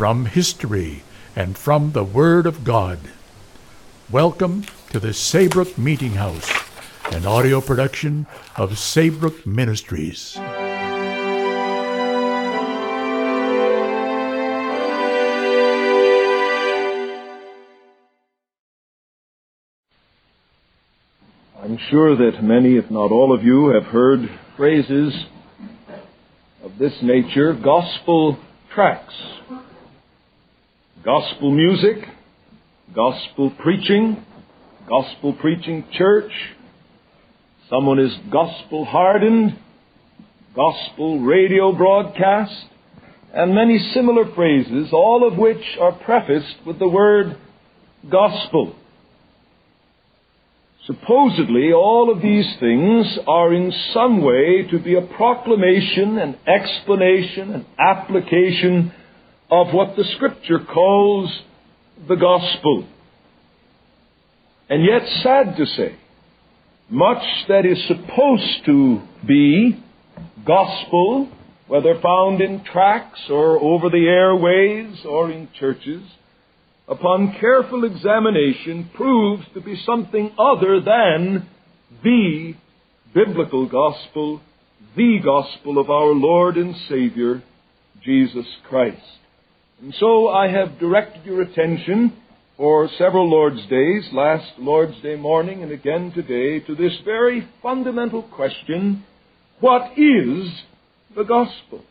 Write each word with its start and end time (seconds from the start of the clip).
from 0.00 0.24
history, 0.24 1.02
and 1.36 1.58
from 1.58 1.92
the 1.92 2.02
Word 2.02 2.46
of 2.46 2.64
God. 2.64 2.98
Welcome 4.10 4.64
to 4.92 4.98
the 4.98 5.12
Saybrook 5.12 5.76
Meeting 5.76 6.12
House, 6.12 6.50
an 7.12 7.26
audio 7.26 7.60
production 7.60 8.26
of 8.56 8.78
Saybrook 8.78 9.46
Ministries. 9.46 10.38
I'm 21.58 21.76
sure 21.90 22.16
that 22.16 22.42
many, 22.42 22.78
if 22.78 22.90
not 22.90 23.10
all 23.12 23.34
of 23.34 23.44
you, 23.44 23.68
have 23.74 23.84
heard 23.84 24.20
phrases 24.56 25.26
of 26.62 26.78
this 26.78 26.94
nature 27.02 27.52
gospel 27.52 28.38
tracts, 28.74 29.14
gospel 31.04 31.50
music, 31.50 31.96
gospel 32.94 33.50
preaching, 33.62 34.22
gospel 34.86 35.32
preaching 35.32 35.86
church. 35.92 36.30
Someone 37.70 37.98
is 37.98 38.12
gospel 38.30 38.84
hardened, 38.84 39.58
gospel 40.54 41.20
radio 41.20 41.72
broadcast, 41.72 42.66
and 43.32 43.54
many 43.54 43.78
similar 43.94 44.34
phrases, 44.34 44.90
all 44.92 45.26
of 45.26 45.38
which 45.38 45.64
are 45.80 45.92
prefaced 45.92 46.66
with 46.66 46.78
the 46.78 46.88
word 46.88 47.38
gospel. 48.10 48.76
Supposedly, 50.84 51.72
all 51.72 52.12
of 52.14 52.20
these 52.20 52.56
things 52.58 53.06
are 53.26 53.54
in 53.54 53.72
some 53.94 54.20
way 54.20 54.66
to 54.70 54.78
be 54.78 54.96
a 54.96 55.02
proclamation, 55.16 56.18
an 56.18 56.36
explanation, 56.46 57.54
an 57.54 57.66
application 57.78 58.92
of 59.50 59.74
what 59.74 59.96
the 59.96 60.04
Scripture 60.16 60.60
calls 60.60 61.42
the 62.08 62.16
gospel. 62.16 62.86
And 64.68 64.84
yet, 64.84 65.02
sad 65.22 65.56
to 65.56 65.66
say, 65.66 65.96
much 66.88 67.22
that 67.48 67.66
is 67.66 67.82
supposed 67.86 68.64
to 68.66 69.00
be 69.26 69.82
gospel, 70.46 71.28
whether 71.66 72.00
found 72.00 72.40
in 72.40 72.64
tracts 72.64 73.20
or 73.28 73.60
over 73.60 73.88
the 73.90 74.06
airways 74.06 75.04
or 75.04 75.30
in 75.30 75.48
churches, 75.58 76.02
upon 76.88 77.36
careful 77.40 77.84
examination 77.84 78.90
proves 78.94 79.44
to 79.54 79.60
be 79.60 79.80
something 79.84 80.32
other 80.38 80.80
than 80.80 81.48
the 82.02 82.54
biblical 83.14 83.68
gospel, 83.68 84.40
the 84.96 85.18
gospel 85.24 85.78
of 85.78 85.90
our 85.90 86.12
Lord 86.12 86.56
and 86.56 86.74
Savior, 86.88 87.42
Jesus 88.02 88.46
Christ. 88.68 89.19
And 89.82 89.94
so 89.98 90.28
I 90.28 90.48
have 90.48 90.78
directed 90.78 91.24
your 91.24 91.40
attention 91.40 92.12
for 92.58 92.86
several 92.98 93.30
Lord's 93.30 93.64
days, 93.66 94.06
last 94.12 94.52
Lord's 94.58 95.00
Day 95.00 95.16
morning 95.16 95.62
and 95.62 95.72
again 95.72 96.12
today, 96.12 96.60
to 96.66 96.74
this 96.74 96.92
very 97.02 97.48
fundamental 97.62 98.22
question, 98.22 99.06
what 99.60 99.98
is 99.98 100.52
the 101.16 101.22
gospel? 101.22 101.82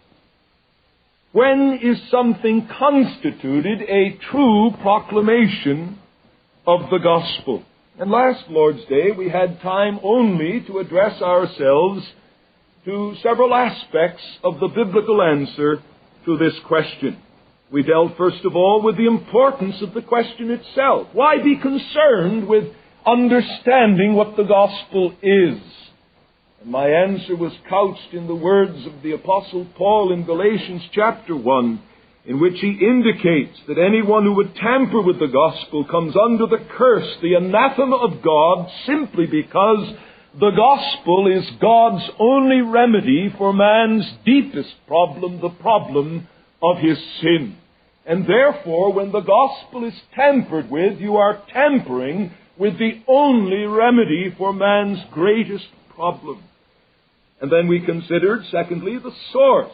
When 1.32 1.80
is 1.82 1.98
something 2.12 2.68
constituted 2.78 3.82
a 3.82 4.20
true 4.30 4.70
proclamation 4.84 5.98
of 6.68 6.92
the 6.92 7.00
gospel? 7.00 7.64
And 7.98 8.12
last 8.12 8.44
Lord's 8.50 8.86
Day 8.86 9.10
we 9.18 9.30
had 9.32 9.62
time 9.62 10.00
only 10.04 10.62
to 10.68 10.78
address 10.78 11.20
ourselves 11.24 12.06
to 12.86 13.16
several 13.24 13.52
aspects 13.52 14.22
of 14.44 14.60
the 14.60 14.68
biblical 14.68 15.24
answer 15.24 15.78
to 16.26 16.38
this 16.38 16.54
question. 16.68 17.18
We 17.72 17.84
dealt 17.84 18.18
first 18.18 18.44
of 18.46 18.56
all 18.56 18.82
with 18.82 18.98
the 18.98 19.06
importance 19.06 19.76
of 19.82 19.94
the 19.94 20.02
question 20.02 20.50
itself. 20.50 21.10
Why 21.14 21.38
be 21.44 21.56
concerned 21.56 22.48
with 22.48 22.64
understanding 23.06 24.16
what 24.16 24.36
the 24.36 24.44
gospel 24.44 25.14
is? 25.22 25.62
And 26.62 26.72
my 26.72 26.88
answer 26.88 27.36
was 27.36 27.54
couched 27.70 28.14
in 28.14 28.26
the 28.26 28.36
words 28.36 28.88
of 28.88 29.04
the 29.04 29.12
Apostle 29.12 29.68
Paul 29.78 30.12
in 30.12 30.26
Galatians 30.26 30.82
chapter 30.94 31.36
1, 31.36 31.82
in 32.26 32.40
which 32.40 32.60
he 32.60 32.72
indicates 32.82 33.60
that 33.68 33.78
anyone 33.78 34.24
who 34.24 34.34
would 34.34 34.56
tamper 34.56 35.02
with 35.04 35.20
the 35.20 35.28
gospel 35.28 35.86
comes 35.86 36.16
under 36.18 36.48
the 36.48 36.66
curse, 36.76 37.18
the 37.22 37.36
anathema 37.36 37.98
of 37.98 38.24
God, 38.24 38.68
simply 38.88 39.28
because 39.28 39.96
the 40.40 40.52
gospel 40.52 41.32
is 41.32 41.48
God's 41.62 42.10
only 42.20 42.62
remedy 42.62 43.34
for 43.38 43.54
man's 43.54 44.06
deepest 44.26 44.74
problem, 44.88 45.40
the 45.40 45.50
problem 45.50 46.28
of 46.62 46.78
his 46.78 46.98
sin. 47.22 47.58
And 48.06 48.26
therefore, 48.26 48.94
when 48.94 49.12
the 49.12 49.22
gospel 49.22 49.86
is 49.86 49.94
tampered 50.16 50.70
with, 50.70 51.00
you 51.00 51.18
are 51.18 51.44
tampering 51.54 52.32
with 52.58 52.78
the 52.80 53.02
only 53.08 53.66
remedy 53.66 54.34
for 54.38 54.52
man's 54.52 55.00
greatest 55.12 55.68
problem. 55.96 56.44
And 57.42 57.52
then 57.52 57.68
we 57.68 57.86
considered, 57.86 58.44
secondly, 58.52 58.98
the 58.98 59.14
source 59.32 59.72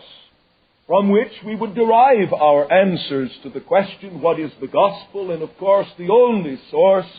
from 0.88 1.10
which 1.10 1.32
we 1.44 1.56
would 1.56 1.74
derive 1.74 2.32
our 2.32 2.72
answers 2.72 3.32
to 3.42 3.50
the 3.50 3.62
question, 3.62 4.22
what 4.22 4.40
is 4.40 4.52
the 4.62 4.68
gospel? 4.68 5.32
And 5.32 5.42
of 5.42 5.58
course, 5.58 5.88
the 5.98 6.10
only 6.10 6.60
source 6.70 7.10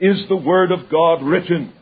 is 0.00 0.26
the 0.28 0.36
Word 0.36 0.72
of 0.72 0.90
God 0.90 1.22
written. 1.22 1.72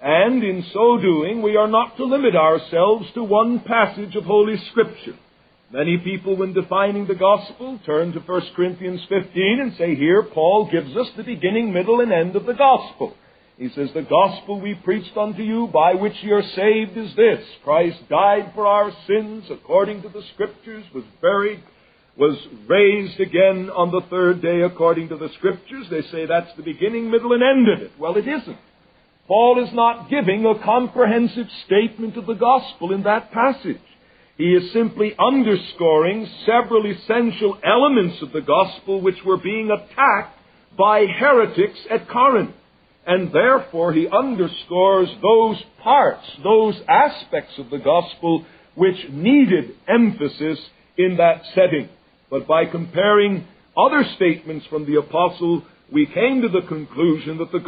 And 0.00 0.44
in 0.44 0.64
so 0.72 0.98
doing, 1.00 1.42
we 1.42 1.56
are 1.56 1.66
not 1.66 1.96
to 1.96 2.04
limit 2.04 2.36
ourselves 2.36 3.06
to 3.14 3.24
one 3.24 3.60
passage 3.60 4.14
of 4.14 4.24
Holy 4.24 4.56
Scripture. 4.70 5.16
Many 5.72 5.98
people, 5.98 6.36
when 6.36 6.52
defining 6.52 7.06
the 7.06 7.16
gospel, 7.16 7.80
turn 7.84 8.12
to 8.12 8.20
1 8.20 8.42
Corinthians 8.54 9.00
15 9.08 9.58
and 9.60 9.76
say, 9.76 9.96
here 9.96 10.22
Paul 10.22 10.70
gives 10.70 10.96
us 10.96 11.08
the 11.16 11.24
beginning, 11.24 11.72
middle, 11.72 12.00
and 12.00 12.12
end 12.12 12.36
of 12.36 12.46
the 12.46 12.54
gospel. 12.54 13.14
He 13.58 13.70
says, 13.70 13.88
The 13.94 14.02
gospel 14.02 14.60
we 14.60 14.74
preached 14.74 15.16
unto 15.16 15.42
you, 15.42 15.68
by 15.72 15.94
which 15.94 16.12
ye 16.22 16.30
are 16.30 16.42
saved, 16.42 16.96
is 16.96 17.16
this 17.16 17.44
Christ 17.64 17.98
died 18.08 18.52
for 18.54 18.66
our 18.66 18.92
sins 19.06 19.44
according 19.50 20.02
to 20.02 20.08
the 20.08 20.22
Scriptures, 20.34 20.84
was 20.94 21.04
buried, 21.20 21.62
was 22.16 22.38
raised 22.68 23.18
again 23.18 23.70
on 23.70 23.90
the 23.90 24.02
third 24.08 24.42
day 24.42 24.60
according 24.60 25.08
to 25.08 25.16
the 25.16 25.30
Scriptures. 25.38 25.86
They 25.90 26.02
say 26.12 26.26
that's 26.26 26.54
the 26.56 26.62
beginning, 26.62 27.10
middle, 27.10 27.32
and 27.32 27.42
end 27.42 27.68
of 27.68 27.82
it. 27.82 27.92
Well, 27.98 28.16
it 28.16 28.28
isn't. 28.28 28.58
Paul 29.26 29.64
is 29.66 29.74
not 29.74 30.10
giving 30.10 30.44
a 30.44 30.62
comprehensive 30.62 31.48
statement 31.64 32.16
of 32.16 32.26
the 32.26 32.34
gospel 32.34 32.92
in 32.92 33.02
that 33.02 33.32
passage. 33.32 33.80
He 34.36 34.52
is 34.52 34.72
simply 34.72 35.14
underscoring 35.18 36.28
several 36.44 36.84
essential 36.86 37.58
elements 37.64 38.20
of 38.20 38.32
the 38.32 38.42
gospel 38.42 39.00
which 39.00 39.24
were 39.24 39.38
being 39.38 39.70
attacked 39.70 40.38
by 40.76 41.06
heretics 41.06 41.78
at 41.90 42.08
Corinth. 42.08 42.54
And 43.06 43.32
therefore, 43.32 43.92
he 43.92 44.08
underscores 44.08 45.08
those 45.22 45.62
parts, 45.82 46.26
those 46.42 46.74
aspects 46.88 47.56
of 47.58 47.70
the 47.70 47.78
gospel 47.78 48.44
which 48.74 49.08
needed 49.10 49.70
emphasis 49.88 50.58
in 50.98 51.16
that 51.16 51.42
setting. 51.54 51.88
But 52.28 52.46
by 52.46 52.66
comparing 52.66 53.46
other 53.76 54.04
statements 54.16 54.66
from 54.66 54.84
the 54.84 54.98
apostle, 54.98 55.62
we 55.92 56.06
came 56.06 56.42
to 56.42 56.48
the 56.48 56.66
conclusion 56.66 57.38
that 57.38 57.52
the 57.52 57.60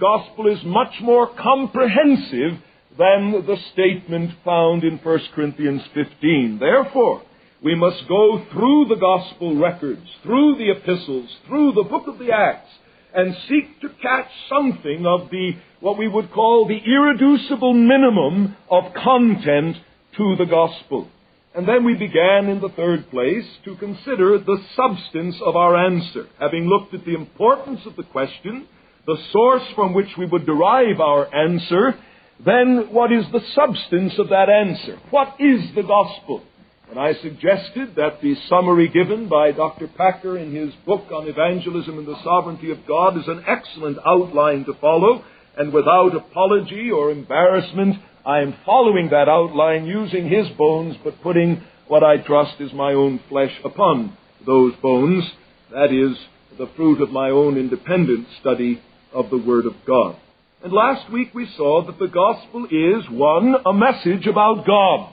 gospel 0.00 0.46
is 0.46 0.64
much 0.64 0.94
more 1.02 1.28
comprehensive 1.28 2.58
than 2.98 3.44
the 3.46 3.56
statement 3.72 4.32
found 4.44 4.84
in 4.84 4.98
1 4.98 5.18
Corinthians 5.34 5.82
15. 5.94 6.58
Therefore, 6.58 7.22
we 7.62 7.74
must 7.74 8.08
go 8.08 8.44
through 8.52 8.86
the 8.88 9.00
gospel 9.00 9.56
records, 9.56 10.06
through 10.22 10.56
the 10.56 10.70
epistles, 10.70 11.28
through 11.46 11.72
the 11.72 11.84
book 11.84 12.06
of 12.06 12.18
the 12.18 12.32
Acts, 12.32 12.70
and 13.14 13.34
seek 13.48 13.80
to 13.80 13.88
catch 14.02 14.28
something 14.48 15.06
of 15.06 15.30
the, 15.30 15.52
what 15.80 15.98
we 15.98 16.08
would 16.08 16.30
call 16.32 16.66
the 16.66 16.78
irreducible 16.78 17.72
minimum 17.72 18.56
of 18.70 18.92
content 18.94 19.76
to 20.16 20.36
the 20.36 20.44
gospel. 20.44 21.08
And 21.54 21.66
then 21.66 21.84
we 21.84 21.94
began 21.94 22.48
in 22.48 22.60
the 22.60 22.68
third 22.76 23.10
place 23.10 23.46
to 23.64 23.76
consider 23.76 24.38
the 24.38 24.58
substance 24.76 25.36
of 25.42 25.56
our 25.56 25.74
answer. 25.74 26.28
Having 26.38 26.66
looked 26.66 26.92
at 26.92 27.06
the 27.06 27.14
importance 27.14 27.80
of 27.86 27.96
the 27.96 28.02
question, 28.02 28.68
the 29.06 29.16
source 29.32 29.62
from 29.74 29.94
which 29.94 30.10
we 30.18 30.26
would 30.26 30.44
derive 30.44 31.00
our 31.00 31.34
answer, 31.34 31.94
then 32.44 32.88
what 32.92 33.12
is 33.12 33.24
the 33.32 33.40
substance 33.54 34.14
of 34.18 34.28
that 34.28 34.48
answer? 34.48 34.98
What 35.10 35.36
is 35.38 35.74
the 35.74 35.82
gospel? 35.82 36.42
And 36.90 37.00
I 37.00 37.14
suggested 37.14 37.96
that 37.96 38.20
the 38.22 38.36
summary 38.48 38.88
given 38.88 39.28
by 39.28 39.52
Dr. 39.52 39.88
Packer 39.88 40.38
in 40.38 40.54
his 40.54 40.72
book 40.84 41.10
on 41.12 41.26
evangelism 41.26 41.98
and 41.98 42.06
the 42.06 42.22
sovereignty 42.22 42.70
of 42.70 42.86
God 42.86 43.16
is 43.18 43.26
an 43.26 43.44
excellent 43.46 43.98
outline 44.06 44.64
to 44.66 44.74
follow, 44.74 45.24
and 45.56 45.72
without 45.72 46.14
apology 46.14 46.90
or 46.90 47.10
embarrassment, 47.10 47.96
I 48.24 48.40
am 48.40 48.54
following 48.64 49.10
that 49.10 49.28
outline 49.28 49.86
using 49.86 50.28
his 50.28 50.48
bones, 50.56 50.96
but 51.02 51.22
putting 51.22 51.62
what 51.88 52.04
I 52.04 52.18
trust 52.18 52.60
is 52.60 52.72
my 52.72 52.92
own 52.92 53.20
flesh 53.28 53.52
upon 53.64 54.16
those 54.44 54.74
bones. 54.82 55.24
That 55.72 55.92
is 55.92 56.16
the 56.58 56.68
fruit 56.76 57.00
of 57.00 57.10
my 57.10 57.30
own 57.30 57.56
independent 57.56 58.28
study 58.40 58.80
of 59.12 59.30
the 59.30 59.38
Word 59.38 59.66
of 59.66 59.74
God. 59.86 60.16
And 60.62 60.72
last 60.72 61.12
week 61.12 61.34
we 61.34 61.48
saw 61.56 61.84
that 61.84 61.98
the 61.98 62.08
gospel 62.08 62.64
is, 62.64 63.10
one, 63.10 63.54
a 63.66 63.72
message 63.72 64.26
about 64.26 64.66
God, 64.66 65.12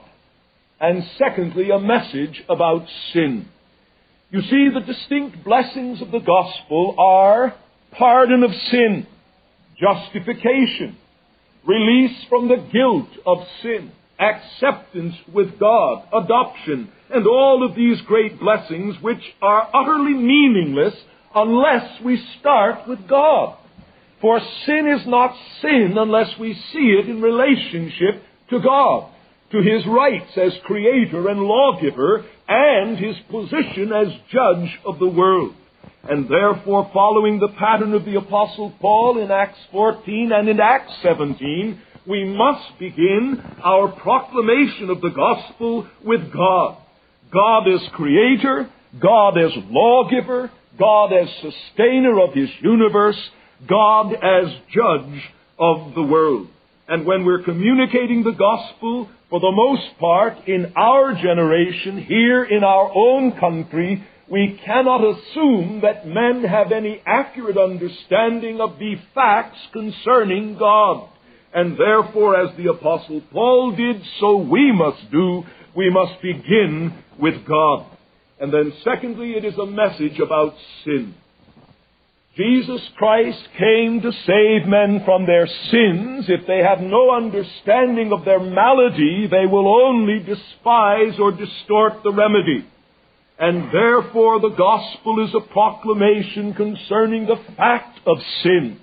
and 0.79 1.03
secondly, 1.17 1.69
a 1.69 1.79
message 1.79 2.41
about 2.49 2.85
sin. 3.11 3.47
You 4.31 4.41
see, 4.41 4.69
the 4.73 4.79
distinct 4.79 5.43
blessings 5.43 6.01
of 6.01 6.11
the 6.11 6.19
gospel 6.19 6.95
are 6.97 7.53
pardon 7.91 8.43
of 8.43 8.51
sin, 8.71 9.05
justification, 9.79 10.97
release 11.67 12.23
from 12.29 12.47
the 12.47 12.65
guilt 12.71 13.09
of 13.25 13.45
sin, 13.61 13.91
acceptance 14.19 15.15
with 15.31 15.59
God, 15.59 16.07
adoption, 16.13 16.89
and 17.13 17.27
all 17.27 17.67
of 17.67 17.75
these 17.75 18.01
great 18.01 18.39
blessings 18.39 18.95
which 19.01 19.21
are 19.41 19.69
utterly 19.73 20.13
meaningless 20.13 20.95
unless 21.35 22.01
we 22.01 22.17
start 22.39 22.87
with 22.87 23.07
God. 23.07 23.57
For 24.23 24.39
sin 24.65 24.87
is 24.87 25.05
not 25.05 25.35
sin 25.61 25.95
unless 25.97 26.39
we 26.39 26.53
see 26.53 26.97
it 26.97 27.09
in 27.09 27.21
relationship 27.21 28.23
to 28.51 28.61
God, 28.61 29.11
to 29.51 29.57
His 29.57 29.85
rights 29.85 30.31
as 30.37 30.53
Creator 30.63 31.27
and 31.27 31.41
lawgiver, 31.41 32.23
and 32.47 32.97
His 32.97 33.17
position 33.29 33.91
as 33.91 34.07
Judge 34.31 34.79
of 34.85 34.99
the 34.99 35.09
world. 35.09 35.53
And 36.03 36.29
therefore, 36.29 36.89
following 36.93 37.41
the 37.41 37.53
pattern 37.59 37.93
of 37.93 38.05
the 38.05 38.15
Apostle 38.15 38.73
Paul 38.79 39.21
in 39.21 39.29
Acts 39.29 39.59
14 39.73 40.31
and 40.31 40.47
in 40.47 40.61
Acts 40.61 40.93
17, 41.01 41.81
we 42.07 42.23
must 42.23 42.79
begin 42.79 43.43
our 43.61 43.89
proclamation 43.89 44.89
of 44.89 45.01
the 45.01 45.09
gospel 45.09 45.85
with 46.01 46.31
God. 46.31 46.77
God 47.29 47.67
as 47.67 47.81
Creator, 47.91 48.69
God 49.01 49.37
as 49.37 49.51
lawgiver, 49.69 50.49
God 50.79 51.11
as 51.11 51.27
sustainer 51.41 52.21
of 52.21 52.33
His 52.33 52.49
universe, 52.61 53.19
God 53.67 54.13
as 54.13 54.53
judge 54.73 55.31
of 55.59 55.93
the 55.95 56.03
world. 56.03 56.47
And 56.87 57.05
when 57.05 57.25
we're 57.25 57.43
communicating 57.43 58.23
the 58.23 58.31
gospel, 58.31 59.09
for 59.29 59.39
the 59.39 59.51
most 59.51 59.97
part, 59.99 60.47
in 60.47 60.73
our 60.75 61.13
generation, 61.15 62.03
here 62.03 62.43
in 62.43 62.63
our 62.63 62.91
own 62.93 63.31
country, 63.39 64.03
we 64.29 64.59
cannot 64.65 65.01
assume 65.03 65.81
that 65.81 66.07
men 66.07 66.43
have 66.43 66.71
any 66.71 67.01
accurate 67.05 67.57
understanding 67.57 68.59
of 68.61 68.77
the 68.79 68.95
facts 69.15 69.59
concerning 69.71 70.57
God. 70.57 71.09
And 71.53 71.77
therefore, 71.77 72.35
as 72.35 72.55
the 72.57 72.69
Apostle 72.71 73.21
Paul 73.31 73.75
did, 73.75 74.01
so 74.19 74.37
we 74.37 74.71
must 74.71 75.11
do. 75.11 75.43
We 75.75 75.89
must 75.89 76.21
begin 76.21 76.93
with 77.19 77.45
God. 77.45 77.85
And 78.39 78.53
then, 78.53 78.73
secondly, 78.83 79.33
it 79.33 79.45
is 79.45 79.57
a 79.57 79.65
message 79.65 80.19
about 80.19 80.55
sin. 80.83 81.15
Jesus 82.35 82.81
Christ 82.97 83.47
came 83.59 84.01
to 84.01 84.11
save 84.11 84.67
men 84.67 85.03
from 85.05 85.27
their 85.27 85.45
sins. 85.45 86.25
If 86.27 86.47
they 86.47 86.59
have 86.59 86.79
no 86.79 87.11
understanding 87.15 88.11
of 88.11 88.25
their 88.25 88.39
malady, 88.39 89.27
they 89.29 89.45
will 89.45 89.67
only 89.67 90.17
despise 90.17 91.19
or 91.19 91.31
distort 91.31 92.01
the 92.03 92.11
remedy. 92.11 92.65
And 93.37 93.71
therefore 93.71 94.39
the 94.39 94.55
gospel 94.57 95.23
is 95.27 95.35
a 95.35 95.53
proclamation 95.53 96.55
concerning 96.55 97.27
the 97.27 97.39
fact 97.55 97.99
of 98.07 98.17
sin, 98.41 98.79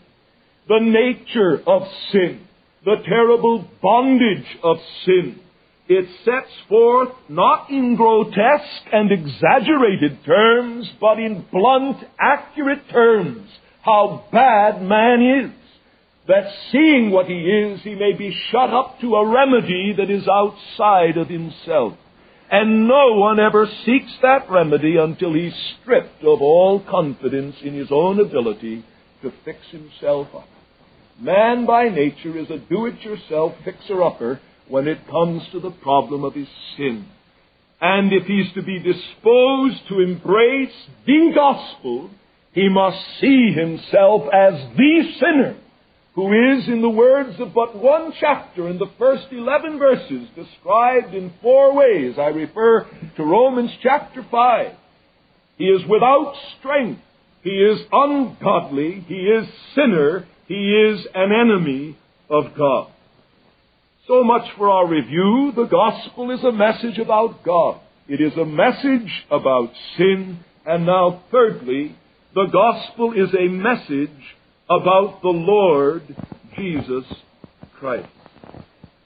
the 0.68 0.80
nature 0.80 1.60
of 1.66 1.82
sin, 2.12 2.46
the 2.84 3.02
terrible 3.04 3.66
bondage 3.82 4.46
of 4.62 4.76
sin, 5.04 5.40
it 5.90 6.06
sets 6.24 6.52
forth 6.68 7.08
not 7.28 7.68
in 7.68 7.96
grotesque 7.96 8.86
and 8.92 9.10
exaggerated 9.10 10.24
terms, 10.24 10.88
but 11.00 11.18
in 11.18 11.44
blunt, 11.50 11.96
accurate 12.16 12.88
terms, 12.90 13.50
how 13.82 14.24
bad 14.30 14.82
man 14.82 15.20
is. 15.20 15.50
That 16.28 16.48
seeing 16.70 17.10
what 17.10 17.26
he 17.26 17.40
is, 17.40 17.80
he 17.82 17.96
may 17.96 18.12
be 18.12 18.32
shut 18.52 18.70
up 18.70 19.00
to 19.00 19.16
a 19.16 19.28
remedy 19.28 19.92
that 19.96 20.08
is 20.08 20.28
outside 20.28 21.16
of 21.16 21.28
himself. 21.28 21.94
And 22.52 22.86
no 22.86 23.14
one 23.14 23.40
ever 23.40 23.66
seeks 23.84 24.12
that 24.22 24.48
remedy 24.48 24.96
until 24.96 25.34
he's 25.34 25.74
stripped 25.82 26.22
of 26.22 26.40
all 26.40 26.84
confidence 26.88 27.56
in 27.64 27.74
his 27.74 27.88
own 27.90 28.20
ability 28.20 28.84
to 29.22 29.32
fix 29.44 29.58
himself 29.72 30.28
up. 30.36 30.48
Man 31.20 31.66
by 31.66 31.88
nature 31.88 32.38
is 32.38 32.48
a 32.48 32.58
do-it-yourself 32.58 33.54
fixer-upper 33.64 34.40
when 34.70 34.88
it 34.88 35.06
comes 35.08 35.42
to 35.52 35.60
the 35.60 35.70
problem 35.70 36.24
of 36.24 36.34
his 36.34 36.48
sin. 36.76 37.06
And 37.80 38.12
if 38.12 38.26
he's 38.26 38.52
to 38.54 38.62
be 38.62 38.78
disposed 38.78 39.88
to 39.88 40.00
embrace 40.00 40.74
the 41.06 41.32
gospel, 41.34 42.10
he 42.52 42.68
must 42.68 42.98
see 43.20 43.52
himself 43.52 44.24
as 44.32 44.54
the 44.76 45.12
sinner 45.18 45.56
who 46.14 46.32
is, 46.52 46.68
in 46.68 46.82
the 46.82 46.90
words 46.90 47.38
of 47.38 47.54
but 47.54 47.76
one 47.76 48.12
chapter 48.18 48.68
in 48.68 48.78
the 48.78 48.90
first 48.98 49.26
11 49.30 49.78
verses, 49.78 50.28
described 50.34 51.14
in 51.14 51.32
four 51.40 51.74
ways. 51.74 52.16
I 52.18 52.26
refer 52.26 52.86
to 53.16 53.22
Romans 53.22 53.70
chapter 53.82 54.26
5. 54.28 54.72
He 55.56 55.64
is 55.64 55.82
without 55.88 56.34
strength. 56.58 57.00
He 57.42 57.50
is 57.50 57.80
ungodly. 57.92 59.04
He 59.06 59.14
is 59.14 59.46
sinner. 59.74 60.26
He 60.46 60.54
is 60.54 61.06
an 61.14 61.30
enemy 61.32 61.96
of 62.28 62.56
God. 62.56 62.90
So 64.10 64.24
much 64.24 64.50
for 64.58 64.68
our 64.68 64.88
review. 64.88 65.52
The 65.54 65.66
gospel 65.66 66.32
is 66.32 66.42
a 66.42 66.50
message 66.50 66.98
about 66.98 67.44
God. 67.44 67.78
It 68.08 68.20
is 68.20 68.36
a 68.36 68.44
message 68.44 69.08
about 69.30 69.70
sin. 69.96 70.40
And 70.66 70.84
now, 70.84 71.22
thirdly, 71.30 71.94
the 72.34 72.48
gospel 72.52 73.12
is 73.12 73.32
a 73.32 73.46
message 73.46 74.10
about 74.68 75.22
the 75.22 75.28
Lord 75.28 76.02
Jesus 76.56 77.04
Christ. 77.78 78.08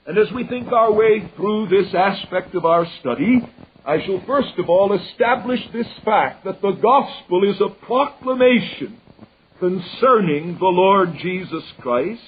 And 0.07 0.17
as 0.17 0.33
we 0.33 0.47
think 0.47 0.71
our 0.71 0.91
way 0.91 1.31
through 1.35 1.67
this 1.67 1.93
aspect 1.93 2.55
of 2.55 2.65
our 2.65 2.87
study, 2.99 3.47
I 3.85 4.03
shall 4.03 4.23
first 4.25 4.57
of 4.57 4.71
all 4.71 4.91
establish 4.99 5.59
this 5.71 5.85
fact 6.03 6.45
that 6.45 6.63
the 6.63 6.71
gospel 6.81 7.47
is 7.47 7.61
a 7.61 7.69
proclamation 7.85 8.99
concerning 9.59 10.57
the 10.57 10.65
Lord 10.65 11.15
Jesus 11.21 11.63
Christ, 11.79 12.21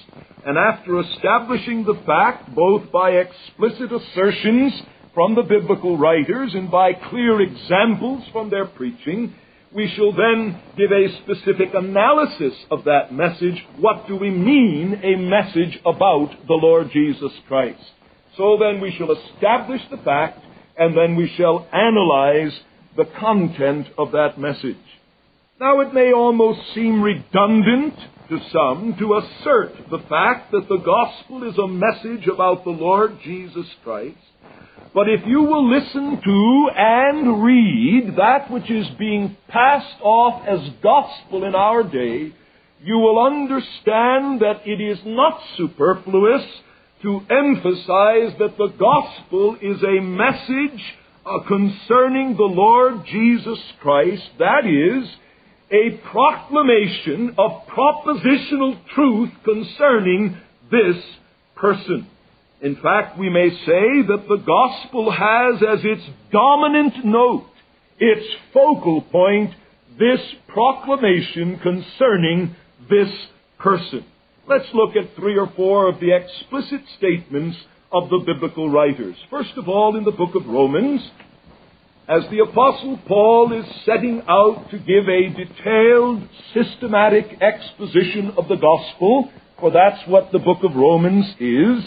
and 0.46 0.56
after 0.56 1.00
establishing 1.00 1.84
the 1.84 2.00
fact 2.06 2.54
both 2.54 2.90
by 2.90 3.10
explicit 3.10 3.92
assertions 3.92 4.72
from 5.14 5.34
the 5.34 5.42
biblical 5.42 5.98
writers 5.98 6.54
and 6.54 6.70
by 6.70 6.92
clear 6.92 7.40
examples 7.40 8.24
from 8.32 8.50
their 8.50 8.66
preaching, 8.66 9.34
we 9.74 9.92
shall 9.94 10.12
then 10.12 10.60
give 10.76 10.90
a 10.90 11.22
specific 11.22 11.74
analysis 11.74 12.54
of 12.70 12.84
that 12.84 13.12
message. 13.12 13.62
What 13.78 14.08
do 14.08 14.16
we 14.16 14.30
mean 14.30 15.00
a 15.02 15.16
message 15.16 15.78
about 15.84 16.30
the 16.46 16.54
Lord 16.54 16.90
Jesus 16.92 17.32
Christ? 17.46 17.82
So 18.36 18.56
then 18.58 18.80
we 18.80 18.94
shall 18.96 19.12
establish 19.12 19.82
the 19.90 19.98
fact 19.98 20.40
and 20.78 20.96
then 20.96 21.16
we 21.16 21.30
shall 21.36 21.66
analyze 21.72 22.58
the 22.96 23.04
content 23.18 23.88
of 23.98 24.12
that 24.12 24.38
message. 24.38 24.76
Now 25.60 25.80
it 25.80 25.92
may 25.92 26.12
almost 26.12 26.60
seem 26.72 27.02
redundant 27.02 27.94
to 28.28 28.38
some 28.52 28.94
to 28.96 29.16
assert 29.16 29.72
the 29.90 29.98
fact 30.08 30.52
that 30.52 30.68
the 30.68 30.76
gospel 30.76 31.42
is 31.42 31.58
a 31.58 31.66
message 31.66 32.28
about 32.28 32.62
the 32.62 32.70
Lord 32.70 33.18
Jesus 33.24 33.66
Christ. 33.82 34.18
But 34.94 35.08
if 35.08 35.26
you 35.26 35.42
will 35.42 35.68
listen 35.68 36.20
to 36.22 36.70
and 36.76 37.42
read 37.42 38.14
that 38.16 38.52
which 38.52 38.70
is 38.70 38.86
being 39.00 39.36
passed 39.48 40.00
off 40.00 40.46
as 40.46 40.60
gospel 40.80 41.42
in 41.42 41.56
our 41.56 41.82
day, 41.82 42.32
you 42.80 42.98
will 42.98 43.18
understand 43.18 44.40
that 44.40 44.60
it 44.64 44.80
is 44.80 44.98
not 45.04 45.40
superfluous 45.56 46.46
to 47.02 47.20
emphasize 47.28 48.38
that 48.38 48.54
the 48.56 48.72
gospel 48.78 49.56
is 49.60 49.82
a 49.82 50.00
message 50.02 50.84
uh, 51.26 51.40
concerning 51.48 52.36
the 52.36 52.44
Lord 52.44 53.04
Jesus 53.06 53.58
Christ, 53.80 54.22
that 54.38 54.64
is, 54.64 55.08
a 55.70 55.90
proclamation 56.10 57.34
of 57.36 57.66
propositional 57.66 58.78
truth 58.94 59.30
concerning 59.44 60.36
this 60.70 60.96
person. 61.56 62.06
In 62.60 62.76
fact, 62.76 63.18
we 63.18 63.28
may 63.28 63.50
say 63.50 64.02
that 64.08 64.24
the 64.28 64.42
gospel 64.44 65.10
has 65.10 65.62
as 65.62 65.84
its 65.84 66.02
dominant 66.32 67.04
note, 67.04 67.46
its 67.98 68.26
focal 68.52 69.02
point, 69.02 69.52
this 69.98 70.20
proclamation 70.48 71.58
concerning 71.60 72.56
this 72.88 73.10
person. 73.58 74.04
Let's 74.48 74.68
look 74.72 74.96
at 74.96 75.14
three 75.16 75.36
or 75.36 75.52
four 75.54 75.88
of 75.88 76.00
the 76.00 76.14
explicit 76.14 76.80
statements 76.96 77.56
of 77.92 78.08
the 78.08 78.22
biblical 78.26 78.70
writers. 78.70 79.16
First 79.30 79.52
of 79.56 79.68
all, 79.68 79.96
in 79.96 80.04
the 80.04 80.10
book 80.10 80.34
of 80.34 80.46
Romans, 80.46 81.02
as 82.08 82.22
the 82.30 82.38
Apostle 82.38 82.98
Paul 83.06 83.52
is 83.52 83.66
setting 83.84 84.22
out 84.26 84.70
to 84.70 84.78
give 84.78 85.06
a 85.08 85.28
detailed, 85.28 86.26
systematic 86.54 87.38
exposition 87.42 88.32
of 88.38 88.48
the 88.48 88.56
gospel, 88.56 89.30
for 89.60 89.70
that's 89.70 90.08
what 90.08 90.32
the 90.32 90.38
book 90.38 90.58
of 90.62 90.74
Romans 90.74 91.26
is, 91.38 91.84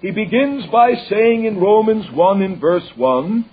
he 0.00 0.10
begins 0.10 0.66
by 0.66 0.94
saying 1.08 1.44
in 1.44 1.60
Romans 1.60 2.06
1 2.12 2.42
in 2.42 2.58
verse 2.58 2.90
1, 2.96 3.48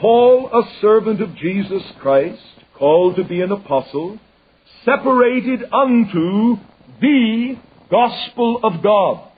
Paul, 0.00 0.48
a 0.52 0.80
servant 0.80 1.20
of 1.20 1.36
Jesus 1.36 1.82
Christ, 2.00 2.42
called 2.78 3.16
to 3.16 3.24
be 3.24 3.42
an 3.42 3.52
apostle, 3.52 4.18
separated 4.84 5.62
unto 5.72 6.56
the 7.00 7.56
gospel 7.90 8.60
of 8.64 8.82
God. 8.82 9.30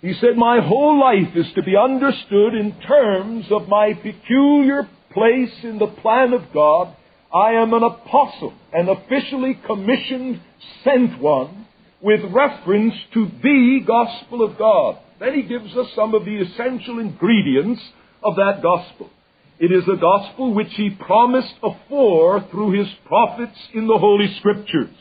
He 0.00 0.12
said, 0.20 0.36
My 0.36 0.60
whole 0.60 1.00
life 1.00 1.34
is 1.34 1.46
to 1.54 1.62
be 1.62 1.76
understood 1.76 2.54
in 2.54 2.78
terms 2.86 3.46
of 3.50 3.68
my 3.68 3.94
peculiar 3.94 4.88
place 5.12 5.52
in 5.62 5.78
the 5.78 5.86
plan 5.86 6.32
of 6.32 6.52
God. 6.52 6.94
I 7.34 7.52
am 7.52 7.72
an 7.72 7.82
apostle, 7.82 8.52
an 8.72 8.88
officially 8.88 9.58
commissioned, 9.66 10.40
sent 10.84 11.18
one, 11.20 11.66
with 12.00 12.20
reference 12.32 12.94
to 13.14 13.30
the 13.42 13.80
gospel 13.86 14.42
of 14.42 14.58
God. 14.58 14.98
Then 15.18 15.34
he 15.34 15.42
gives 15.42 15.74
us 15.76 15.88
some 15.94 16.14
of 16.14 16.24
the 16.24 16.38
essential 16.38 16.98
ingredients 16.98 17.80
of 18.22 18.36
that 18.36 18.60
gospel. 18.62 19.10
It 19.58 19.72
is 19.72 19.84
a 19.88 19.96
gospel 19.98 20.52
which 20.52 20.72
he 20.74 20.90
promised 20.90 21.54
afore 21.62 22.46
through 22.50 22.78
his 22.78 22.88
prophets 23.06 23.58
in 23.72 23.86
the 23.86 23.96
Holy 23.98 24.34
Scriptures. 24.38 24.94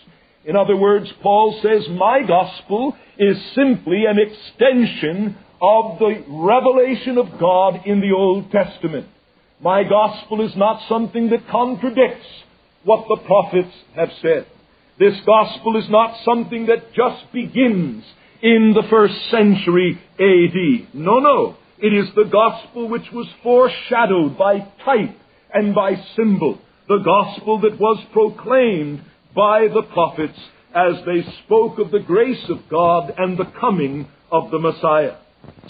In 0.46 0.56
other 0.56 0.78
words, 0.78 1.12
Paul 1.22 1.60
says, 1.62 1.90
My 1.90 2.22
gospel 2.26 2.96
is 3.18 3.38
simply 3.56 4.06
an 4.06 4.18
extension 4.20 5.38
of 5.62 6.00
the 6.00 6.24
revelation 6.28 7.18
of 7.18 7.40
God 7.40 7.86
in 7.86 8.02
the 8.02 8.12
Old 8.12 8.52
Testament. 8.52 9.08
My 9.62 9.84
gospel 9.84 10.46
is 10.46 10.56
not 10.56 10.88
something 10.90 11.30
that 11.30 11.48
contradicts 11.50 12.28
what 12.84 13.06
the 13.08 13.24
prophets 13.26 13.74
have 13.96 14.10
said. 14.22 14.46
This 15.00 15.16
gospel 15.26 15.78
is 15.78 15.90
not 15.90 16.18
something 16.24 16.68
that 16.68 16.94
just 16.94 17.32
begins 17.34 18.04
in 18.42 18.74
the 18.76 18.88
first 18.90 19.16
century 19.32 20.00
AD. 20.20 20.94
No, 20.94 21.20
no. 21.20 21.58
It 21.78 21.94
is 21.94 22.14
the 22.16 22.30
gospel 22.32 22.88
which 22.88 23.12
was 23.12 23.28
foreshadowed 23.44 24.38
by 24.38 24.60
type 24.86 25.18
and 25.54 25.76
by 25.76 25.96
symbol. 26.16 26.60
The 26.88 27.02
gospel 27.04 27.60
that 27.62 27.80
was 27.80 28.06
proclaimed 28.14 29.04
by 29.36 29.68
the 29.68 29.84
prophets 29.92 30.40
as 30.76 30.96
they 31.06 31.24
spoke 31.46 31.80
of 31.80 31.92
the 31.92 32.00
grace 32.00 32.44
of 32.50 32.70
God 32.70 33.14
and 33.18 33.38
the 33.38 33.52
coming 33.60 34.08
of 34.32 34.52
the 34.52 34.60
Messiah. 34.60 35.16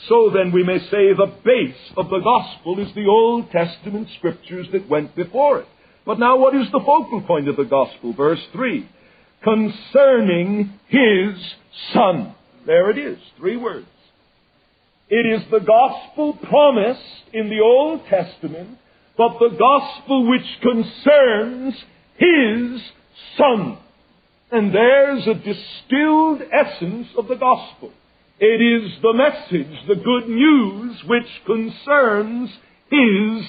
So 0.10 0.32
then 0.34 0.52
we 0.52 0.64
may 0.64 0.80
say 0.80 1.14
the 1.14 1.34
base 1.44 1.92
of 1.96 2.10
the 2.10 2.20
gospel 2.20 2.80
is 2.80 2.94
the 2.96 3.08
Old 3.08 3.52
Testament 3.52 4.08
scriptures 4.18 4.68
that 4.72 4.90
went 4.90 5.16
before 5.16 5.60
it. 5.60 5.68
But 6.06 6.20
now 6.20 6.38
what 6.38 6.56
is 6.56 6.68
the 6.72 6.84
focal 6.86 7.22
point 7.22 7.48
of 7.48 7.56
the 7.56 7.66
gospel? 7.66 8.14
Verse 8.14 8.42
3. 8.52 8.90
Concerning 9.44 10.74
his 10.88 11.54
son. 11.94 12.34
There 12.66 12.90
it 12.90 12.98
is. 12.98 13.20
Three 13.38 13.58
words. 13.58 13.88
It 15.08 15.40
is 15.40 15.48
the 15.52 15.60
gospel 15.60 16.34
promised 16.34 17.02
in 17.32 17.50
the 17.50 17.62
Old 17.62 18.06
Testament, 18.08 18.78
but 19.16 19.38
the 19.40 19.56
gospel 19.58 20.28
which 20.28 20.62
concerns 20.62 21.76
his 22.18 22.82
son. 23.38 23.78
And 24.56 24.74
there's 24.74 25.28
a 25.28 25.34
distilled 25.34 26.42
essence 26.50 27.08
of 27.18 27.28
the 27.28 27.36
gospel. 27.36 27.92
It 28.40 28.62
is 28.62 28.90
the 29.02 29.12
message, 29.12 29.86
the 29.86 29.96
good 29.96 30.30
news, 30.30 30.96
which 31.06 31.28
concerns 31.46 32.52
his 32.90 33.46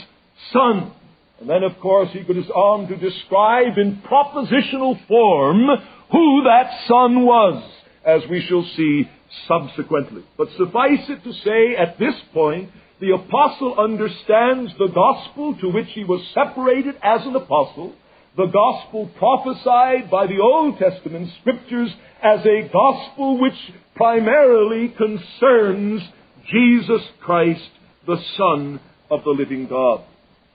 son. 0.52 0.90
And 1.38 1.48
then, 1.48 1.62
of 1.62 1.78
course, 1.78 2.08
he 2.12 2.22
goes 2.22 2.50
on 2.50 2.88
to 2.88 2.96
describe 2.96 3.78
in 3.78 4.02
propositional 4.04 5.06
form 5.06 5.68
who 6.10 6.42
that 6.42 6.72
son 6.88 7.24
was, 7.24 7.62
as 8.04 8.22
we 8.28 8.44
shall 8.48 8.68
see 8.76 9.08
subsequently. 9.46 10.24
But 10.36 10.48
suffice 10.58 11.08
it 11.08 11.22
to 11.22 11.32
say, 11.44 11.76
at 11.76 12.00
this 12.00 12.16
point, 12.34 12.70
the 13.00 13.12
apostle 13.12 13.78
understands 13.78 14.72
the 14.76 14.88
gospel 14.88 15.54
to 15.60 15.68
which 15.68 15.90
he 15.90 16.02
was 16.02 16.26
separated 16.34 16.96
as 17.00 17.24
an 17.24 17.36
apostle, 17.36 17.92
the 18.36 18.46
gospel 18.46 19.10
prophesied 19.18 20.10
by 20.10 20.26
the 20.26 20.40
Old 20.40 20.78
Testament 20.78 21.30
scriptures 21.40 21.90
as 22.22 22.40
a 22.44 22.68
gospel 22.70 23.40
which 23.40 23.54
primarily 23.94 24.88
concerns 24.88 26.02
Jesus 26.50 27.02
Christ, 27.20 27.70
the 28.06 28.18
Son 28.36 28.80
of 29.10 29.24
the 29.24 29.30
living 29.30 29.66
God. 29.66 30.02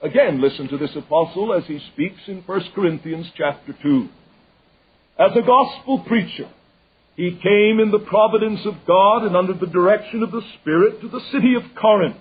Again, 0.00 0.40
listen 0.40 0.68
to 0.68 0.78
this 0.78 0.94
apostle 0.96 1.52
as 1.52 1.64
he 1.66 1.80
speaks 1.92 2.20
in 2.26 2.42
1 2.42 2.60
Corinthians 2.74 3.26
chapter 3.36 3.74
2. 3.82 4.08
As 5.18 5.32
a 5.36 5.46
gospel 5.46 6.04
preacher, 6.06 6.48
he 7.16 7.38
came 7.42 7.78
in 7.78 7.90
the 7.90 8.04
providence 8.08 8.60
of 8.64 8.86
God 8.86 9.24
and 9.24 9.36
under 9.36 9.52
the 9.52 9.66
direction 9.66 10.22
of 10.22 10.30
the 10.30 10.42
Spirit 10.60 11.00
to 11.00 11.08
the 11.08 11.20
city 11.32 11.54
of 11.54 11.62
Corinth. 11.80 12.16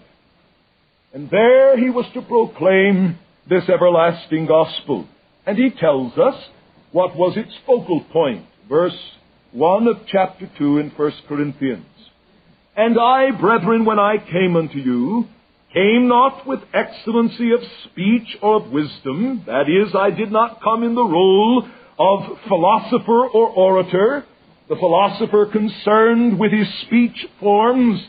And 1.13 1.29
there 1.29 1.77
he 1.77 1.89
was 1.89 2.05
to 2.13 2.21
proclaim 2.21 3.17
this 3.47 3.63
everlasting 3.69 4.47
gospel. 4.47 5.07
And 5.45 5.57
he 5.57 5.71
tells 5.71 6.17
us 6.17 6.35
what 6.91 7.15
was 7.15 7.37
its 7.37 7.53
focal 7.65 8.01
point. 8.11 8.45
Verse 8.69 8.97
1 9.51 9.87
of 9.87 9.97
chapter 10.07 10.49
2 10.57 10.77
in 10.77 10.89
1 10.91 11.11
Corinthians. 11.27 11.85
And 12.75 12.97
I, 12.99 13.31
brethren, 13.31 13.85
when 13.85 13.99
I 13.99 14.15
came 14.17 14.55
unto 14.55 14.77
you, 14.77 15.27
came 15.73 16.07
not 16.07 16.47
with 16.47 16.59
excellency 16.73 17.51
of 17.51 17.59
speech 17.85 18.37
or 18.41 18.57
of 18.57 18.71
wisdom. 18.71 19.43
That 19.45 19.67
is, 19.69 19.93
I 19.95 20.11
did 20.11 20.31
not 20.31 20.61
come 20.61 20.83
in 20.83 20.95
the 20.95 21.03
role 21.03 21.67
of 21.99 22.37
philosopher 22.47 23.27
or 23.27 23.49
orator. 23.49 24.25
The 24.69 24.75
philosopher 24.75 25.47
concerned 25.47 26.39
with 26.39 26.51
his 26.51 26.67
speech 26.83 27.25
forms. 27.39 28.01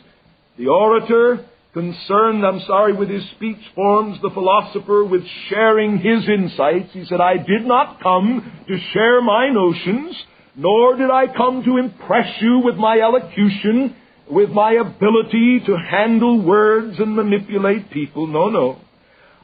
The 0.57 0.67
orator 0.67 1.45
concerned, 1.73 2.45
I'm 2.45 2.61
sorry, 2.61 2.93
with 2.93 3.09
his 3.09 3.27
speech 3.31 3.57
forms, 3.73 4.21
the 4.21 4.29
philosopher 4.29 5.03
with 5.03 5.23
sharing 5.49 5.97
his 5.97 6.29
insights. 6.29 6.93
He 6.93 7.05
said, 7.05 7.19
I 7.19 7.37
did 7.37 7.65
not 7.65 8.01
come 8.01 8.63
to 8.67 8.77
share 8.93 9.21
my 9.21 9.49
notions, 9.49 10.15
nor 10.55 10.95
did 10.95 11.09
I 11.09 11.25
come 11.35 11.63
to 11.63 11.77
impress 11.77 12.41
you 12.41 12.59
with 12.63 12.75
my 12.75 12.99
elocution, 12.99 13.95
with 14.29 14.51
my 14.51 14.73
ability 14.73 15.61
to 15.65 15.75
handle 15.75 16.41
words 16.43 16.99
and 16.99 17.15
manipulate 17.15 17.89
people. 17.89 18.27
No, 18.27 18.49
no. 18.49 18.79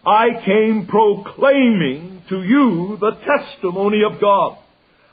I 0.06 0.28
came 0.46 0.88
proclaiming 0.88 2.22
to 2.30 2.44
you 2.44 2.98
the 3.02 3.12
testimony 3.26 4.04
of 4.04 4.22
God. 4.22 4.58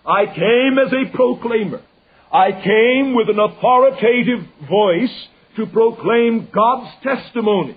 I 0.05 0.27
came 0.27 0.79
as 0.79 0.93
a 0.93 1.17
proclaimer. 1.17 1.83
I 2.31 2.53
came 2.53 3.15
with 3.15 3.31
an 3.31 3.41
authoritative 3.41 4.47
voice 4.69 5.29
to 5.57 5.67
proclaim 5.67 6.49
God's 6.53 6.91
testimony. 7.03 7.77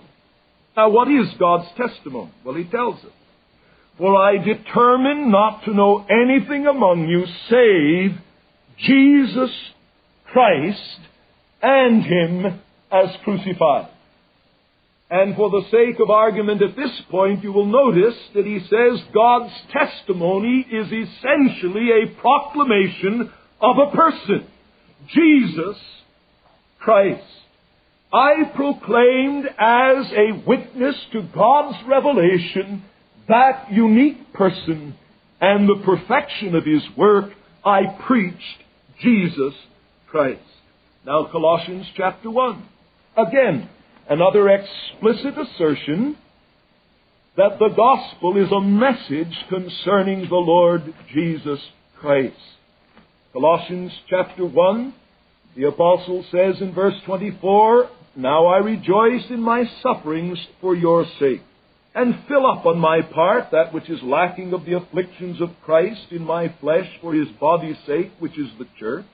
Now, 0.75 0.89
what 0.89 1.09
is 1.09 1.27
God's 1.39 1.69
testimony? 1.75 2.31
Well, 2.43 2.55
he 2.55 2.65
tells 2.65 3.03
us. 3.03 3.12
For 3.98 4.15
I 4.15 4.38
determined 4.38 5.29
not 5.29 5.65
to 5.65 5.74
know 5.74 6.05
anything 6.09 6.67
among 6.67 7.09
you 7.09 7.25
save 7.50 8.17
Jesus 8.77 9.51
Christ 10.31 11.00
and 11.62 12.03
Him 12.03 12.62
as 12.91 13.09
crucified. 13.24 13.89
And 15.12 15.36
for 15.36 15.50
the 15.50 15.63
sake 15.71 16.00
of 16.00 16.09
argument 16.09 16.62
at 16.62 16.75
this 16.75 17.01
point, 17.09 17.43
you 17.43 17.51
will 17.51 17.65
notice 17.65 18.17
that 18.36 18.45
he 18.45 18.59
says 18.59 19.03
God's 19.13 19.53
testimony 19.74 20.65
is 20.71 20.86
essentially 20.86 21.89
a 21.91 22.21
proclamation 22.21 23.31
of 23.59 23.75
a 23.79 23.95
person. 23.95 24.48
Jesus 25.07 25.77
Christ. 26.79 27.24
I 28.12 28.44
proclaimed 28.56 29.46
as 29.60 30.12
a 30.12 30.44
witness 30.48 30.96
to 31.13 31.22
God's 31.34 31.78
revelation 31.88 32.84
that 33.28 33.72
unique 33.72 34.34
person 34.34 34.96
and 35.39 35.70
the 35.70 35.84
perfection 35.86 36.56
of 36.56 36.66
His 36.66 36.82
work, 36.98 37.32
I 37.63 37.82
preached 38.08 38.63
Jesus 39.00 39.54
Christ. 40.10 40.42
Now 41.06 41.28
Colossians 41.32 41.86
chapter 41.96 42.32
1. 42.32 42.63
Again, 43.16 43.70
another 44.10 44.50
explicit 44.50 45.36
assertion 45.38 46.18
that 47.38 47.60
the 47.60 47.70
gospel 47.75 48.44
is 48.44 48.51
a 48.51 48.60
message 48.60 49.38
concerning 49.50 50.28
the 50.28 50.36
Lord 50.36 50.94
Jesus 51.13 51.60
Christ. 52.00 52.36
Colossians 53.34 53.92
chapter 54.10 54.46
1, 54.48 54.94
the 55.56 55.68
apostle 55.68 56.25
says 56.32 56.60
in 56.60 56.74
verse 56.74 56.96
24, 57.06 57.89
now 58.21 58.47
I 58.47 58.57
rejoice 58.57 59.23
in 59.29 59.41
my 59.41 59.63
sufferings 59.81 60.38
for 60.59 60.75
your 60.75 61.05
sake, 61.19 61.41
and 61.95 62.23
fill 62.27 62.45
up 62.45 62.65
on 62.65 62.77
my 62.77 63.01
part 63.01 63.51
that 63.51 63.73
which 63.73 63.89
is 63.89 64.01
lacking 64.03 64.53
of 64.53 64.65
the 64.65 64.73
afflictions 64.73 65.41
of 65.41 65.49
Christ 65.63 66.11
in 66.11 66.23
my 66.23 66.53
flesh 66.59 66.88
for 67.01 67.13
his 67.13 67.27
body's 67.39 67.77
sake, 67.88 68.11
which 68.19 68.38
is 68.38 68.49
the 68.57 68.67
church, 68.77 69.05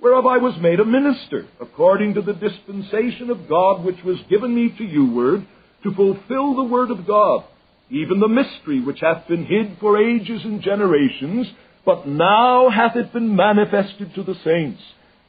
whereof 0.00 0.26
I 0.26 0.38
was 0.38 0.56
made 0.60 0.80
a 0.80 0.84
minister, 0.84 1.46
according 1.60 2.14
to 2.14 2.22
the 2.22 2.34
dispensation 2.34 3.30
of 3.30 3.48
God 3.48 3.84
which 3.84 4.02
was 4.04 4.18
given 4.30 4.54
me 4.54 4.74
to 4.78 4.84
you 4.84 5.12
word, 5.12 5.46
to 5.82 5.94
fulfill 5.94 6.54
the 6.54 6.64
word 6.64 6.90
of 6.90 7.06
God, 7.06 7.44
even 7.90 8.20
the 8.20 8.28
mystery 8.28 8.80
which 8.80 9.00
hath 9.00 9.28
been 9.28 9.44
hid 9.44 9.78
for 9.80 10.00
ages 10.00 10.42
and 10.44 10.62
generations, 10.62 11.46
but 11.84 12.06
now 12.06 12.68
hath 12.68 12.96
it 12.96 13.12
been 13.12 13.36
manifested 13.36 14.14
to 14.14 14.22
the 14.22 14.34
saints, 14.44 14.82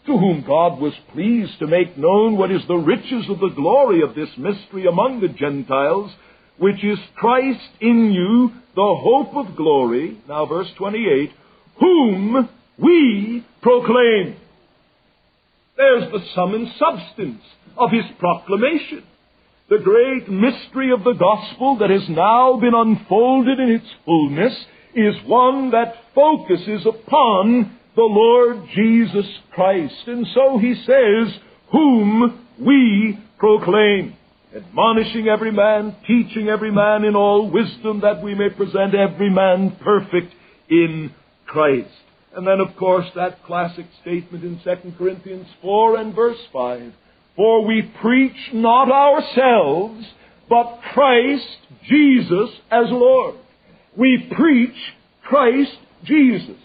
to 0.08 0.18
whom 0.18 0.44
God 0.48 0.80
was 0.80 0.94
pleased 1.14 1.60
to 1.60 1.68
make 1.68 1.98
known 1.98 2.38
what 2.38 2.52
is 2.52 2.62
the 2.68 2.76
riches 2.76 3.26
of 3.30 3.40
the 3.40 3.54
glory 3.56 4.02
of 4.02 4.16
this 4.16 4.30
mystery 4.38 4.88
among 4.88 5.20
the 5.20 5.28
Gentiles, 5.28 6.12
which 6.58 6.84
is 6.84 6.98
Christ 7.16 7.70
in 7.80 8.12
you, 8.12 8.52
the 8.76 8.96
hope 8.96 9.36
of 9.36 9.56
glory. 9.56 10.20
Now, 10.28 10.46
verse 10.46 10.70
28 10.78 11.32
whom 11.80 12.50
we 12.78 13.46
proclaim. 13.62 14.36
There's 15.76 16.12
the 16.12 16.26
sum 16.34 16.56
and 16.56 16.68
substance 16.80 17.42
of 17.78 17.92
his 17.92 18.06
proclamation. 18.18 19.04
The 19.70 19.78
great 19.78 20.30
mystery 20.30 20.92
of 20.92 21.04
the 21.04 21.14
gospel 21.14 21.78
that 21.80 21.90
has 21.90 22.08
now 22.10 22.60
been 22.60 22.74
unfolded 22.74 23.60
in 23.60 23.72
its 23.72 23.88
fullness 24.06 24.54
is 24.96 25.16
one 25.26 25.72
that 25.72 25.94
focuses 26.16 26.86
upon 26.86 27.76
the 27.98 28.04
Lord 28.04 28.70
Jesus 28.75 29.25
Christ. 29.51 29.96
And 30.06 30.25
so 30.36 30.60
he 30.60 30.75
says, 30.86 31.34
whom 31.72 32.46
we 32.60 33.20
proclaim 33.39 34.16
admonishing 34.56 35.27
every 35.27 35.51
man, 35.51 35.96
teaching 36.06 36.48
every 36.48 36.72
man 36.72 37.04
in 37.04 37.16
all 37.16 37.50
wisdom, 37.50 38.01
that 38.01 38.22
we 38.24 38.36
may 38.36 38.50
present 38.50 38.94
every 38.94 39.32
man 39.32 39.75
perfect 39.84 40.32
in 40.70 41.12
Christ. 41.48 41.89
And 42.36 42.46
then, 42.46 42.60
of 42.60 42.75
course, 42.77 43.08
that 43.16 43.44
classic 43.44 43.88
statement 44.01 44.44
in 44.44 44.60
2 44.63 44.94
Corinthians 44.96 45.48
4 45.63 45.98
and 45.98 46.13
verse 46.13 46.38
5. 46.54 46.94
For 47.36 47.66
we 47.66 47.82
preach 48.00 48.54
not 48.54 48.92
ourselves, 48.92 50.06
but 50.48 50.82
Christ 50.94 51.58
Jesus 51.89 52.51
as 52.70 52.86
Lord. 52.89 53.36
We 53.98 54.32
preach 54.36 54.77
Christ 55.24 55.77
Jesus. 56.04 56.58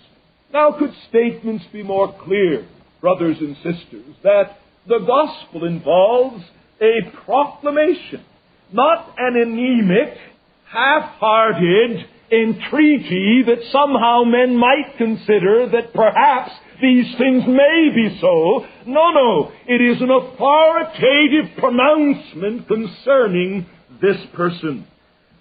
Now, 0.52 0.72
could 0.78 0.92
statements 1.08 1.64
be 1.72 1.82
more 1.82 2.14
clear, 2.24 2.66
brothers 3.00 3.38
and 3.40 3.56
sisters, 3.56 4.14
that 4.22 4.58
the 4.86 4.98
gospel 4.98 5.64
involves 5.64 6.44
a 6.80 7.10
proclamation, 7.24 8.24
not 8.72 9.14
an 9.16 9.36
anemic, 9.36 10.18
half-hearted 10.66 12.06
entreaty 12.30 13.42
that 13.46 13.62
somehow 13.70 14.24
men 14.24 14.56
might 14.56 14.96
consider 14.96 15.68
that 15.70 15.92
perhaps 15.94 16.50
these 16.80 17.06
things 17.16 17.44
may 17.46 17.90
be 17.94 18.18
so. 18.20 18.66
No, 18.86 19.10
no. 19.10 19.52
It 19.66 19.80
is 19.80 20.00
an 20.00 20.10
authoritative 20.10 21.56
pronouncement 21.58 22.66
concerning 22.66 23.66
this 24.00 24.16
person. 24.34 24.86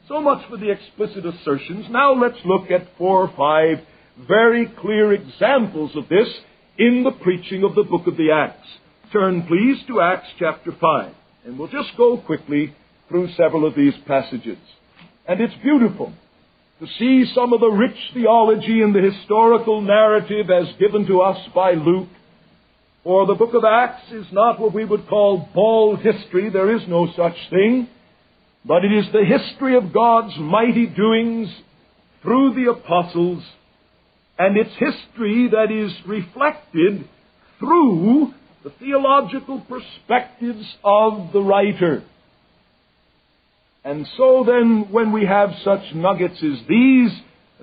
So 0.07 0.21
much 0.21 0.47
for 0.49 0.57
the 0.57 0.69
explicit 0.69 1.25
assertions. 1.25 1.87
Now 1.89 2.13
let's 2.13 2.37
look 2.45 2.69
at 2.69 2.97
four 2.97 3.21
or 3.21 3.33
five 3.35 3.85
very 4.27 4.65
clear 4.79 5.13
examples 5.13 5.95
of 5.95 6.09
this 6.09 6.27
in 6.77 7.03
the 7.03 7.11
preaching 7.11 7.63
of 7.63 7.75
the 7.75 7.83
book 7.83 8.07
of 8.07 8.17
the 8.17 8.31
Acts. 8.31 8.67
Turn, 9.11 9.43
please, 9.47 9.77
to 9.87 10.01
Acts 10.01 10.27
chapter 10.39 10.71
5. 10.79 11.13
And 11.45 11.57
we'll 11.57 11.67
just 11.67 11.97
go 11.97 12.17
quickly 12.17 12.73
through 13.09 13.31
several 13.33 13.65
of 13.65 13.75
these 13.75 13.93
passages. 14.07 14.57
And 15.27 15.41
it's 15.41 15.53
beautiful 15.61 16.13
to 16.79 16.87
see 16.97 17.31
some 17.35 17.53
of 17.53 17.59
the 17.59 17.67
rich 17.67 17.97
theology 18.13 18.81
in 18.81 18.93
the 18.93 19.01
historical 19.01 19.81
narrative 19.81 20.49
as 20.49 20.75
given 20.79 21.05
to 21.07 21.21
us 21.21 21.37
by 21.53 21.73
Luke. 21.73 22.09
For 23.03 23.25
the 23.25 23.35
book 23.35 23.53
of 23.53 23.63
Acts 23.63 24.11
is 24.11 24.25
not 24.31 24.59
what 24.59 24.73
we 24.73 24.85
would 24.85 25.07
call 25.07 25.49
bald 25.53 25.99
history. 25.99 26.49
There 26.49 26.75
is 26.75 26.81
no 26.87 27.07
such 27.15 27.35
thing. 27.49 27.87
But 28.63 28.85
it 28.85 28.91
is 28.91 29.11
the 29.11 29.25
history 29.25 29.75
of 29.75 29.93
God's 29.93 30.37
mighty 30.37 30.85
doings 30.85 31.49
through 32.21 32.53
the 32.53 32.71
apostles, 32.71 33.43
and 34.37 34.57
it's 34.57 34.73
history 34.77 35.49
that 35.49 35.71
is 35.71 35.93
reflected 36.07 37.07
through 37.59 38.33
the 38.63 38.71
theological 38.79 39.61
perspectives 39.61 40.65
of 40.83 41.31
the 41.33 41.41
writer. 41.41 42.03
And 43.83 44.07
so 44.17 44.43
then, 44.45 44.87
when 44.91 45.11
we 45.11 45.25
have 45.25 45.49
such 45.63 45.93
nuggets 45.95 46.37
as 46.43 46.59
these, 46.69 47.11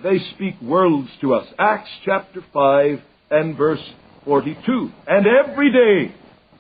they 0.03 0.19
speak 0.35 0.61
worlds 0.61 1.11
to 1.21 1.35
us. 1.35 1.47
Acts 1.59 1.91
chapter 2.05 2.45
5 2.53 3.01
and 3.31 3.57
verse 3.57 3.83
42. 4.25 4.91
And 5.07 5.27
every 5.27 5.73
day, 5.73 6.15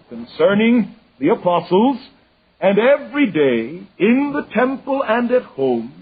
concerning 0.08 0.94
the 1.18 1.28
apostles, 1.30 1.98
and 2.60 2.78
every 2.78 3.30
day, 3.30 3.86
in 3.98 4.32
the 4.32 4.46
temple 4.54 5.02
and 5.06 5.30
at 5.30 5.42
home, 5.42 5.97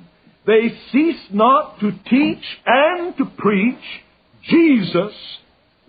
they 0.47 0.79
ceased 0.93 1.33
not 1.33 1.81
to 1.81 1.93
teach 2.09 2.45
and 2.65 3.17
to 3.17 3.25
preach 3.37 3.83
Jesus 4.49 5.13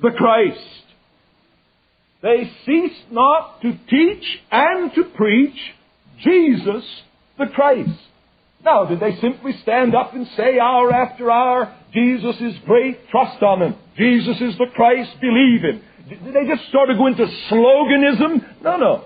the 0.01 0.11
Christ. 0.17 0.59
They 2.23 2.51
ceased 2.65 3.11
not 3.11 3.61
to 3.61 3.77
teach 3.87 4.25
and 4.51 4.93
to 4.95 5.03
preach 5.15 5.57
Jesus 6.23 6.83
the 7.37 7.45
Christ. 7.53 7.99
Now, 8.65 8.85
did 8.85 8.99
they 8.99 9.15
simply 9.21 9.53
stand 9.61 9.95
up 9.95 10.15
and 10.15 10.27
say 10.35 10.59
hour 10.59 10.91
after 10.91 11.31
hour, 11.31 11.73
Jesus 11.93 12.35
is 12.41 12.55
great, 12.65 13.09
trust 13.09 13.41
on 13.43 13.61
him. 13.61 13.75
Jesus 13.95 14.41
is 14.41 14.57
the 14.57 14.65
Christ, 14.75 15.11
believe 15.21 15.61
him. 15.61 15.81
Did 16.09 16.33
they 16.33 16.47
just 16.47 16.71
sort 16.71 16.89
of 16.89 16.97
go 16.97 17.07
into 17.07 17.27
sloganism? 17.49 18.63
No, 18.63 18.77
no. 18.77 19.03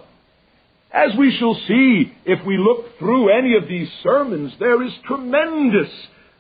As 0.94 1.12
we 1.18 1.36
shall 1.38 1.56
see 1.68 2.12
if 2.26 2.46
we 2.46 2.58
look 2.58 3.00
through 3.00 3.30
any 3.30 3.56
of 3.56 3.68
these 3.70 3.90
sermons, 4.04 4.54
there 4.60 4.84
is 4.84 4.92
tremendous 5.06 5.90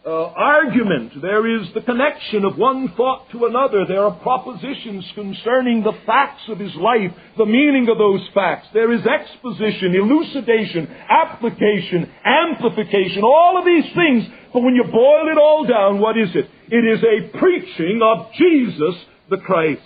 uh, 0.05 0.09
argument. 0.09 1.21
There 1.21 1.61
is 1.61 1.67
the 1.73 1.81
connection 1.81 2.43
of 2.43 2.57
one 2.57 2.91
thought 2.97 3.29
to 3.31 3.45
another. 3.45 3.85
There 3.87 4.03
are 4.03 4.19
propositions 4.19 5.05
concerning 5.15 5.83
the 5.83 5.93
facts 6.05 6.41
of 6.49 6.59
his 6.59 6.75
life, 6.75 7.11
the 7.37 7.45
meaning 7.45 7.87
of 7.89 7.97
those 7.97 8.27
facts. 8.33 8.67
There 8.73 8.91
is 8.91 9.05
exposition, 9.05 9.95
elucidation, 9.95 10.87
application, 11.07 12.11
amplification, 12.25 13.23
all 13.23 13.57
of 13.57 13.65
these 13.65 13.93
things. 13.95 14.25
But 14.51 14.63
when 14.63 14.75
you 14.75 14.83
boil 14.83 15.31
it 15.31 15.37
all 15.37 15.65
down, 15.65 15.99
what 15.99 16.17
is 16.17 16.29
it? 16.35 16.49
It 16.69 16.83
is 16.83 17.03
a 17.03 17.37
preaching 17.37 18.01
of 18.03 18.33
Jesus 18.33 18.95
the 19.29 19.37
Christ. 19.37 19.81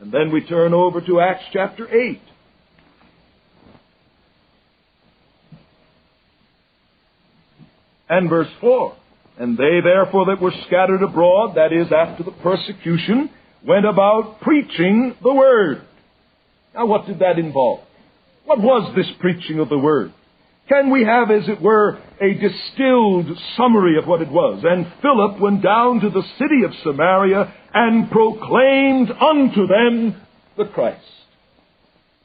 And 0.00 0.10
then 0.10 0.32
we 0.32 0.44
turn 0.44 0.74
over 0.74 1.00
to 1.00 1.20
Acts 1.20 1.44
chapter 1.52 1.88
8. 1.88 2.20
And 8.18 8.28
verse 8.30 8.48
4. 8.60 8.96
And 9.38 9.58
they 9.58 9.80
therefore 9.82 10.26
that 10.26 10.40
were 10.40 10.52
scattered 10.66 11.02
abroad, 11.02 11.56
that 11.56 11.72
is, 11.72 11.88
after 11.92 12.22
the 12.22 12.30
persecution, 12.30 13.30
went 13.66 13.84
about 13.86 14.40
preaching 14.40 15.16
the 15.22 15.34
word. 15.34 15.82
Now 16.74 16.86
what 16.86 17.06
did 17.06 17.18
that 17.18 17.38
involve? 17.38 17.80
What 18.44 18.60
was 18.60 18.94
this 18.94 19.10
preaching 19.20 19.58
of 19.58 19.68
the 19.68 19.78
word? 19.78 20.12
Can 20.68 20.90
we 20.90 21.04
have, 21.04 21.30
as 21.30 21.48
it 21.48 21.60
were, 21.60 21.98
a 22.20 22.34
distilled 22.34 23.26
summary 23.56 23.98
of 23.98 24.06
what 24.06 24.22
it 24.22 24.30
was? 24.30 24.62
And 24.64 24.86
Philip 25.02 25.40
went 25.40 25.62
down 25.62 26.00
to 26.00 26.10
the 26.10 26.22
city 26.38 26.64
of 26.64 26.72
Samaria 26.82 27.52
and 27.74 28.10
proclaimed 28.10 29.10
unto 29.10 29.66
them 29.66 30.20
the 30.56 30.64
Christ. 30.66 31.04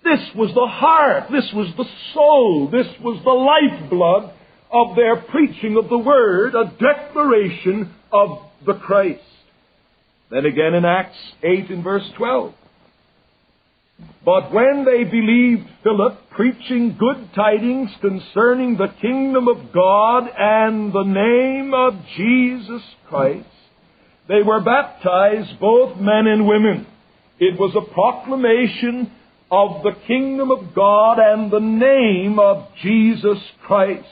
This 0.04 0.22
was 0.36 0.54
the 0.54 0.68
heart, 0.68 1.26
this 1.32 1.50
was 1.54 1.68
the 1.76 1.86
soul, 2.14 2.70
this 2.72 2.88
was 3.04 3.22
the 3.24 3.30
lifeblood 3.30 4.34
of 4.72 4.96
their 4.96 5.18
preaching 5.18 5.78
of 5.78 5.90
the 5.90 5.98
Word, 5.98 6.56
a 6.56 6.72
declaration 6.80 7.94
of 8.12 8.40
the 8.66 8.76
Christ. 8.76 9.22
Then 10.30 10.46
again 10.46 10.74
in 10.76 10.86
Acts 10.86 11.18
8 11.44 11.70
and 11.70 11.84
verse 11.84 12.08
12. 12.18 12.54
But 14.24 14.54
when 14.54 14.86
they 14.86 15.04
believed 15.04 15.68
Philip 15.84 16.30
preaching 16.32 16.96
good 16.98 17.30
tidings 17.36 17.90
concerning 18.00 18.78
the 18.78 18.94
kingdom 19.02 19.48
of 19.48 19.74
God 19.74 20.30
and 20.38 20.94
the 20.94 21.04
name 21.04 21.74
of 21.74 21.94
Jesus 22.16 22.82
Christ, 23.08 23.48
they 24.28 24.44
were 24.44 24.62
baptized, 24.62 25.60
both 25.60 25.98
men 25.98 26.28
and 26.28 26.48
women. 26.48 26.86
It 27.40 27.60
was 27.60 27.76
a 27.76 27.94
proclamation 27.94 29.12
of 29.52 29.84
the 29.84 29.96
kingdom 30.06 30.52
of 30.52 30.76
God 30.76 31.18
and 31.20 31.52
the 31.52 31.60
name 31.60 32.38
of 32.38 32.68
Jesus 32.82 33.40
Christ. 33.66 34.06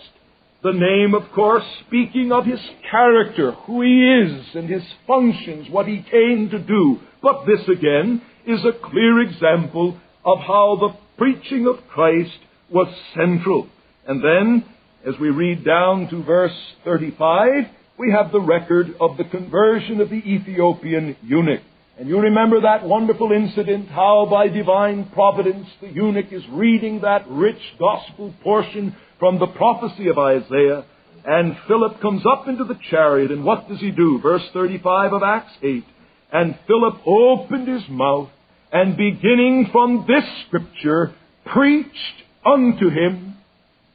The 0.64 0.72
name, 0.74 1.14
of 1.14 1.32
course, 1.34 1.64
speaking 1.86 2.32
of 2.32 2.46
his 2.46 2.60
character, 2.90 3.52
who 3.52 3.82
he 3.84 4.24
is 4.24 4.56
and 4.56 4.68
his 4.68 4.84
functions, 5.06 5.70
what 5.70 5.88
he 5.88 6.04
came 6.10 6.50
to 6.50 6.60
do. 6.60 7.00
But 7.22 7.46
this 7.46 7.68
again 7.68 8.24
is 8.48 8.66
a 8.66 8.90
clear 8.90 9.22
example 9.22 10.00
of 10.26 10.40
how 10.40 10.78
the 10.80 10.98
preaching 11.18 11.68
of 11.68 11.88
Christ 11.88 12.40
was 12.72 12.88
central. 13.16 13.68
And 14.08 14.24
then, 14.24 14.66
as 15.08 15.14
we 15.20 15.30
read 15.30 15.64
down 15.64 16.10
to 16.10 16.24
verse 16.24 16.58
35, 16.84 17.66
we 18.00 18.12
have 18.12 18.32
the 18.32 18.42
record 18.42 18.96
of 19.00 19.18
the 19.18 19.26
conversion 19.26 20.02
of 20.02 20.10
the 20.10 20.16
Ethiopian 20.16 21.16
eunuch. 21.24 21.62
And 22.00 22.08
you 22.08 22.20
remember 22.20 22.62
that 22.62 22.86
wonderful 22.86 23.32
incident, 23.32 23.90
how 23.90 24.28
by 24.30 24.50
divine 24.50 25.10
providence 25.14 25.68
the 25.82 25.88
eunuch 25.88 26.32
is 26.32 26.44
reading 26.52 27.02
that 27.02 27.26
rich 27.28 27.62
gospel 27.80 28.34
portion 28.44 28.96
from 29.18 29.40
the 29.40 29.48
prophecy 29.48 30.08
of 30.08 30.20
Isaiah, 30.20 30.86
And 31.26 31.58
Philip 31.68 32.00
comes 32.00 32.24
up 32.26 32.48
into 32.48 32.64
the 32.64 32.80
chariot, 32.90 33.32
and 33.32 33.44
what 33.44 33.68
does 33.68 33.80
he 33.80 33.92
do? 33.92 34.20
Verse 34.22 34.44
35 34.54 35.14
of 35.14 35.24
Acts 35.24 35.54
8. 35.64 35.84
And 36.32 36.58
Philip 36.68 37.02
opened 37.06 37.68
his 37.68 37.90
mouth, 37.90 38.30
and 38.72 38.96
beginning 38.96 39.70
from 39.72 40.06
this 40.08 40.24
scripture, 40.46 41.16
preached 41.46 42.24
unto 42.46 42.90
him 42.90 43.38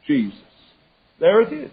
Jesus. 0.07 0.39
There 1.21 1.41
it 1.43 1.53
is. 1.53 1.71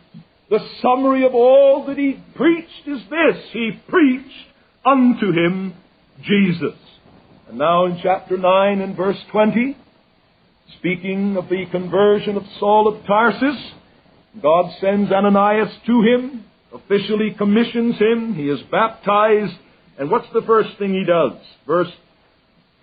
The 0.49 0.59
summary 0.81 1.25
of 1.25 1.33
all 1.33 1.87
that 1.87 1.97
he 1.97 2.23
preached 2.35 2.87
is 2.87 3.01
this. 3.09 3.43
He 3.51 3.71
preached 3.89 4.47
unto 4.85 5.31
him 5.31 5.73
Jesus. 6.23 6.77
And 7.47 7.57
now 7.57 7.85
in 7.85 7.99
chapter 8.03 8.37
9 8.37 8.81
and 8.81 8.95
verse 8.95 9.17
20, 9.31 9.77
speaking 10.77 11.37
of 11.37 11.49
the 11.49 11.65
conversion 11.71 12.37
of 12.37 12.43
Saul 12.59 12.87
of 12.87 13.05
Tarsus, 13.05 13.71
God 14.41 14.71
sends 14.79 15.11
Ananias 15.11 15.73
to 15.87 16.01
him, 16.01 16.45
officially 16.73 17.33
commissions 17.37 17.97
him, 17.97 18.35
he 18.35 18.43
is 18.43 18.59
baptized, 18.71 19.55
and 19.97 20.11
what's 20.11 20.31
the 20.33 20.43
first 20.43 20.77
thing 20.77 20.93
he 20.93 21.03
does? 21.05 21.39
Verse, 21.65 21.91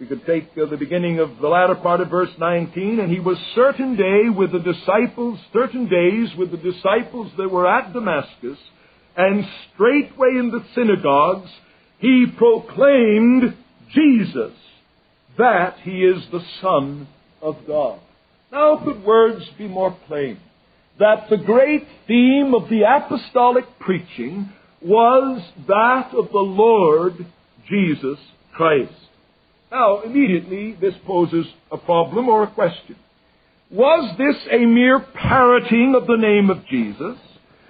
we 0.01 0.07
could 0.07 0.27
take 0.27 0.51
uh, 0.61 0.67
the 0.67 0.77
beginning 0.77 1.21
of 1.21 1.39
the 1.41 1.49
latter 1.49 1.77
part 1.77 2.01
of 2.01 2.11
verse 2.11 2.29
19, 2.39 3.01
and 3.01 3.11
he 3.11 3.21
was 3.21 3.39
certain 3.55 3.97
day 3.97 4.29
with 4.29 4.53
the 4.53 4.59
disciples, 4.59 5.39
certain 5.53 5.89
days 5.89 6.37
with 6.37 6.51
the 6.51 6.59
disciples 6.59 7.33
that 7.39 7.51
were 7.51 7.67
at 7.67 7.93
Damascus, 7.93 8.59
and 9.17 9.45
straightway 9.73 10.31
in 10.39 10.51
the 10.51 10.65
synagogues 10.75 11.49
he 11.99 12.27
proclaimed 12.37 13.57
Jesus, 13.93 14.53
that 15.39 15.77
he 15.83 16.03
is 16.03 16.23
the 16.31 16.45
Son 16.61 17.09
of 17.41 17.57
God. 17.67 18.01
Now 18.53 18.81
could 18.85 19.05
words 19.05 19.45
be 19.59 19.69
more 19.69 19.97
plain? 20.07 20.39
That 20.99 21.29
the 21.29 21.37
great 21.37 21.87
theme 22.07 22.55
of 22.55 22.69
the 22.69 22.83
apostolic 22.83 23.65
preaching 23.79 24.53
was 24.83 25.43
that 25.69 26.15
of 26.15 26.31
the 26.33 26.39
Lord 26.39 27.27
Jesus 27.69 28.19
Christ. 28.55 28.93
Now, 29.71 30.03
immediately, 30.03 30.77
this 30.81 30.95
poses 31.07 31.47
a 31.71 31.77
problem 31.77 32.29
or 32.29 32.45
a 32.45 32.51
question. 32.51 32.97
Was 33.71 34.17
this 34.17 34.37
a 34.51 34.65
mere 34.65 35.01
parroting 35.01 35.95
of 36.01 36.07
the 36.07 36.17
name 36.17 36.51
of 36.51 36.65
Jesus? 36.67 37.19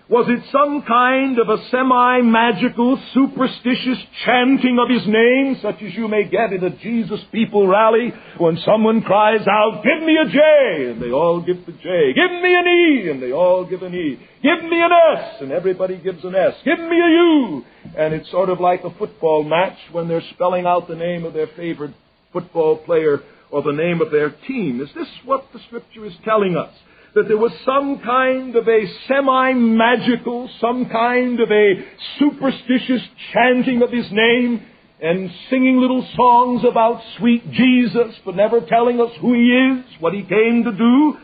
Was 0.08 0.26
it 0.28 0.38
some 0.52 0.82
kind 0.86 1.36
of 1.40 1.48
a 1.48 1.58
semi-magical, 1.68 2.96
superstitious 3.12 3.98
chanting 4.24 4.78
of 4.78 4.88
his 4.88 5.04
name, 5.04 5.58
such 5.60 5.82
as 5.82 5.94
you 5.94 6.06
may 6.06 6.22
get 6.22 6.52
at 6.52 6.62
a 6.62 6.70
Jesus 6.70 7.18
People 7.32 7.66
rally 7.66 8.12
when 8.38 8.56
someone 8.64 9.02
cries 9.02 9.44
out, 9.48 9.82
Give 9.82 10.06
me 10.06 10.16
a 10.16 10.30
J, 10.30 10.90
and 10.92 11.02
they 11.02 11.10
all 11.10 11.40
give 11.40 11.66
the 11.66 11.72
J. 11.72 12.12
Give 12.14 12.30
me 12.40 12.54
an 12.54 12.68
E, 12.68 13.10
and 13.10 13.20
they 13.20 13.32
all 13.32 13.64
give 13.64 13.82
an 13.82 13.96
E. 13.96 14.16
Give 14.44 14.62
me 14.70 14.80
an 14.80 14.92
S, 15.16 15.40
and 15.40 15.50
everybody 15.50 15.96
gives 15.96 16.22
an 16.22 16.36
S. 16.36 16.54
Give 16.64 16.78
me 16.78 17.00
a 17.00 17.10
U. 17.10 17.64
And 17.98 18.14
it's 18.14 18.30
sort 18.30 18.48
of 18.48 18.60
like 18.60 18.84
a 18.84 18.94
football 18.96 19.42
match 19.42 19.78
when 19.90 20.06
they're 20.06 20.22
spelling 20.34 20.66
out 20.66 20.86
the 20.86 20.94
name 20.94 21.24
of 21.24 21.34
their 21.34 21.48
favorite 21.56 21.94
football 22.32 22.76
player 22.76 23.18
or 23.50 23.62
the 23.62 23.72
name 23.72 24.00
of 24.00 24.12
their 24.12 24.30
team. 24.30 24.80
Is 24.80 24.90
this 24.94 25.08
what 25.24 25.46
the 25.52 25.58
Scripture 25.66 26.06
is 26.06 26.14
telling 26.24 26.56
us? 26.56 26.70
That 27.16 27.28
there 27.28 27.38
was 27.38 27.52
some 27.64 27.98
kind 28.00 28.54
of 28.56 28.68
a 28.68 28.84
semi-magical, 29.08 30.50
some 30.60 30.84
kind 30.90 31.40
of 31.40 31.50
a 31.50 31.72
superstitious 32.18 33.00
chanting 33.32 33.80
of 33.82 33.90
his 33.90 34.04
name 34.10 34.62
and 35.00 35.30
singing 35.48 35.80
little 35.80 36.06
songs 36.14 36.62
about 36.70 37.02
sweet 37.16 37.50
Jesus, 37.52 38.14
but 38.22 38.36
never 38.36 38.60
telling 38.60 39.00
us 39.00 39.10
who 39.22 39.32
he 39.32 39.48
is, 39.48 39.84
what 39.98 40.12
he 40.12 40.24
came 40.24 40.64
to 40.64 40.72
do? 40.72 41.16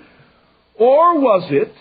Or 0.78 1.20
was 1.20 1.50
it 1.50 1.74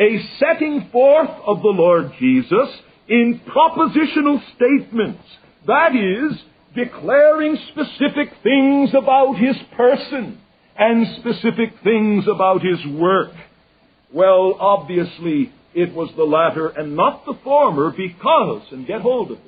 a 0.00 0.18
setting 0.38 0.88
forth 0.90 1.28
of 1.46 1.60
the 1.60 1.68
Lord 1.68 2.12
Jesus 2.18 2.70
in 3.06 3.38
propositional 3.46 4.40
statements? 4.56 5.24
That 5.66 5.94
is, 5.94 6.38
declaring 6.74 7.58
specific 7.70 8.32
things 8.42 8.94
about 8.94 9.34
his 9.34 9.56
person 9.76 10.40
and 10.78 11.06
specific 11.18 11.74
things 11.84 12.24
about 12.26 12.62
his 12.62 12.78
work. 12.98 13.32
Well, 14.12 14.56
obviously, 14.58 15.52
it 15.74 15.94
was 15.94 16.10
the 16.16 16.24
latter 16.24 16.68
and 16.68 16.96
not 16.96 17.24
the 17.26 17.34
former 17.44 17.90
because, 17.90 18.62
and 18.72 18.86
get 18.86 19.02
hold 19.02 19.32
of 19.32 19.38
this, 19.38 19.46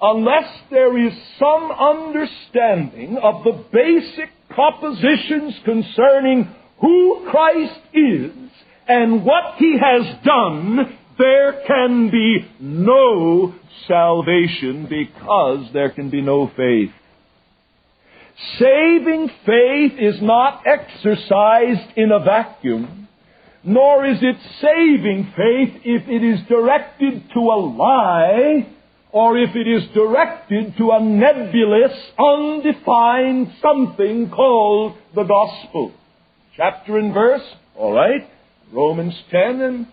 unless 0.00 0.50
there 0.70 0.98
is 0.98 1.12
some 1.38 1.70
understanding 1.72 3.16
of 3.22 3.42
the 3.44 3.64
basic 3.72 4.30
propositions 4.50 5.54
concerning 5.64 6.54
who 6.80 7.26
Christ 7.30 7.80
is 7.94 8.32
and 8.86 9.24
what 9.24 9.54
he 9.58 9.78
has 9.80 10.22
done, 10.24 10.98
there 11.16 11.62
can 11.66 12.10
be 12.10 12.46
no 12.60 13.54
salvation 13.88 14.86
because 14.88 15.72
there 15.72 15.90
can 15.90 16.10
be 16.10 16.20
no 16.20 16.50
faith. 16.54 16.90
Saving 18.58 19.30
faith 19.46 19.92
is 19.98 20.20
not 20.20 20.64
exercised 20.66 21.96
in 21.96 22.12
a 22.12 22.18
vacuum 22.18 23.03
nor 23.64 24.06
is 24.06 24.18
it 24.20 24.36
saving 24.60 25.32
faith 25.36 25.82
if 25.84 26.08
it 26.08 26.22
is 26.22 26.46
directed 26.48 27.30
to 27.32 27.40
a 27.40 27.58
lie 27.58 28.66
or 29.10 29.38
if 29.38 29.54
it 29.54 29.68
is 29.68 29.84
directed 29.94 30.76
to 30.76 30.90
a 30.90 31.00
nebulous, 31.00 31.92
undefined 32.18 33.52
something 33.62 34.28
called 34.28 34.96
the 35.14 35.22
gospel. 35.22 35.92
Chapter 36.56 36.98
and 36.98 37.14
verse, 37.14 37.44
all 37.76 37.92
right, 37.92 38.28
Romans 38.72 39.14
10 39.30 39.60
and 39.60 39.86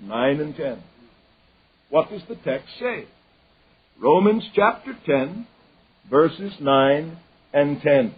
9 0.00 0.40
and 0.40 0.56
10. 0.56 0.82
What 1.90 2.08
does 2.10 2.22
the 2.28 2.36
text 2.36 2.68
say? 2.78 3.06
Romans 4.00 4.44
chapter 4.54 4.96
10, 5.04 5.46
verses 6.08 6.52
9 6.60 7.18
and 7.52 7.82
10. 7.82 8.14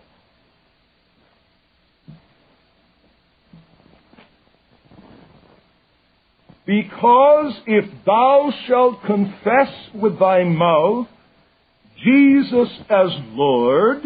Because 6.70 7.52
if 7.66 7.84
thou 8.06 8.52
shalt 8.68 9.02
confess 9.02 9.74
with 9.92 10.20
thy 10.20 10.44
mouth 10.44 11.08
Jesus 12.00 12.68
as 12.88 13.08
Lord, 13.32 14.04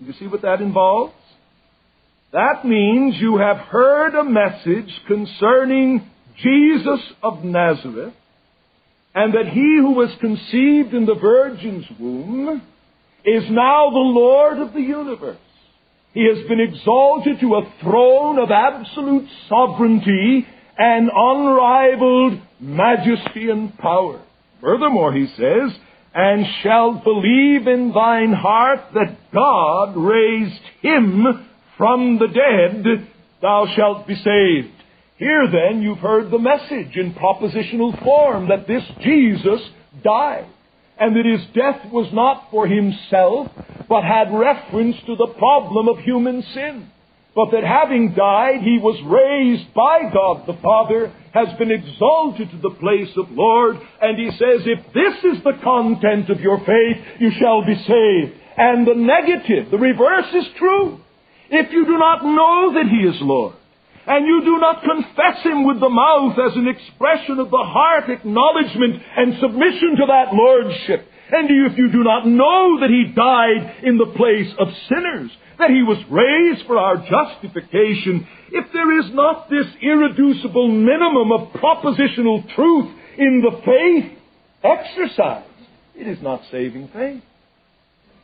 you 0.00 0.12
see 0.18 0.26
what 0.26 0.42
that 0.42 0.60
involves? 0.60 1.14
That 2.32 2.64
means 2.64 3.20
you 3.20 3.38
have 3.38 3.58
heard 3.58 4.16
a 4.16 4.24
message 4.24 4.92
concerning 5.06 6.10
Jesus 6.42 7.00
of 7.22 7.44
Nazareth, 7.44 8.14
and 9.14 9.32
that 9.34 9.52
he 9.52 9.76
who 9.78 9.92
was 9.92 10.10
conceived 10.20 10.92
in 10.92 11.06
the 11.06 11.14
Virgin's 11.14 11.86
womb 12.00 12.62
is 13.24 13.44
now 13.48 13.90
the 13.90 13.96
Lord 13.96 14.58
of 14.58 14.72
the 14.72 14.80
universe. 14.80 15.38
He 16.14 16.26
has 16.34 16.44
been 16.48 16.58
exalted 16.58 17.38
to 17.38 17.54
a 17.54 17.72
throne 17.80 18.40
of 18.40 18.50
absolute 18.50 19.28
sovereignty 19.48 20.48
and 20.80 21.10
unrivaled 21.14 22.40
majesty 22.58 23.50
and 23.50 23.76
power. 23.76 24.18
Furthermore, 24.62 25.12
he 25.12 25.26
says, 25.36 25.78
and 26.14 26.46
shalt 26.62 27.04
believe 27.04 27.66
in 27.66 27.92
thine 27.94 28.32
heart 28.32 28.80
that 28.94 29.18
God 29.30 29.94
raised 29.94 30.62
him 30.80 31.46
from 31.76 32.18
the 32.18 32.28
dead, 32.28 33.06
thou 33.42 33.66
shalt 33.76 34.06
be 34.06 34.14
saved. 34.14 34.72
Here 35.18 35.46
then, 35.52 35.82
you've 35.82 35.98
heard 35.98 36.30
the 36.30 36.38
message 36.38 36.96
in 36.96 37.12
propositional 37.12 38.02
form 38.02 38.48
that 38.48 38.66
this 38.66 38.82
Jesus 39.02 39.60
died, 40.02 40.46
and 40.98 41.14
that 41.14 41.26
his 41.26 41.46
death 41.54 41.92
was 41.92 42.10
not 42.14 42.50
for 42.50 42.66
himself, 42.66 43.48
but 43.86 44.02
had 44.02 44.32
reference 44.32 44.96
to 45.04 45.14
the 45.14 45.34
problem 45.36 45.88
of 45.88 45.98
human 45.98 46.42
sin 46.54 46.90
but 47.40 47.56
that 47.56 47.64
having 47.64 48.12
died, 48.12 48.60
he 48.60 48.76
was 48.76 49.00
raised 49.08 49.72
by 49.72 50.12
God 50.12 50.44
the 50.46 50.60
Father, 50.60 51.10
has 51.32 51.48
been 51.56 51.70
exalted 51.70 52.50
to 52.50 52.58
the 52.60 52.76
place 52.76 53.08
of 53.16 53.32
Lord, 53.32 53.76
and 54.02 54.18
he 54.18 54.28
says, 54.36 54.68
if 54.68 54.84
this 54.92 55.16
is 55.24 55.42
the 55.42 55.56
content 55.64 56.28
of 56.28 56.40
your 56.40 56.58
faith, 56.58 57.00
you 57.18 57.30
shall 57.40 57.64
be 57.64 57.76
saved. 57.76 58.36
And 58.58 58.86
the 58.86 58.92
negative, 58.92 59.70
the 59.70 59.80
reverse 59.80 60.28
is 60.34 60.52
true. 60.58 61.00
If 61.48 61.72
you 61.72 61.86
do 61.86 61.96
not 61.96 62.24
know 62.24 62.74
that 62.76 62.90
he 62.92 63.08
is 63.08 63.16
Lord, 63.22 63.54
and 64.06 64.26
you 64.26 64.42
do 64.44 64.58
not 64.60 64.84
confess 64.84 65.42
him 65.42 65.64
with 65.64 65.80
the 65.80 65.88
mouth 65.88 66.36
as 66.36 66.56
an 66.56 66.68
expression 66.68 67.38
of 67.40 67.48
the 67.48 67.64
heart 67.64 68.10
acknowledgement 68.10 69.00
and 69.16 69.40
submission 69.40 69.96
to 69.96 70.04
that 70.12 70.34
lordship, 70.34 71.08
and 71.32 71.48
if 71.72 71.78
you 71.78 71.90
do 71.92 72.02
not 72.02 72.26
know 72.26 72.80
that 72.80 72.90
he 72.90 73.12
died 73.14 73.84
in 73.84 73.98
the 73.98 74.12
place 74.16 74.52
of 74.58 74.68
sinners, 74.88 75.30
that 75.58 75.70
he 75.70 75.82
was 75.82 75.98
raised 76.10 76.66
for 76.66 76.78
our 76.78 76.96
justification, 76.96 78.26
if 78.50 78.72
there 78.72 78.98
is 78.98 79.14
not 79.14 79.48
this 79.48 79.66
irreducible 79.82 80.68
minimum 80.68 81.30
of 81.32 81.52
propositional 81.52 82.42
truth 82.54 82.90
in 83.18 83.42
the 83.42 83.60
faith 83.64 84.18
exercised, 84.64 85.46
it 85.94 86.06
is 86.06 86.22
not 86.22 86.40
saving 86.50 86.88
faith. 86.92 87.22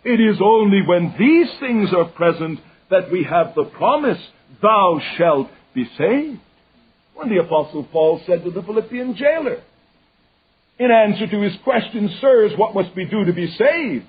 It 0.05 0.21
is 0.21 0.41
only 0.43 0.83
when 0.87 1.15
these 1.19 1.49
things 1.61 1.91
are 1.93 2.07
present 2.07 2.61
that 2.91 3.11
we 3.11 3.25
have 3.25 3.55
the 3.55 3.65
promise, 3.65 4.19
Thou 4.63 5.01
shalt 5.17 5.49
be 5.75 5.85
saved. 5.99 6.41
when 7.15 7.29
the 7.29 7.39
Apostle 7.39 7.85
Paul 7.85 8.21
said 8.27 8.45
to 8.45 8.51
the 8.51 8.63
Philippian 8.63 9.17
jailer, 9.17 9.63
in 10.79 10.91
answer 10.91 11.27
to 11.27 11.41
his 11.41 11.55
question, 11.65 12.11
Sirs, 12.21 12.53
what 12.57 12.75
must 12.75 12.95
we 12.95 13.07
do 13.07 13.25
to 13.25 13.33
be 13.33 13.47
saved? 13.57 14.05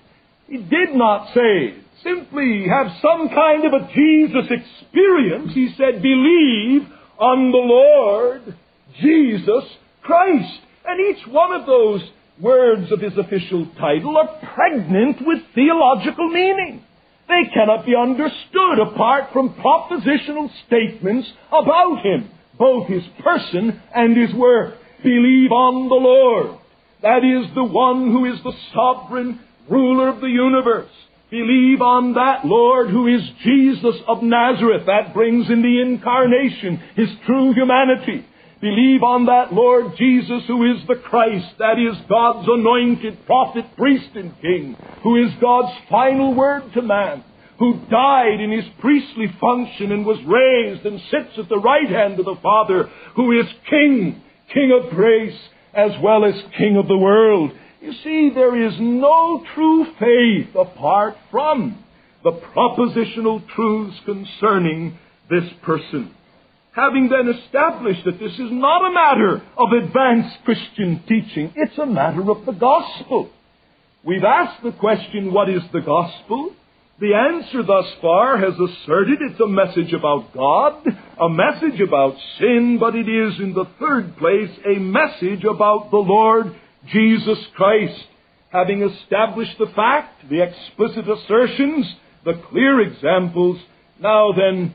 He 0.48 0.58
did 0.58 0.94
not 0.94 1.34
say, 1.34 1.76
simply 2.04 2.66
have 2.70 2.88
some 3.02 3.30
kind 3.30 3.66
of 3.66 3.74
a 3.74 3.92
Jesus 3.94 4.52
experience. 4.52 5.54
He 5.54 5.74
said, 5.78 6.02
believe 6.02 6.88
on 7.20 7.52
the 7.52 7.58
Lord 7.58 8.56
Jesus 9.02 9.64
Christ. 10.04 10.60
And 10.86 11.00
each 11.00 11.28
one 11.28 11.54
of 11.60 11.66
those 11.66 12.02
words 12.40 12.92
of 12.92 13.02
his 13.02 13.18
official 13.18 13.68
title 13.80 14.18
are 14.18 14.40
pregnant 14.54 15.18
with 15.26 15.40
theological 15.56 16.30
meaning. 16.30 16.84
They 17.28 17.50
cannot 17.54 17.86
be 17.86 17.96
understood 17.96 18.80
apart 18.80 19.34
from 19.34 19.56
propositional 19.56 20.50
statements 20.66 21.28
about 21.50 22.06
him, 22.06 22.30
both 22.58 22.88
his 22.88 23.04
person 23.22 23.82
and 23.94 24.16
his 24.16 24.34
work. 24.34 24.76
Believe 25.08 25.54
on 25.54 25.88
the 25.88 25.96
Lord. 25.96 26.60
That 27.02 27.24
is 27.24 27.48
the 27.56 27.64
one 27.64 28.12
who 28.12 28.26
is 28.26 28.44
the 28.44 28.52
sovereign 28.74 29.40
ruler 29.70 30.10
of 30.10 30.20
the 30.20 30.28
universe. 30.28 30.92
Believe 31.32 31.82
on 31.82 32.14
that 32.16 32.44
Lord 32.44 32.90
who 32.90 33.08
is 33.08 33.22
Jesus 33.42 33.96
of 34.06 34.22
Nazareth. 34.22 34.84
That 34.86 35.14
brings 35.14 35.50
in 35.50 35.62
the 35.62 35.80
incarnation, 35.80 36.84
his 36.98 37.08
true 37.26 37.54
humanity. 37.54 38.26
Believe 38.60 39.02
on 39.02 39.28
that 39.28 39.54
Lord 39.54 39.96
Jesus 39.98 40.44
who 40.46 40.76
is 40.76 40.86
the 40.88 41.00
Christ, 41.08 41.56
that 41.58 41.80
is 41.80 41.96
God's 42.10 42.46
anointed 42.52 43.26
prophet, 43.26 43.64
priest, 43.78 44.10
and 44.16 44.36
king, 44.42 44.76
who 45.04 45.24
is 45.24 45.32
God's 45.40 45.72
final 45.90 46.36
word 46.36 46.74
to 46.74 46.82
man, 46.82 47.24
who 47.60 47.80
died 47.90 48.42
in 48.42 48.52
his 48.52 48.68
priestly 48.82 49.28
function 49.40 49.94
and 49.94 50.06
was 50.06 50.20
raised 50.28 50.86
and 50.86 51.00
sits 51.10 51.40
at 51.40 51.48
the 51.48 51.64
right 51.64 51.88
hand 51.88 52.20
of 52.20 52.26
the 52.26 52.42
Father, 52.44 52.90
who 53.16 53.40
is 53.40 53.46
King, 53.70 54.24
King 54.54 54.80
of 54.80 54.90
grace, 54.92 55.38
as 55.74 55.92
well 56.02 56.26
as 56.26 56.34
King 56.58 56.78
of 56.78 56.88
the 56.88 56.98
world. 56.98 57.52
You 57.82 57.94
see, 58.04 58.32
there 58.34 58.62
is 58.62 58.74
no 58.80 59.44
true 59.54 59.86
faith 60.00 60.56
apart 60.56 61.16
from 61.30 61.84
the 62.24 62.32
propositional 62.32 63.48
truths 63.56 63.98
concerning 64.06 64.98
this 65.30 65.46
person. 65.64 66.14
Having 66.74 67.10
then 67.10 67.34
established 67.36 68.06
that 68.06 68.20
this 68.20 68.34
is 68.34 68.52
not 68.52 68.86
a 68.86 68.94
matter 68.94 69.42
of 69.58 69.72
advanced 69.72 70.38
Christian 70.46 71.04
teaching, 71.08 71.52
it's 71.56 71.78
a 71.78 71.86
matter 71.86 72.30
of 72.30 72.46
the 72.46 72.52
gospel. 72.52 73.30
We've 74.04 74.24
asked 74.24 74.64
the 74.64 74.72
question, 74.72 75.34
what 75.34 75.50
is 75.50 75.62
the 75.74 75.82
gospel? 75.82 76.52
The 77.00 77.14
answer 77.14 77.62
thus 77.62 77.86
far 78.02 78.38
has 78.38 78.56
asserted 78.60 79.20
it's 79.22 79.40
a 79.40 79.48
message 79.48 79.94
about 79.94 80.34
God, 80.34 80.84
a 81.22 81.30
message 81.30 81.80
about 81.80 82.16
sin, 82.40 82.78
but 82.80 82.96
it 82.96 83.08
is 83.08 83.40
in 83.40 83.54
the 83.54 83.66
third 83.80 84.18
place 84.18 84.50
a 84.66 84.80
message 84.80 85.44
about 85.44 85.92
the 85.92 85.98
Lord 85.98 86.56
Jesus 86.92 87.38
Christ. 87.56 88.04
Having 88.50 88.82
established 88.82 89.60
the 89.60 89.72
fact, 89.76 90.28
the 90.28 90.42
explicit 90.42 91.08
assertions, 91.08 91.86
the 92.26 92.42
clear 92.50 92.82
examples, 92.82 93.60
now 94.00 94.32
then 94.32 94.74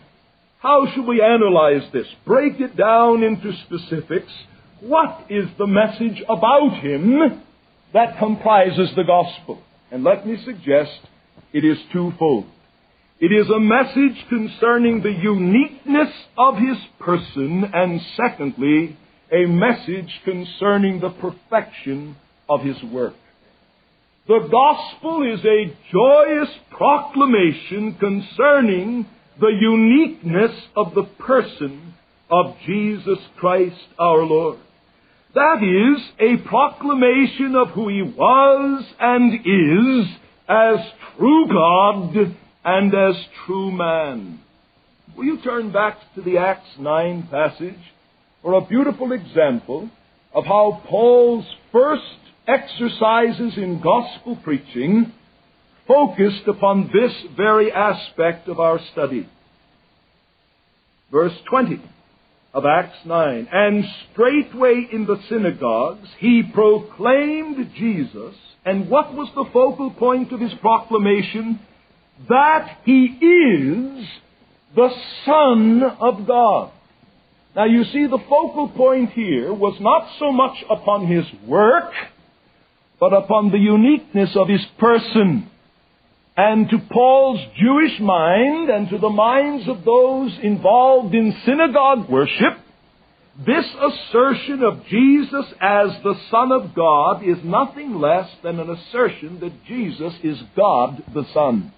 how 0.60 0.86
should 0.94 1.06
we 1.06 1.20
analyze 1.20 1.90
this? 1.92 2.06
Break 2.24 2.60
it 2.60 2.76
down 2.76 3.24
into 3.24 3.52
specifics. 3.64 4.32
What 4.78 5.26
is 5.28 5.48
the 5.58 5.66
message 5.66 6.22
about 6.28 6.76
him 6.84 7.42
that 7.92 8.18
comprises 8.20 8.90
the 8.94 9.02
gospel? 9.02 9.60
And 9.90 10.04
let 10.04 10.24
me 10.24 10.36
suggest 10.44 11.00
it 11.52 11.64
is 11.64 11.78
twofold. 11.92 12.46
It 13.20 13.30
is 13.30 13.48
a 13.50 13.60
message 13.60 14.26
concerning 14.28 15.02
the 15.02 15.12
uniqueness 15.12 16.12
of 16.36 16.56
his 16.56 16.76
person, 16.98 17.64
and 17.72 18.00
secondly, 18.16 18.96
a 19.30 19.46
message 19.46 20.20
concerning 20.24 21.00
the 21.00 21.10
perfection 21.10 22.16
of 22.48 22.62
his 22.62 22.82
work. 22.82 23.14
The 24.26 24.48
gospel 24.50 25.22
is 25.32 25.44
a 25.44 25.76
joyous 25.90 26.48
proclamation 26.70 27.96
concerning 27.98 29.06
the 29.40 29.52
uniqueness 29.60 30.52
of 30.76 30.94
the 30.94 31.04
person 31.18 31.94
of 32.30 32.56
Jesus 32.66 33.18
Christ 33.38 33.76
our 33.98 34.22
Lord. 34.22 34.58
That 35.34 35.62
is 35.62 36.02
a 36.20 36.48
proclamation 36.48 37.56
of 37.56 37.68
who 37.70 37.88
he 37.88 38.02
was 38.02 38.84
and 39.00 39.34
is 39.34 40.16
as 40.52 40.78
true 41.16 41.46
God 41.48 42.36
and 42.64 42.94
as 42.94 43.16
true 43.46 43.70
man. 43.70 44.40
Will 45.16 45.24
you 45.24 45.40
turn 45.42 45.72
back 45.72 45.98
to 46.14 46.20
the 46.22 46.38
Acts 46.38 46.78
9 46.78 47.28
passage 47.30 47.80
for 48.42 48.54
a 48.54 48.60
beautiful 48.66 49.12
example 49.12 49.88
of 50.34 50.44
how 50.44 50.82
Paul's 50.88 51.46
first 51.70 52.02
exercises 52.46 53.56
in 53.56 53.80
gospel 53.82 54.36
preaching 54.42 55.12
focused 55.86 56.46
upon 56.46 56.90
this 56.92 57.12
very 57.36 57.72
aspect 57.72 58.48
of 58.48 58.60
our 58.60 58.78
study. 58.92 59.28
Verse 61.10 61.34
20 61.50 61.80
of 62.54 62.64
Acts 62.66 62.98
9. 63.04 63.48
And 63.50 63.84
straightway 64.12 64.86
in 64.92 65.06
the 65.06 65.16
synagogues 65.28 66.08
he 66.18 66.42
proclaimed 66.42 67.72
Jesus. 67.76 68.34
And 68.64 68.88
what 68.88 69.14
was 69.14 69.28
the 69.34 69.46
focal 69.52 69.90
point 69.90 70.32
of 70.32 70.40
his 70.40 70.52
proclamation? 70.60 71.60
That 72.28 72.78
he 72.84 73.04
is 73.04 74.06
the 74.76 74.90
Son 75.24 75.82
of 76.00 76.26
God. 76.26 76.72
Now 77.54 77.64
you 77.64 77.84
see, 77.84 78.06
the 78.06 78.22
focal 78.28 78.68
point 78.68 79.10
here 79.10 79.52
was 79.52 79.76
not 79.80 80.08
so 80.18 80.32
much 80.32 80.56
upon 80.70 81.06
his 81.06 81.24
work, 81.46 81.92
but 82.98 83.12
upon 83.12 83.50
the 83.50 83.58
uniqueness 83.58 84.30
of 84.36 84.48
his 84.48 84.64
person. 84.78 85.50
And 86.36 86.68
to 86.70 86.78
Paul's 86.90 87.40
Jewish 87.58 88.00
mind 88.00 88.70
and 88.70 88.88
to 88.88 88.98
the 88.98 89.10
minds 89.10 89.68
of 89.68 89.84
those 89.84 90.32
involved 90.42 91.14
in 91.14 91.36
synagogue 91.44 92.08
worship, 92.08 92.58
this 93.46 93.66
assertion 93.80 94.62
of 94.62 94.86
Jesus 94.86 95.46
as 95.60 95.90
the 96.02 96.14
Son 96.30 96.52
of 96.52 96.74
God 96.74 97.22
is 97.22 97.38
nothing 97.44 97.94
less 97.94 98.30
than 98.42 98.60
an 98.60 98.70
assertion 98.70 99.40
that 99.40 99.64
Jesus 99.66 100.14
is 100.22 100.38
God 100.56 101.02
the 101.12 101.24
Son. 101.34 101.72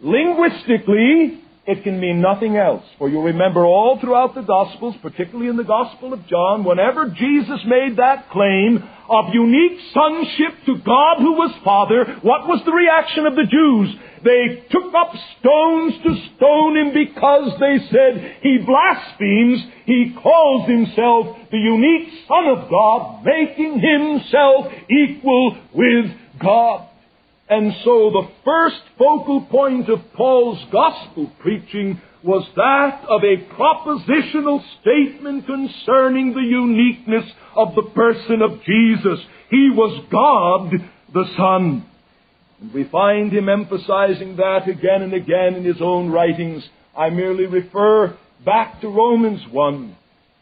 Linguistically, 0.00 1.40
it 1.68 1.84
can 1.84 2.00
mean 2.00 2.22
nothing 2.22 2.56
else. 2.56 2.82
For 2.96 3.10
you 3.10 3.20
remember 3.20 3.66
all 3.66 4.00
throughout 4.00 4.34
the 4.34 4.40
Gospels, 4.40 4.96
particularly 5.02 5.50
in 5.50 5.58
the 5.58 5.64
Gospel 5.68 6.14
of 6.14 6.26
John, 6.26 6.64
whenever 6.64 7.10
Jesus 7.10 7.60
made 7.66 7.98
that 7.98 8.30
claim 8.30 8.82
of 9.10 9.34
unique 9.34 9.78
sonship 9.92 10.64
to 10.64 10.78
God 10.78 11.18
who 11.18 11.34
was 11.34 11.54
Father, 11.62 12.20
what 12.22 12.48
was 12.48 12.62
the 12.64 12.72
reaction 12.72 13.26
of 13.26 13.36
the 13.36 13.44
Jews? 13.44 13.94
They 14.24 14.64
took 14.70 14.94
up 14.94 15.12
stones 15.38 15.92
to 16.04 16.36
stone 16.36 16.76
him 16.78 16.94
because 16.94 17.52
they 17.60 17.84
said, 17.92 18.38
He 18.40 18.64
blasphemes, 18.64 19.60
He 19.84 20.16
calls 20.22 20.66
Himself 20.70 21.36
the 21.50 21.58
unique 21.58 22.08
Son 22.26 22.48
of 22.48 22.70
God, 22.70 23.24
making 23.26 23.78
Himself 23.78 24.72
equal 24.88 25.58
with 25.74 26.16
God. 26.40 26.88
And 27.50 27.72
so 27.82 28.10
the 28.10 28.28
first 28.44 28.82
focal 28.98 29.46
point 29.50 29.88
of 29.88 30.00
Paul's 30.14 30.62
gospel 30.70 31.30
preaching 31.40 32.00
was 32.22 32.46
that 32.56 33.04
of 33.08 33.22
a 33.22 33.36
propositional 33.54 34.62
statement 34.80 35.46
concerning 35.46 36.34
the 36.34 36.40
uniqueness 36.40 37.30
of 37.56 37.74
the 37.74 37.90
person 37.94 38.42
of 38.42 38.62
Jesus. 38.64 39.20
He 39.50 39.70
was 39.70 40.04
God 40.10 40.72
the 41.14 41.24
Son. 41.36 41.86
And 42.60 42.74
we 42.74 42.84
find 42.84 43.32
him 43.32 43.48
emphasizing 43.48 44.36
that 44.36 44.68
again 44.68 45.02
and 45.02 45.14
again 45.14 45.54
in 45.54 45.64
his 45.64 45.80
own 45.80 46.10
writings. 46.10 46.68
I 46.96 47.10
merely 47.10 47.46
refer 47.46 48.16
back 48.44 48.80
to 48.80 48.88
Romans 48.88 49.40
1. 49.50 49.96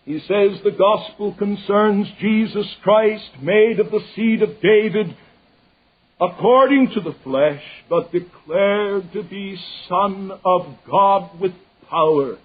He 0.06 0.18
says 0.20 0.60
the 0.62 0.76
gospel 0.76 1.34
concerns 1.34 2.06
Jesus 2.20 2.66
Christ, 2.82 3.28
made 3.42 3.80
of 3.80 3.90
the 3.90 4.04
seed 4.14 4.40
of 4.42 4.60
David, 4.62 5.16
according 6.20 6.90
to 6.94 7.00
the 7.00 7.14
flesh, 7.22 7.62
but 7.90 8.12
declared 8.12 9.12
to 9.12 9.22
be 9.22 9.58
Son 9.88 10.32
of 10.44 10.66
God 10.90 11.38
with 11.40 11.52
power 11.88 12.38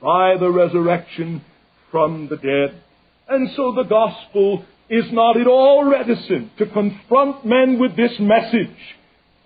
by 0.00 0.36
the 0.38 0.50
resurrection 0.50 1.44
from 1.90 2.28
the 2.28 2.36
dead. 2.36 2.82
And 3.28 3.50
so 3.56 3.72
the 3.72 3.88
gospel 3.88 4.64
is 4.88 5.04
not 5.10 5.40
at 5.40 5.48
all 5.48 5.84
reticent 5.84 6.56
to 6.58 6.66
confront 6.66 7.44
men 7.44 7.78
with 7.80 7.96
this 7.96 8.12
message. 8.20 8.76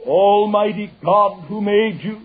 Almighty 0.01 0.93
God 1.03 1.45
who 1.47 1.61
made 1.61 2.01
you, 2.03 2.21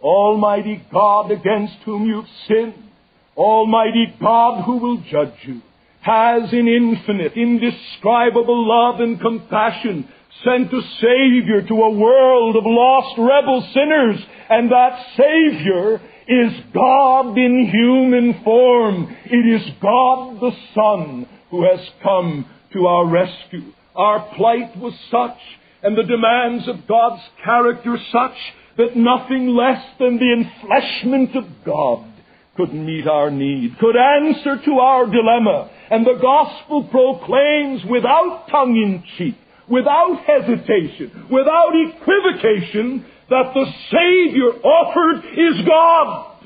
Almighty 0.00 0.84
God 0.92 1.30
against 1.30 1.74
whom 1.84 2.06
you've 2.06 2.26
sinned, 2.46 2.90
Almighty 3.36 4.14
God 4.20 4.64
who 4.64 4.76
will 4.76 5.02
judge 5.10 5.34
you, 5.42 5.62
has 6.02 6.52
in 6.52 6.68
infinite, 6.68 7.32
indescribable 7.36 8.68
love 8.68 9.00
and 9.00 9.20
compassion 9.20 10.08
sent 10.44 10.72
a 10.72 10.82
Savior 11.00 11.62
to 11.62 11.74
a 11.74 11.90
world 11.90 12.56
of 12.56 12.64
lost 12.66 13.18
rebel 13.18 13.68
sinners, 13.72 14.20
and 14.48 14.70
that 14.70 15.06
Savior 15.16 16.00
is 16.26 16.52
God 16.74 17.36
in 17.36 17.68
human 17.70 18.42
form. 18.44 19.16
It 19.24 19.60
is 19.60 19.70
God 19.80 20.40
the 20.40 20.52
Son 20.74 21.28
who 21.50 21.64
has 21.64 21.80
come 22.02 22.46
to 22.72 22.86
our 22.86 23.06
rescue. 23.06 23.72
Our 23.94 24.34
plight 24.34 24.76
was 24.78 24.94
such, 25.10 25.38
and 25.82 25.96
the 25.96 26.02
demands 26.02 26.68
of 26.68 26.86
God's 26.88 27.22
character 27.44 27.96
such, 28.10 28.36
that 28.78 28.96
nothing 28.96 29.48
less 29.48 29.84
than 29.98 30.18
the 30.18 30.44
enfleshment 30.44 31.36
of 31.36 31.44
God 31.64 32.08
could 32.56 32.72
meet 32.72 33.06
our 33.06 33.30
need, 33.30 33.78
could 33.78 33.96
answer 33.96 34.56
to 34.64 34.72
our 34.78 35.06
dilemma. 35.06 35.70
And 35.90 36.06
the 36.06 36.18
gospel 36.20 36.84
proclaims 36.84 37.82
without 37.84 38.48
tongue 38.50 38.76
in 38.76 39.02
cheek, 39.18 39.36
without 39.72 40.22
hesitation, 40.26 41.26
without 41.30 41.72
equivocation, 41.72 43.04
that 43.30 43.54
the 43.54 43.66
Savior 43.90 44.50
offered 44.62 45.24
is 45.32 45.66
God. 45.66 46.36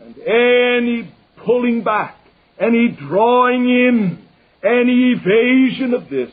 And 0.00 0.18
any 0.18 1.14
pulling 1.44 1.84
back, 1.84 2.16
any 2.58 2.88
drawing 2.88 3.68
in, 3.68 4.26
any 4.64 5.12
evasion 5.12 5.92
of 5.92 6.08
this 6.08 6.30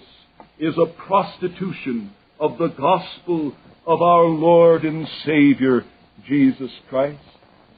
is 0.58 0.76
a 0.78 0.86
prostitution 0.86 2.12
of 2.40 2.58
the 2.58 2.70
gospel 2.70 3.54
of 3.86 4.02
our 4.02 4.26
Lord 4.26 4.84
and 4.86 5.06
Savior, 5.26 5.84
Jesus 6.26 6.72
Christ. 6.90 7.20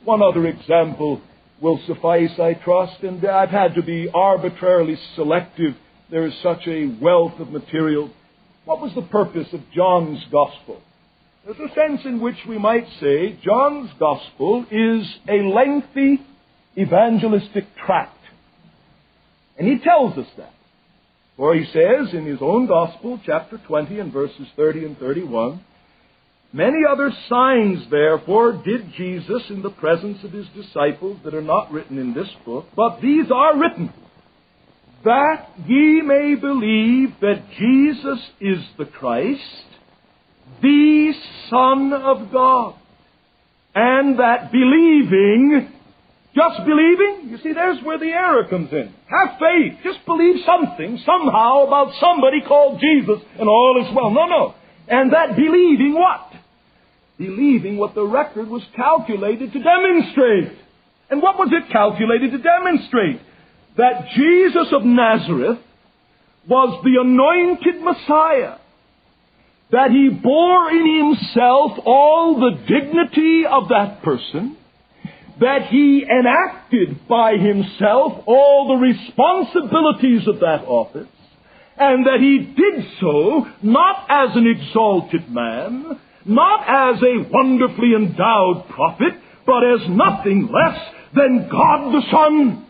One 0.05 0.21
other 0.21 0.45
example 0.45 1.21
will 1.59 1.81
suffice, 1.87 2.39
I 2.39 2.53
trust, 2.53 3.01
and 3.01 3.25
I've 3.25 3.49
had 3.49 3.73
to 3.73 3.81
be 3.81 4.07
arbitrarily 4.13 4.97
selective. 5.15 5.75
There 6.09 6.25
is 6.25 6.33
such 6.41 6.65
a 6.67 6.95
wealth 7.01 7.39
of 7.39 7.49
material. 7.49 8.09
What 8.65 8.81
was 8.81 8.93
the 8.95 9.01
purpose 9.01 9.47
of 9.51 9.61
John's 9.75 10.23
Gospel? 10.31 10.81
There's 11.45 11.71
a 11.71 11.73
sense 11.73 12.01
in 12.05 12.21
which 12.21 12.37
we 12.47 12.57
might 12.57 12.87
say 13.01 13.37
John's 13.43 13.89
Gospel 13.99 14.65
is 14.71 15.05
a 15.27 15.43
lengthy 15.43 16.19
evangelistic 16.77 17.65
tract. 17.85 18.17
And 19.57 19.67
he 19.67 19.79
tells 19.79 20.17
us 20.17 20.27
that. 20.37 20.53
For 21.35 21.53
he 21.55 21.65
says 21.65 22.13
in 22.13 22.25
his 22.25 22.39
own 22.41 22.67
Gospel, 22.67 23.19
chapter 23.25 23.59
20 23.67 23.99
and 23.99 24.13
verses 24.13 24.47
30 24.55 24.85
and 24.85 24.97
31, 24.97 25.63
Many 26.53 26.77
other 26.89 27.11
signs, 27.27 27.89
therefore, 27.91 28.53
did 28.53 28.93
Jesus 28.93 29.43
in 29.49 29.61
the 29.61 29.69
presence 29.69 30.23
of 30.23 30.31
his 30.31 30.47
disciples 30.55 31.19
that 31.25 31.35
are 31.35 31.41
not 31.41 31.71
written 31.71 31.97
in 31.97 32.13
this 32.13 32.29
book, 32.45 32.65
but 32.75 33.01
these 33.01 33.25
are 33.33 33.59
written, 33.59 33.91
that 35.03 35.49
ye 35.65 36.01
may 36.01 36.35
believe 36.35 37.13
that 37.21 37.43
Jesus 37.57 38.19
is 38.39 38.59
the 38.77 38.85
Christ, 38.85 39.41
the 40.61 41.13
Son 41.49 41.93
of 41.93 42.31
God, 42.31 42.75
and 43.75 44.19
that 44.19 44.51
believing, 44.51 45.71
just 46.35 46.65
believing, 46.65 47.29
you 47.29 47.37
see, 47.43 47.53
there's 47.53 47.83
where 47.83 47.99
the 47.99 48.07
error 48.07 48.45
comes 48.49 48.71
in. 48.71 48.93
Have 49.07 49.39
faith. 49.39 49.79
Just 49.83 50.05
believe 50.05 50.43
something, 50.45 50.99
somehow, 51.05 51.67
about 51.67 51.93
somebody 51.99 52.41
called 52.47 52.81
Jesus, 52.81 53.21
and 53.39 53.47
all 53.47 53.83
is 53.85 53.95
well. 53.95 54.09
No, 54.09 54.25
no. 54.25 54.55
And 54.87 55.13
that 55.13 55.35
believing 55.35 55.93
what? 55.93 56.33
Believing 57.17 57.77
what 57.77 57.93
the 57.93 58.05
record 58.05 58.47
was 58.47 58.63
calculated 58.75 59.53
to 59.53 59.59
demonstrate. 59.59 60.57
And 61.09 61.21
what 61.21 61.37
was 61.37 61.49
it 61.51 61.71
calculated 61.71 62.31
to 62.31 62.37
demonstrate? 62.37 63.21
That 63.77 64.09
Jesus 64.15 64.67
of 64.71 64.83
Nazareth 64.83 65.59
was 66.47 66.83
the 66.83 67.01
anointed 67.01 67.81
Messiah. 67.81 68.57
That 69.71 69.91
he 69.91 70.09
bore 70.09 70.71
in 70.71 71.15
himself 71.15 71.73
all 71.85 72.39
the 72.39 72.57
dignity 72.67 73.43
of 73.45 73.69
that 73.69 74.01
person. 74.01 74.57
That 75.39 75.67
he 75.69 76.03
enacted 76.03 77.07
by 77.07 77.33
himself 77.33 78.23
all 78.25 78.67
the 78.67 78.81
responsibilities 78.81 80.27
of 80.27 80.39
that 80.39 80.63
office 80.65 81.07
and 81.79 82.05
that 82.07 82.19
he 82.19 82.39
did 82.39 82.85
so 82.99 83.45
not 83.61 84.05
as 84.09 84.35
an 84.35 84.47
exalted 84.47 85.29
man, 85.29 85.99
not 86.25 86.61
as 86.67 87.01
a 87.01 87.29
wonderfully 87.29 87.93
endowed 87.95 88.67
prophet, 88.69 89.13
but 89.45 89.63
as 89.63 89.87
nothing 89.89 90.49
less 90.51 90.79
than 91.13 91.47
God 91.49 91.93
the 91.93 92.01
Son. 92.11 92.66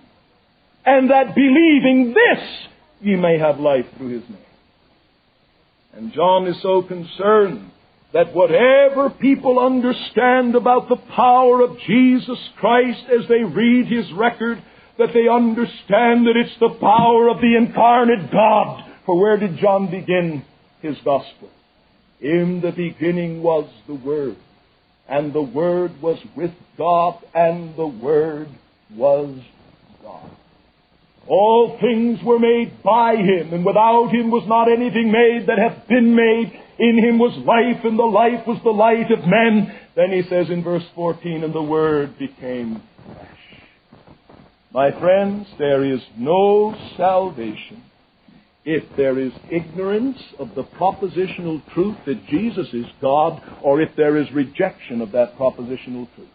And 0.87 1.09
that 1.09 1.35
believing 1.35 2.13
this, 2.13 2.67
ye 3.01 3.17
may 3.17 3.37
have 3.37 3.59
life 3.59 3.85
through 3.97 4.19
his 4.19 4.29
name. 4.29 4.39
And 5.93 6.13
John 6.13 6.47
is 6.47 6.61
so 6.61 6.81
concerned 6.81 7.71
that 8.13 8.33
whatever 8.33 9.09
people 9.09 9.59
understand 9.59 10.55
about 10.55 10.87
the 10.87 10.95
power 11.13 11.61
of 11.61 11.77
Jesus 11.85 12.39
Christ 12.57 13.01
as 13.09 13.27
they 13.27 13.43
read 13.43 13.87
his 13.87 14.09
record, 14.13 14.63
that 14.97 15.09
they 15.13 15.27
understand 15.27 16.25
that 16.25 16.37
it's 16.37 16.57
the 16.61 16.77
power 16.79 17.27
of 17.27 17.41
the 17.41 17.57
incarnate 17.57 18.31
God. 18.31 18.89
For 19.05 19.19
where 19.19 19.37
did 19.37 19.57
John 19.57 19.91
begin 19.91 20.45
his 20.81 20.95
gospel? 21.03 21.49
In 22.21 22.61
the 22.61 22.71
beginning 22.71 23.43
was 23.43 23.69
the 23.87 23.95
Word, 23.95 24.37
and 25.09 25.33
the 25.33 25.41
Word 25.41 26.01
was 26.01 26.17
with 26.33 26.51
God, 26.77 27.19
and 27.35 27.75
the 27.75 27.87
Word 27.87 28.47
was 28.95 29.37
God. 30.01 30.31
All 31.27 31.77
things 31.79 32.19
were 32.23 32.39
made 32.39 32.83
by 32.83 33.15
Him, 33.15 33.53
and 33.53 33.65
without 33.65 34.09
Him 34.09 34.31
was 34.31 34.47
not 34.47 34.71
anything 34.71 35.11
made 35.11 35.47
that 35.47 35.59
hath 35.59 35.87
been 35.87 36.15
made. 36.15 36.59
In 36.79 36.97
Him 36.97 37.19
was 37.19 37.35
life, 37.45 37.83
and 37.83 37.97
the 37.97 38.03
life 38.03 38.45
was 38.47 38.59
the 38.63 38.69
light 38.69 39.11
of 39.11 39.25
men. 39.27 39.75
Then 39.95 40.11
he 40.11 40.21
says 40.29 40.49
in 40.49 40.63
verse 40.63 40.85
14, 40.95 41.43
and 41.43 41.53
the 41.53 41.61
Word 41.61 42.17
became 42.19 42.81
flesh. 43.05 43.27
My 44.71 44.91
friends, 44.99 45.47
there 45.57 45.83
is 45.83 46.01
no 46.17 46.75
salvation 46.97 47.83
if 48.63 48.83
there 48.97 49.17
is 49.17 49.31
ignorance 49.49 50.21
of 50.37 50.53
the 50.53 50.63
propositional 50.63 51.63
truth 51.73 51.95
that 52.05 52.27
Jesus 52.27 52.67
is 52.73 52.85
God, 53.01 53.41
or 53.63 53.81
if 53.81 53.95
there 53.95 54.17
is 54.17 54.29
rejection 54.33 55.01
of 55.01 55.13
that 55.13 55.37
propositional 55.37 56.07
truth. 56.15 56.27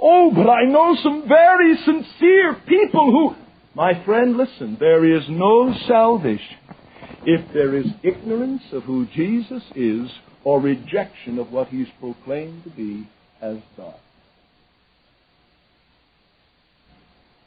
Oh, 0.00 0.32
but 0.34 0.48
I 0.48 0.64
know 0.64 0.96
some 1.02 1.28
very 1.28 1.76
sincere 1.84 2.56
people 2.66 3.12
who, 3.12 3.36
my 3.80 4.04
friend, 4.04 4.36
listen, 4.36 4.76
there 4.78 5.06
is 5.06 5.22
no 5.30 5.72
salvation 5.88 6.58
if 7.24 7.50
there 7.54 7.74
is 7.74 7.86
ignorance 8.02 8.62
of 8.72 8.82
who 8.82 9.06
Jesus 9.06 9.62
is 9.74 10.10
or 10.44 10.60
rejection 10.60 11.38
of 11.38 11.50
what 11.50 11.68
he's 11.68 11.86
proclaimed 11.98 12.62
to 12.64 12.68
be 12.68 13.08
as 13.40 13.56
God. 13.78 13.94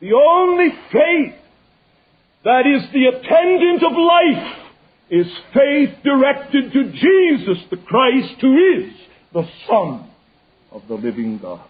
The 0.02 0.14
only 0.14 0.70
faith 0.92 1.36
that 2.44 2.64
is 2.66 2.92
the 2.92 3.06
attendant 3.16 3.84
of 3.84 3.92
life, 3.92 4.58
is 5.12 5.28
faith 5.54 5.96
directed 6.04 6.74
to 6.74 6.92
Jesus 6.94 7.64
the 7.70 7.78
Christ, 7.78 8.42
who 8.42 8.56
is 8.56 8.92
the 9.34 9.48
Son 9.70 10.10
of 10.72 10.82
the 10.88 10.96
living 10.96 11.38
God. 11.38 11.70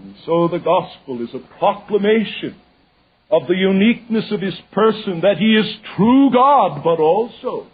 And 0.00 0.16
so 0.24 0.48
the 0.48 0.58
gospel 0.58 1.22
is 1.22 1.32
a 1.32 1.58
proclamation 1.58 2.56
of 3.30 3.46
the 3.48 3.56
uniqueness 3.56 4.30
of 4.30 4.40
his 4.40 4.54
person, 4.72 5.20
that 5.22 5.38
he 5.38 5.56
is 5.56 5.66
true 5.96 6.30
God, 6.32 6.82
but 6.84 7.00
also 7.00 7.66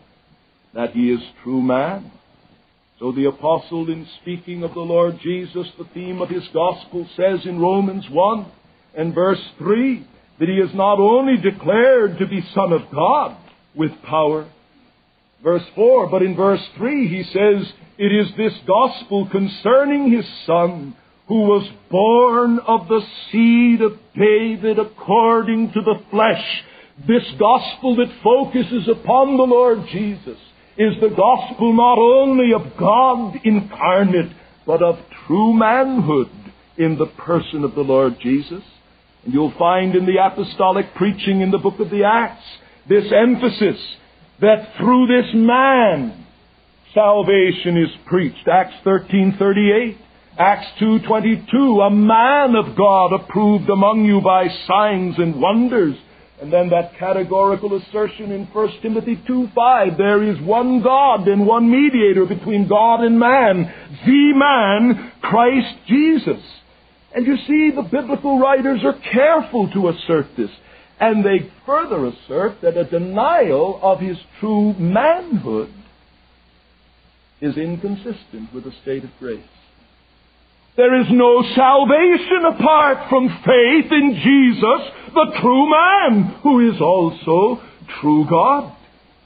that 0.75 0.93
he 0.93 1.11
is 1.11 1.21
true 1.43 1.61
man. 1.61 2.11
So 2.99 3.13
the 3.13 3.27
apostle, 3.27 3.91
in 3.91 4.07
speaking 4.23 4.63
of 4.63 4.75
the 4.75 4.81
Lord 4.81 5.19
Jesus, 5.23 5.67
the 5.77 5.89
theme 5.93 6.23
of 6.23 6.31
his 6.31 6.47
gospel 6.55 7.07
says 7.17 7.41
in 7.45 7.59
Romans 7.59 8.07
1 8.11 8.47
and 8.97 9.15
verse 9.15 9.43
3, 9.59 10.07
that 10.39 10.49
he 10.49 10.55
is 10.57 10.75
not 10.75 10.99
only 10.99 11.37
declared 11.37 12.19
to 12.19 12.27
be 12.27 12.41
Son 12.55 12.73
of 12.73 12.83
God 12.93 13.37
with 13.75 13.91
power, 14.03 14.49
verse 15.43 15.63
4, 15.75 16.09
but 16.09 16.23
in 16.23 16.35
verse 16.35 16.63
3 16.77 17.09
he 17.09 17.23
says, 17.25 17.73
It 17.99 18.13
is 18.13 18.29
this 18.37 18.55
gospel 18.67 19.29
concerning 19.31 20.11
his 20.11 20.27
Son 20.47 20.97
who 21.33 21.45
was 21.45 21.67
born 21.91 22.59
of 22.59 22.89
the 22.89 23.01
seed 23.31 23.81
of 23.81 23.99
David 24.15 24.79
according 24.79 25.73
to 25.73 25.81
the 25.81 25.99
flesh. 26.11 26.63
This 27.09 27.25
gospel 27.39 27.97
that 27.97 28.13
focuses 28.23 28.87
upon 28.87 29.39
the 29.39 29.43
Lord 29.45 29.79
Jesus 29.91 30.37
is 30.77 30.93
the 31.01 31.09
gospel 31.09 31.73
not 31.73 31.97
only 31.99 32.53
of 32.53 32.77
God 32.77 33.41
incarnate, 33.45 34.31
but 34.67 34.83
of 34.83 34.99
true 35.27 35.55
manhood 35.55 36.29
in 36.77 36.99
the 36.99 37.07
person 37.07 37.65
of 37.65 37.75
the 37.75 37.81
Lord 37.81 38.19
Jesus. 38.21 38.63
And 39.25 39.33
you'll 39.33 39.55
find 39.59 39.95
in 39.95 40.05
the 40.05 40.23
apostolic 40.23 40.95
preaching 40.97 41.41
in 41.41 41.51
the 41.51 41.57
book 41.57 41.81
of 41.81 41.89
the 41.89 42.05
Acts 42.05 42.45
this 42.87 43.11
emphasis 43.11 43.81
that 44.43 44.77
through 44.77 45.07
this 45.07 45.33
man 45.33 46.27
salvation 46.93 47.79
is 47.79 47.89
preached. 48.05 48.47
Acts 48.47 48.75
13:38, 48.85 49.97
Acts 50.39 50.67
2:22, 50.81 51.81
a 51.83 51.91
man 51.91 52.57
of 52.57 52.75
God 52.77 53.13
approved 53.13 53.69
among 53.69 54.05
you 54.05 54.21
by 54.21 54.49
signs 54.67 55.19
and 55.19 55.41
wonders 55.41 55.97
And 56.43 56.53
then 56.53 56.71
that 56.71 56.99
categorical 56.99 57.77
assertion 57.77 58.33
in 58.33 58.47
1 58.47 58.83
Timothy 58.83 59.15
2:5, 59.29 59.97
there 59.97 60.25
is 60.25 60.41
one 60.41 60.83
God 60.83 61.29
and 61.29 61.47
one 61.47 61.71
mediator 61.71 62.27
between 62.27 62.67
God 62.67 63.05
and 63.05 63.17
man, 63.17 63.73
the 64.05 64.33
man, 64.35 65.13
Christ 65.21 65.77
Jesus. 65.87 66.43
And 67.15 67.25
you 67.29 67.37
see, 67.47 67.71
the 67.71 67.83
biblical 67.83 68.41
writers 68.41 68.81
are 68.85 68.99
careful 69.13 69.69
to 69.69 69.91
assert 69.91 70.35
this. 70.37 70.51
And 70.99 71.25
they 71.25 71.49
further 71.65 72.07
assert 72.07 72.61
that 72.63 72.77
a 72.77 72.85
denial 72.91 73.79
of 73.81 74.01
his 74.01 74.19
true 74.41 74.73
manhood 74.73 75.73
is 77.41 77.57
inconsistent 77.57 78.53
with 78.53 78.67
a 78.67 78.73
state 78.83 79.05
of 79.05 79.11
grace. 79.21 79.62
There 80.75 80.99
is 81.01 81.07
no 81.11 81.43
salvation 81.55 82.45
apart 82.55 83.11
from 83.11 83.29
faith 83.29 83.93
in 83.93 84.21
Jesus, 84.25 84.93
the 85.13 85.39
true 85.41 85.71
man, 85.71 86.37
who 86.43 86.71
is 86.71 86.81
also 86.81 87.61
true 88.01 88.27
God. 88.29 88.75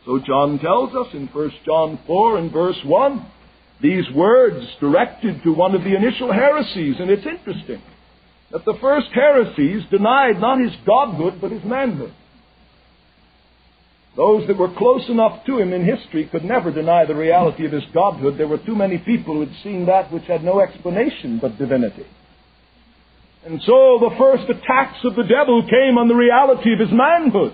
So 0.04 0.18
John 0.18 0.58
tells 0.58 0.94
us 0.94 1.14
in 1.14 1.28
1 1.28 1.52
John 1.64 2.00
4 2.04 2.38
and 2.38 2.52
verse 2.52 2.78
1, 2.84 3.26
these 3.80 4.10
words 4.12 4.66
directed 4.80 5.42
to 5.44 5.52
one 5.52 5.76
of 5.76 5.84
the 5.84 5.94
initial 5.94 6.32
heresies, 6.32 6.96
and 6.98 7.10
it's 7.10 7.26
interesting 7.26 7.82
that 8.50 8.64
the 8.64 8.78
first 8.80 9.08
heresies 9.12 9.84
denied 9.90 10.40
not 10.40 10.60
his 10.60 10.72
godhood, 10.84 11.40
but 11.40 11.52
his 11.52 11.62
manhood. 11.62 12.12
Those 14.16 14.46
that 14.46 14.56
were 14.56 14.72
close 14.74 15.06
enough 15.10 15.44
to 15.44 15.58
him 15.58 15.74
in 15.74 15.84
history 15.84 16.26
could 16.26 16.44
never 16.44 16.70
deny 16.70 17.04
the 17.04 17.14
reality 17.14 17.66
of 17.66 17.72
his 17.72 17.84
godhood. 17.92 18.38
There 18.38 18.48
were 18.48 18.58
too 18.58 18.74
many 18.74 18.96
people 18.96 19.34
who 19.34 19.40
had 19.40 19.62
seen 19.62 19.86
that 19.86 20.10
which 20.10 20.24
had 20.24 20.42
no 20.42 20.60
explanation 20.60 21.38
but 21.40 21.58
divinity. 21.58 22.06
And 23.44 23.60
so 23.62 23.98
the 24.00 24.16
first 24.18 24.48
attacks 24.48 24.98
of 25.04 25.14
the 25.14 25.22
devil 25.22 25.62
came 25.62 25.98
on 25.98 26.08
the 26.08 26.14
reality 26.14 26.72
of 26.72 26.80
his 26.80 26.90
manhood. 26.90 27.52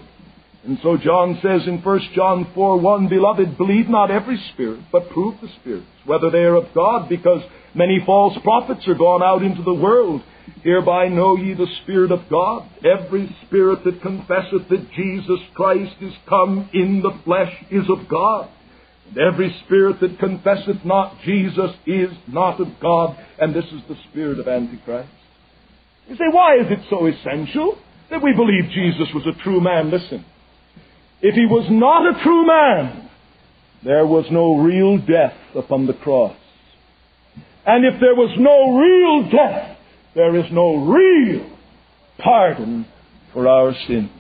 And 0.65 0.79
so 0.83 0.97
John 0.97 1.41
says 1.43 1.67
in 1.67 1.83
1 1.83 2.01
John 2.15 2.51
4 2.55 2.79
1, 2.79 3.09
Beloved, 3.09 3.59
believe 3.59 3.89
not 3.89 4.13
every 4.13 4.41
spirit, 4.53 4.81
but 4.93 5.11
prove 5.11 5.41
the 5.41 5.49
spirits, 5.61 5.87
whether 6.07 6.31
they 6.31 6.45
are 6.45 6.55
of 6.55 6.73
God, 6.73 7.09
because 7.09 7.43
many 7.75 8.01
false 8.05 8.37
prophets 8.43 8.87
are 8.89 8.95
gone 8.95 9.23
out 9.23 9.43
into 9.43 9.63
the 9.63 9.75
world. 9.75 10.23
Hereby 10.63 11.09
know 11.09 11.37
ye 11.37 11.55
the 11.55 11.67
Spirit 11.83 12.13
of 12.13 12.29
God. 12.31 12.69
Every 12.85 13.35
spirit 13.47 13.85
that 13.85 14.03
confesseth 14.03 14.69
that 14.69 14.93
Jesus 14.95 15.41
Christ 15.55 15.95
is 16.01 16.13
come 16.29 16.71
in 16.73 17.03
the 17.03 17.19
flesh 17.25 17.53
is 17.71 17.85
of 17.89 18.09
God. 18.09 18.49
And 19.09 19.19
every 19.19 19.55
spirit 19.65 20.01
that 20.01 20.19
confesseth 20.19 20.85
not 20.85 21.21
Jesus 21.25 21.71
is 21.87 22.11
not 22.29 22.61
of 22.61 22.69
God. 22.81 23.17
And 23.39 23.55
this 23.55 23.65
is 23.67 23.83
the 23.89 23.97
spirit 24.11 24.39
of 24.39 24.49
Antichrist. 24.49 25.11
You 26.09 26.17
say, 26.17 26.29
why 26.31 26.57
is 26.57 26.67
it 26.71 26.81
so 26.91 27.07
essential 27.07 27.79
that 28.11 28.23
we 28.23 28.33
believe 28.33 28.71
Jesus 28.71 29.13
was 29.15 29.27
a 29.27 29.43
true 29.43 29.61
man? 29.61 29.91
Listen. 29.91 30.25
If 31.21 31.35
he 31.35 31.47
was 31.47 31.67
not 31.71 32.07
a 32.07 32.23
true 32.23 32.47
man, 32.47 33.11
there 33.85 34.07
was 34.07 34.27
no 34.31 34.57
real 34.57 34.99
death 34.99 35.37
upon 35.55 35.87
the 35.87 35.95
cross. 35.95 36.37
And 37.65 37.85
if 37.85 38.01
there 38.01 38.15
was 38.15 38.35
no 38.39 38.77
real 38.77 39.31
death, 39.31 39.79
there 40.15 40.37
is 40.37 40.51
no 40.53 40.77
real 40.77 41.51
pardon 42.19 42.87
for 43.33 43.49
our 43.49 43.75
sins. 43.87 44.11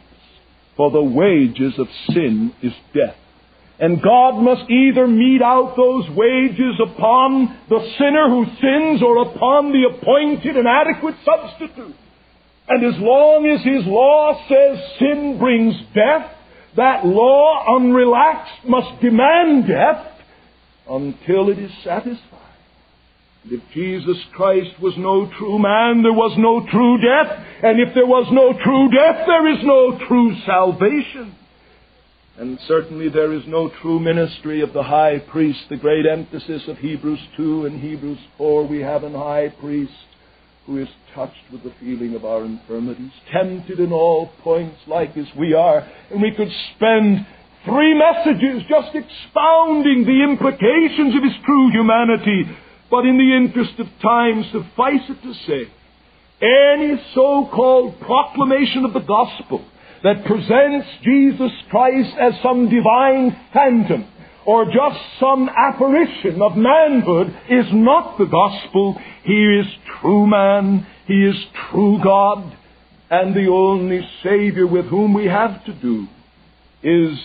For 0.76 0.90
the 0.90 1.02
wages 1.02 1.74
of 1.78 1.86
sin 2.10 2.52
is 2.62 2.72
death. 2.94 3.16
And 3.78 4.00
God 4.00 4.40
must 4.40 4.70
either 4.70 5.06
mete 5.06 5.42
out 5.42 5.74
those 5.76 6.08
wages 6.16 6.80
upon 6.80 7.58
the 7.68 7.80
sinner 7.98 8.28
who 8.28 8.44
sins 8.60 9.02
or 9.02 9.22
upon 9.22 9.72
the 9.72 9.90
appointed 9.92 10.56
and 10.56 10.68
adequate 10.68 11.16
substitute. 11.24 11.96
And 12.68 12.84
as 12.84 13.00
long 13.00 13.46
as 13.46 13.64
His 13.64 13.84
law 13.86 14.40
says 14.48 14.78
sin 14.98 15.36
brings 15.38 15.74
death, 15.94 16.30
that 16.76 17.04
law, 17.04 17.66
unrelaxed, 17.68 18.64
must 18.66 19.02
demand 19.02 19.66
death 19.66 20.06
until 20.88 21.50
it 21.50 21.58
is 21.58 21.72
satisfied. 21.82 22.31
If 23.44 23.60
Jesus 23.74 24.18
Christ 24.34 24.78
was 24.80 24.94
no 24.96 25.26
true 25.38 25.58
man, 25.58 26.02
there 26.02 26.12
was 26.12 26.36
no 26.38 26.64
true 26.70 26.98
death. 26.98 27.44
And 27.62 27.80
if 27.80 27.92
there 27.94 28.06
was 28.06 28.28
no 28.30 28.52
true 28.52 28.88
death, 28.90 29.26
there 29.26 29.48
is 29.52 29.58
no 29.64 29.98
true 30.06 30.36
salvation. 30.46 31.34
And 32.38 32.58
certainly 32.66 33.08
there 33.08 33.32
is 33.32 33.42
no 33.46 33.68
true 33.82 33.98
ministry 33.98 34.62
of 34.62 34.72
the 34.72 34.84
high 34.84 35.18
priest. 35.18 35.58
The 35.68 35.76
great 35.76 36.06
emphasis 36.06 36.62
of 36.68 36.78
Hebrews 36.78 37.18
2 37.36 37.66
and 37.66 37.80
Hebrews 37.80 38.18
4, 38.38 38.66
we 38.66 38.80
have 38.80 39.02
an 39.02 39.14
high 39.14 39.48
priest 39.48 39.92
who 40.66 40.78
is 40.78 40.88
touched 41.12 41.50
with 41.50 41.64
the 41.64 41.74
feeling 41.80 42.14
of 42.14 42.24
our 42.24 42.44
infirmities, 42.44 43.10
tempted 43.32 43.80
in 43.80 43.92
all 43.92 44.30
points 44.42 44.78
like 44.86 45.16
as 45.16 45.26
we 45.36 45.52
are. 45.52 45.86
And 46.10 46.22
we 46.22 46.30
could 46.30 46.50
spend 46.76 47.26
three 47.64 47.94
messages 47.98 48.62
just 48.68 48.94
expounding 48.94 50.04
the 50.04 50.22
implications 50.22 51.16
of 51.16 51.24
his 51.24 51.44
true 51.44 51.70
humanity 51.72 52.44
but 52.92 53.06
in 53.06 53.16
the 53.16 53.34
interest 53.34 53.80
of 53.80 53.86
time, 54.02 54.44
suffice 54.52 55.08
it 55.08 55.22
to 55.22 55.32
say, 55.46 55.72
any 56.42 57.02
so-called 57.14 57.98
proclamation 58.00 58.84
of 58.84 58.92
the 58.92 59.00
gospel 59.00 59.64
that 60.02 60.26
presents 60.26 60.86
Jesus 61.02 61.52
Christ 61.70 62.14
as 62.20 62.34
some 62.42 62.68
divine 62.68 63.34
phantom 63.54 64.06
or 64.44 64.66
just 64.66 65.00
some 65.18 65.48
apparition 65.48 66.42
of 66.42 66.54
manhood 66.54 67.28
is 67.48 67.64
not 67.72 68.18
the 68.18 68.26
gospel. 68.26 69.00
He 69.24 69.60
is 69.60 69.66
true 70.02 70.26
man. 70.26 70.86
He 71.06 71.14
is 71.14 71.36
true 71.70 71.98
God. 72.04 72.54
And 73.08 73.34
the 73.34 73.46
only 73.46 74.06
Savior 74.22 74.66
with 74.66 74.84
whom 74.86 75.14
we 75.14 75.26
have 75.26 75.64
to 75.64 75.72
do 75.72 76.08
is 76.82 77.18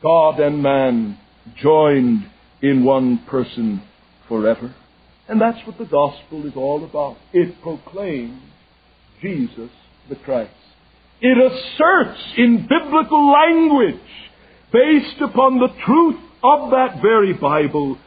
God 0.00 0.38
and 0.38 0.62
man 0.62 1.18
joined 1.60 2.30
in 2.62 2.84
one 2.84 3.18
person 3.26 3.82
forever. 4.28 4.74
And 5.28 5.40
that's 5.40 5.64
what 5.66 5.76
the 5.78 5.84
gospel 5.84 6.46
is 6.46 6.54
all 6.56 6.84
about. 6.84 7.18
It 7.32 7.60
proclaims 7.62 8.40
Jesus 9.20 9.70
the 10.08 10.16
Christ. 10.16 10.52
It 11.20 11.36
asserts 11.36 12.20
in 12.36 12.66
biblical 12.68 13.30
language, 13.30 14.00
based 14.72 15.20
upon 15.20 15.58
the 15.58 15.68
truth 15.84 16.20
of 16.42 16.70
that 16.70 17.00
very 17.02 17.34
Bible, 17.34 17.98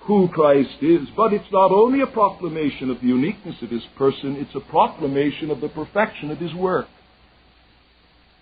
who 0.00 0.28
Christ 0.28 0.82
is. 0.82 1.08
But 1.16 1.32
it's 1.32 1.50
not 1.52 1.70
only 1.70 2.00
a 2.00 2.06
proclamation 2.06 2.90
of 2.90 3.00
the 3.00 3.06
uniqueness 3.06 3.56
of 3.62 3.70
his 3.70 3.84
person, 3.96 4.36
it's 4.36 4.54
a 4.54 4.70
proclamation 4.70 5.50
of 5.50 5.60
the 5.60 5.68
perfection 5.68 6.30
of 6.30 6.38
his 6.38 6.52
work. 6.54 6.88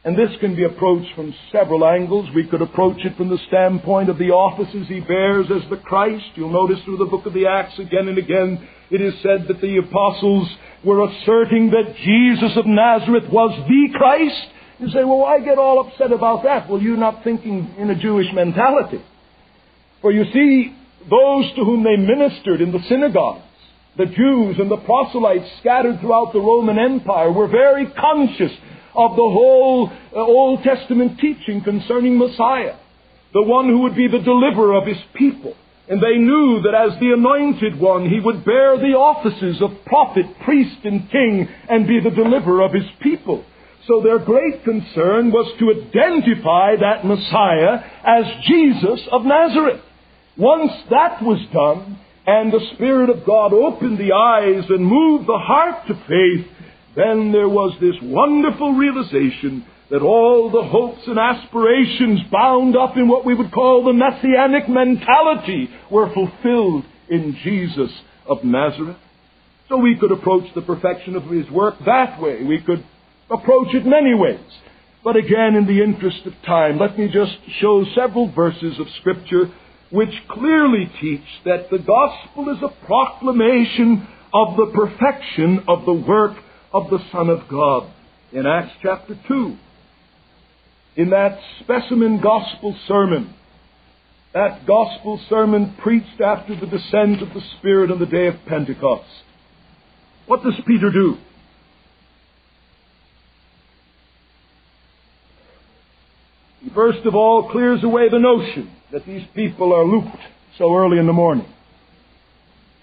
And 0.04 0.18
this 0.18 0.30
can 0.38 0.54
be 0.54 0.64
approached 0.64 1.14
from 1.14 1.34
several 1.50 1.86
angles. 1.86 2.28
We 2.34 2.46
could 2.46 2.60
approach 2.60 2.98
it 3.04 3.16
from 3.16 3.30
the 3.30 3.38
standpoint 3.48 4.10
of 4.10 4.18
the 4.18 4.32
offices 4.32 4.86
he 4.86 5.00
bears 5.00 5.46
as 5.50 5.68
the 5.70 5.78
Christ. 5.78 6.26
You'll 6.34 6.52
notice 6.52 6.78
through 6.84 6.98
the 6.98 7.06
book 7.06 7.24
of 7.24 7.32
the 7.32 7.46
Acts 7.46 7.78
again 7.78 8.08
and 8.08 8.18
again, 8.18 8.68
it 8.90 9.00
is 9.00 9.14
said 9.22 9.48
that 9.48 9.62
the 9.62 9.78
apostles 9.78 10.46
were 10.84 11.08
asserting 11.08 11.70
that 11.70 11.96
Jesus 12.04 12.54
of 12.54 12.66
Nazareth 12.66 13.32
was 13.32 13.58
the 13.66 13.98
Christ. 13.98 14.46
You 14.78 14.88
say, 14.90 15.04
well, 15.04 15.20
why 15.20 15.40
get 15.40 15.56
all 15.56 15.88
upset 15.88 16.12
about 16.12 16.42
that? 16.42 16.68
Well, 16.68 16.82
you're 16.82 16.98
not 16.98 17.24
thinking 17.24 17.74
in 17.78 17.88
a 17.88 17.94
Jewish 17.94 18.26
mentality. 18.34 19.02
For 20.02 20.12
you 20.12 20.24
see, 20.34 20.76
those 21.08 21.54
to 21.54 21.64
whom 21.64 21.82
they 21.82 21.96
ministered 21.96 22.60
in 22.60 22.72
the 22.72 22.82
synagogues, 22.90 23.40
the 23.96 24.06
Jews 24.06 24.56
and 24.58 24.70
the 24.70 24.76
proselytes 24.76 25.48
scattered 25.60 26.00
throughout 26.00 26.34
the 26.34 26.40
Roman 26.40 26.78
Empire, 26.78 27.32
were 27.32 27.46
very 27.46 27.86
conscious 27.86 28.52
of 28.94 29.12
the 29.12 29.16
whole 29.16 29.90
uh, 30.14 30.18
Old 30.18 30.62
Testament 30.62 31.18
teaching 31.18 31.62
concerning 31.62 32.18
Messiah, 32.18 32.76
the 33.32 33.42
one 33.42 33.68
who 33.68 33.80
would 33.82 33.96
be 33.96 34.08
the 34.08 34.20
deliverer 34.22 34.74
of 34.74 34.86
his 34.86 34.98
people. 35.14 35.56
And 35.88 36.02
they 36.02 36.16
knew 36.16 36.62
that 36.62 36.74
as 36.74 36.98
the 36.98 37.12
anointed 37.12 37.78
one, 37.78 38.08
he 38.08 38.18
would 38.18 38.44
bear 38.44 38.78
the 38.78 38.96
offices 38.96 39.60
of 39.60 39.84
prophet, 39.84 40.24
priest, 40.44 40.84
and 40.84 41.10
king 41.10 41.48
and 41.68 41.86
be 41.86 42.00
the 42.00 42.10
deliverer 42.10 42.62
of 42.62 42.72
his 42.72 42.88
people. 43.02 43.44
So 43.86 44.00
their 44.00 44.18
great 44.18 44.64
concern 44.64 45.30
was 45.30 45.52
to 45.58 45.70
identify 45.70 46.76
that 46.76 47.04
Messiah 47.04 47.84
as 48.02 48.24
Jesus 48.46 49.06
of 49.12 49.26
Nazareth. 49.26 49.82
Once 50.38 50.72
that 50.88 51.22
was 51.22 51.38
done, 51.52 51.98
and 52.26 52.50
the 52.50 52.66
Spirit 52.74 53.10
of 53.10 53.26
God 53.26 53.52
opened 53.52 53.98
the 53.98 54.12
eyes 54.12 54.64
and 54.70 54.86
moved 54.86 55.26
the 55.26 55.38
heart 55.38 55.86
to 55.88 55.94
faith, 55.94 56.46
then 56.96 57.32
there 57.32 57.48
was 57.48 57.76
this 57.80 57.96
wonderful 58.02 58.74
realization 58.74 59.64
that 59.90 60.02
all 60.02 60.50
the 60.50 60.62
hopes 60.62 61.02
and 61.06 61.18
aspirations 61.18 62.20
bound 62.30 62.76
up 62.76 62.96
in 62.96 63.08
what 63.08 63.24
we 63.24 63.34
would 63.34 63.52
call 63.52 63.84
the 63.84 63.92
messianic 63.92 64.68
mentality 64.68 65.68
were 65.90 66.12
fulfilled 66.12 66.84
in 67.08 67.36
Jesus 67.42 67.90
of 68.26 68.44
Nazareth. 68.44 68.96
So 69.68 69.78
we 69.78 69.96
could 69.96 70.12
approach 70.12 70.52
the 70.54 70.62
perfection 70.62 71.16
of 71.16 71.24
his 71.24 71.50
work 71.50 71.74
that 71.84 72.20
way. 72.20 72.42
We 72.42 72.60
could 72.60 72.84
approach 73.30 73.74
it 73.74 73.86
many 73.86 74.14
ways. 74.14 74.40
But 75.02 75.16
again, 75.16 75.54
in 75.54 75.66
the 75.66 75.82
interest 75.82 76.24
of 76.26 76.32
time, 76.46 76.78
let 76.78 76.98
me 76.98 77.08
just 77.12 77.36
show 77.60 77.84
several 77.94 78.32
verses 78.32 78.78
of 78.78 78.86
Scripture 79.00 79.52
which 79.90 80.14
clearly 80.28 80.90
teach 81.00 81.24
that 81.44 81.70
the 81.70 81.78
gospel 81.78 82.48
is 82.50 82.62
a 82.62 82.86
proclamation 82.86 84.08
of 84.32 84.56
the 84.56 84.72
perfection 84.74 85.62
of 85.68 85.84
the 85.84 85.92
work 85.92 86.36
of 86.74 86.90
the 86.90 86.98
Son 87.12 87.30
of 87.30 87.48
God. 87.48 87.88
In 88.32 88.46
Acts 88.46 88.74
chapter 88.82 89.16
2, 89.28 89.56
in 90.96 91.10
that 91.10 91.38
specimen 91.60 92.20
gospel 92.20 92.76
sermon, 92.88 93.32
that 94.34 94.66
gospel 94.66 95.20
sermon 95.28 95.76
preached 95.80 96.20
after 96.20 96.58
the 96.58 96.66
descent 96.66 97.22
of 97.22 97.32
the 97.32 97.42
Spirit 97.58 97.92
on 97.92 98.00
the 98.00 98.06
day 98.06 98.26
of 98.26 98.34
Pentecost. 98.46 99.08
What 100.26 100.42
does 100.42 100.54
Peter 100.66 100.90
do? 100.90 101.16
He 106.60 106.70
first 106.70 107.06
of 107.06 107.14
all 107.14 107.50
clears 107.52 107.84
away 107.84 108.08
the 108.08 108.18
notion 108.18 108.74
that 108.90 109.06
these 109.06 109.24
people 109.36 109.72
are 109.72 109.84
looped 109.84 110.16
so 110.58 110.74
early 110.74 110.98
in 110.98 111.06
the 111.06 111.12
morning. 111.12 111.46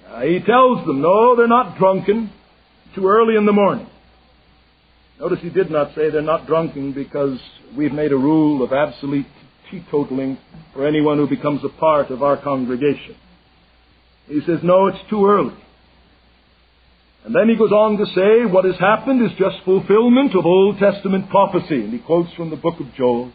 Uh, 0.08 0.22
he 0.22 0.40
tells 0.40 0.86
them, 0.86 1.02
no, 1.02 1.36
they're 1.36 1.48
not 1.48 1.78
drunken 1.78 2.32
too 2.96 3.08
early 3.08 3.36
in 3.36 3.46
the 3.46 3.54
morning. 3.54 3.88
Notice 5.20 5.40
he 5.42 5.50
did 5.50 5.70
not 5.70 5.94
say 5.96 6.10
they're 6.10 6.22
not 6.22 6.48
drunken 6.48 6.94
because 6.94 7.40
we've 7.78 7.94
made 7.94 8.12
a 8.12 8.18
rule 8.18 8.64
of 8.64 8.74
absolute 8.74 9.28
teetotaling 9.72 10.38
for 10.74 10.88
anyone 10.88 11.18
who 11.18 11.28
becomes 11.28 11.64
a 11.64 11.70
part 11.80 12.10
of 12.10 12.24
our 12.24 12.38
congregation. 12.38 13.16
He 14.28 14.42
says, 14.46 14.60
no, 14.64 14.88
it's 14.88 15.10
too 15.10 15.26
early. 15.26 15.56
And 17.24 17.36
then 17.36 17.50
he 17.50 17.56
goes 17.56 17.72
on 17.72 17.98
to 17.98 18.06
say 18.08 18.52
what 18.52 18.66
has 18.66 18.80
happened 18.80 19.24
is 19.24 19.38
just 19.38 19.64
fulfillment 19.64 20.36
of 20.36 20.46
Old 20.46 20.80
Testament 20.80 21.30
prophecy. 21.30 21.84
And 21.84 21.94
he 21.94 22.00
quotes 22.00 22.34
from 22.34 22.50
the 22.50 22.56
book 22.56 22.80
of 22.80 22.94
Joel. 22.96 23.32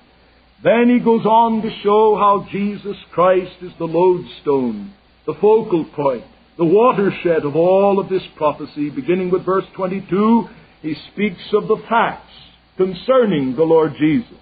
Then 0.65 0.89
he 0.89 0.99
goes 1.05 1.25
on 1.25 1.63
to 1.63 1.71
show 1.83 2.17
how 2.17 2.49
Jesus 2.51 2.97
Christ 3.13 3.63
is 3.63 3.73
the 3.79 3.85
lodestone, 3.85 4.93
the 5.27 5.35
focal 5.35 5.85
point, 5.95 6.25
the 6.59 6.65
watershed 6.65 7.45
of 7.45 7.55
all 7.57 7.99
of 7.99 8.09
this 8.09 8.23
prophecy. 8.37 8.91
Beginning 8.91 9.31
with 9.31 9.45
verse 9.45 9.65
22, 9.75 10.49
he 10.83 10.95
speaks 11.13 11.43
of 11.53 11.69
the 11.69 11.83
facts 11.89 12.33
concerning 12.77 13.57
the 13.57 13.65
Lord 13.65 13.95
Jesus, 13.99 14.39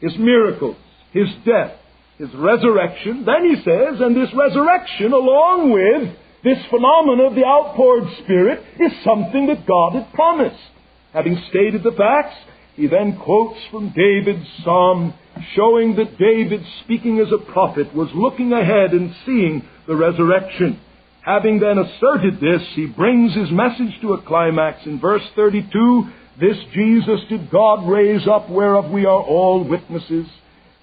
his 0.00 0.16
miracles, 0.18 0.76
his 1.12 1.28
death, 1.44 1.72
his 2.18 2.28
resurrection. 2.34 3.24
Then 3.24 3.48
he 3.48 3.56
says, 3.56 4.00
and 4.00 4.16
this 4.16 4.34
resurrection, 4.34 5.12
along 5.12 5.72
with 5.72 6.16
this 6.42 6.58
phenomenon 6.70 7.26
of 7.26 7.34
the 7.34 7.44
outpoured 7.44 8.08
Spirit, 8.22 8.64
is 8.78 8.92
something 9.04 9.46
that 9.46 9.66
God 9.66 9.94
had 9.94 10.12
promised. 10.12 10.60
Having 11.12 11.42
stated 11.48 11.82
the 11.82 11.92
facts, 11.92 12.36
he 12.76 12.86
then 12.86 13.18
quotes 13.22 13.58
from 13.70 13.92
David's 13.94 14.46
psalm, 14.64 15.12
showing 15.54 15.96
that 15.96 16.18
David, 16.18 16.64
speaking 16.84 17.18
as 17.18 17.32
a 17.32 17.52
prophet, 17.52 17.94
was 17.94 18.08
looking 18.14 18.52
ahead 18.52 18.92
and 18.92 19.14
seeing 19.26 19.68
the 19.86 19.96
resurrection. 19.96 20.80
Having 21.22 21.60
then 21.60 21.78
asserted 21.78 22.40
this, 22.40 22.62
he 22.74 22.86
brings 22.86 23.34
his 23.34 23.50
message 23.50 24.00
to 24.00 24.14
a 24.14 24.22
climax 24.22 24.86
in 24.86 24.98
verse 24.98 25.22
32. 25.36 26.08
This 26.40 26.56
Jesus 26.72 27.20
did 27.28 27.50
God 27.50 27.86
raise 27.86 28.26
up, 28.26 28.48
whereof 28.48 28.90
we 28.90 29.04
are 29.04 29.20
all 29.20 29.62
witnesses. 29.68 30.26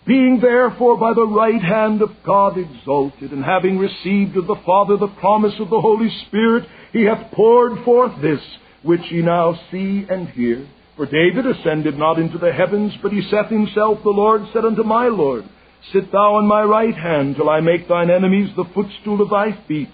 Being 0.05 0.39
therefore 0.39 0.97
by 0.97 1.13
the 1.13 1.25
right 1.25 1.61
hand 1.61 2.01
of 2.01 2.11
God 2.23 2.57
exalted, 2.57 3.31
and 3.31 3.43
having 3.43 3.79
received 3.79 4.37
of 4.37 4.47
the 4.47 4.61
Father 4.65 4.95
the 4.95 5.07
promise 5.19 5.55
of 5.59 5.69
the 5.69 5.81
Holy 5.81 6.09
Spirit, 6.27 6.65
he 6.93 7.03
hath 7.03 7.31
poured 7.31 7.83
forth 7.83 8.21
this, 8.21 8.39
which 8.83 9.11
ye 9.11 9.21
now 9.21 9.59
see 9.71 10.05
and 10.07 10.29
hear. 10.29 10.67
For 10.95 11.07
David 11.07 11.45
ascended 11.45 11.97
not 11.97 12.19
into 12.19 12.37
the 12.37 12.53
heavens, 12.53 12.93
but 13.01 13.11
he 13.11 13.21
saith 13.29 13.49
himself, 13.49 13.99
The 14.03 14.09
Lord 14.09 14.43
said 14.53 14.65
unto 14.65 14.83
my 14.83 15.07
Lord, 15.07 15.43
Sit 15.91 16.11
thou 16.11 16.35
on 16.35 16.47
my 16.47 16.63
right 16.63 16.95
hand, 16.95 17.35
till 17.35 17.49
I 17.49 17.59
make 17.59 17.87
thine 17.87 18.09
enemies 18.09 18.49
the 18.55 18.65
footstool 18.73 19.21
of 19.21 19.29
thy 19.29 19.51
feet. 19.67 19.89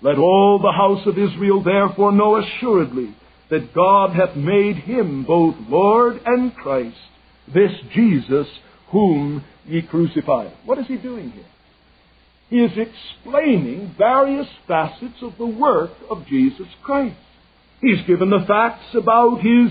Let 0.00 0.18
all 0.18 0.58
the 0.58 0.72
house 0.72 1.06
of 1.06 1.18
Israel 1.18 1.62
therefore 1.62 2.12
know 2.12 2.36
assuredly 2.36 3.14
that 3.50 3.74
God 3.74 4.14
hath 4.14 4.36
made 4.36 4.76
him 4.76 5.24
both 5.24 5.56
Lord 5.68 6.20
and 6.24 6.54
Christ, 6.54 6.96
this 7.52 7.72
Jesus 7.94 8.46
whom 8.90 9.44
ye 9.66 9.82
crucified. 9.82 10.52
What 10.64 10.78
is 10.78 10.86
he 10.86 10.96
doing 10.96 11.30
here? 11.30 11.44
He 12.50 12.60
is 12.60 12.72
explaining 12.76 13.94
various 13.98 14.46
facets 14.66 15.20
of 15.22 15.36
the 15.36 15.46
work 15.46 15.90
of 16.10 16.26
Jesus 16.26 16.68
Christ. 16.82 17.16
He's 17.80 18.02
given 18.06 18.30
the 18.30 18.44
facts 18.46 18.94
about 18.94 19.40
his 19.40 19.70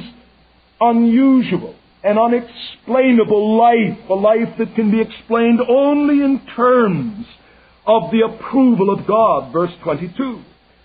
unusual 0.79 1.75
and 2.03 2.19
unexplainable 2.19 3.57
life, 3.57 3.97
a 4.09 4.13
life 4.13 4.57
that 4.59 4.75
can 4.75 4.91
be 4.91 5.01
explained 5.01 5.59
only 5.67 6.23
in 6.23 6.41
terms 6.55 7.25
of 7.87 8.11
the 8.11 8.21
approval 8.21 8.93
of 8.93 9.07
God, 9.07 9.53
verse 9.53 9.71
22. 9.83 10.41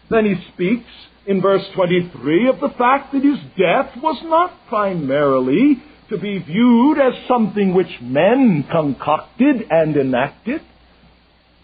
Then 0.09 0.25
he 0.25 0.35
speaks 0.53 0.89
in 1.27 1.43
verse 1.43 1.65
23 1.75 2.49
of 2.49 2.61
the 2.61 2.75
fact 2.79 3.13
that 3.13 3.25
his 3.25 3.39
death 3.59 4.01
was 4.01 4.21
not 4.25 4.69
primarily 4.69 5.83
to 6.11 6.19
be 6.19 6.39
viewed 6.39 6.99
as 6.99 7.27
something 7.27 7.75
which 7.75 8.01
men 8.01 8.65
concocted 8.71 9.67
and 9.71 9.97
enacted. 9.97 10.61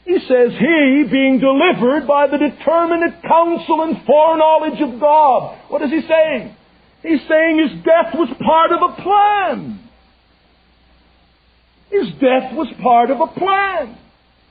He 0.04 0.18
says, 0.20 0.52
He 0.58 1.04
being 1.10 1.38
delivered 1.38 2.06
by 2.06 2.26
the 2.26 2.38
determinate 2.38 3.22
counsel 3.22 3.82
and 3.82 4.04
foreknowledge 4.06 4.80
of 4.80 4.98
God. 4.98 5.58
What 5.68 5.82
is 5.82 5.90
he 5.90 6.00
saying? 6.00 6.56
He's 7.02 7.20
saying 7.28 7.58
his 7.58 7.84
death 7.84 8.14
was 8.14 8.28
part 8.40 8.72
of 8.72 8.80
a 8.82 9.02
plan. 9.02 9.80
His 11.90 12.10
death 12.14 12.54
was 12.54 12.72
part 12.82 13.10
of 13.10 13.20
a 13.20 13.26
plan. 13.26 13.98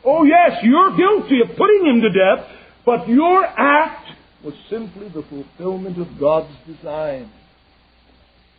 Oh, 0.06 0.24
yes, 0.24 0.60
you're 0.64 0.96
guilty 0.96 1.42
of 1.42 1.58
putting 1.58 1.86
him 1.86 2.02
to 2.02 2.10
death, 2.10 2.48
but 2.86 3.08
your 3.10 3.46
act 3.46 4.08
was 4.44 4.54
simply 4.70 5.10
the 5.10 5.24
fulfillment 5.24 6.00
of 6.00 6.20
God's 6.20 6.54
design. 6.66 7.32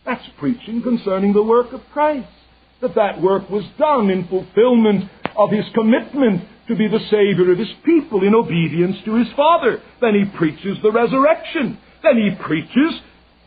That's 0.05 0.26
preaching 0.39 0.82
concerning 0.82 1.32
the 1.32 1.43
work 1.43 1.72
of 1.72 1.80
Christ. 1.93 2.28
That 2.80 2.95
that 2.95 3.20
work 3.20 3.51
was 3.51 3.64
done 3.78 4.11
in 4.11 4.28
fulfillment 4.28 5.11
of 5.36 5.51
his 5.51 5.64
commitment 5.74 6.45
to 6.68 6.76
be 6.76 6.89
the 6.89 7.01
Savior 7.11 7.53
of 7.53 7.59
his 7.59 7.72
people 7.84 8.26
in 8.26 8.34
obedience 8.34 8.97
to 9.05 9.16
his 9.16 9.28
Father. 9.34 9.82
Then 10.01 10.14
he 10.14 10.36
preaches 10.36 10.78
the 10.82 10.93
resurrection. 10.93 11.78
Then 12.03 12.16
he 12.16 12.43
preaches 12.43 13.01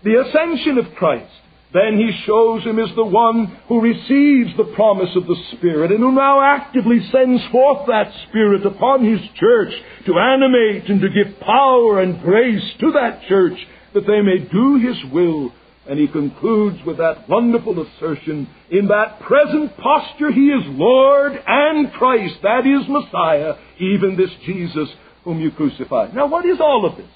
the 0.04 0.22
ascension 0.22 0.78
of 0.78 0.94
Christ. 0.96 1.32
Then 1.74 1.98
he 1.98 2.12
shows 2.26 2.64
him 2.64 2.80
as 2.80 2.94
the 2.96 3.06
one 3.06 3.46
who 3.68 3.80
receives 3.80 4.58
the 4.58 4.72
promise 4.76 5.16
of 5.16 5.26
the 5.26 5.42
Spirit 5.54 5.92
and 5.92 6.02
who 6.02 6.12
now 6.12 6.42
actively 6.42 7.00
sends 7.12 7.42
forth 7.52 7.88
that 7.88 8.12
Spirit 8.28 8.66
upon 8.66 9.06
his 9.06 9.22
church 9.36 9.74
to 10.06 10.20
animate 10.20 10.90
and 10.90 11.00
to 11.00 11.10
give 11.10 11.40
power 11.40 12.02
and 12.02 12.22
grace 12.22 12.74
to 12.82 12.92
that 12.92 13.22
church 13.30 13.58
that 13.94 14.06
they 14.06 14.22
may 14.22 14.40
do 14.52 14.80
his 14.80 15.12
will. 15.14 15.54
And 15.88 15.98
he 15.98 16.08
concludes 16.08 16.78
with 16.86 16.98
that 16.98 17.28
wonderful 17.30 17.82
assertion, 17.82 18.48
in 18.70 18.88
that 18.90 19.22
present 19.22 19.76
posture 19.78 20.32
he 20.32 20.48
is 20.48 20.64
Lord 20.68 21.42
and 21.48 21.92
Christ, 21.94 22.36
that 22.44 22.68
is 22.68 22.88
Messiah, 22.88 23.56
even 23.80 24.18
this 24.18 24.30
Jesus 24.46 24.90
whom 25.24 25.40
you 25.40 25.52
crucified. 25.52 26.14
Now 26.14 26.28
what 26.28 26.46
is 26.46 26.60
all 26.60 26.86
of 26.86 26.98
this? 26.98 27.08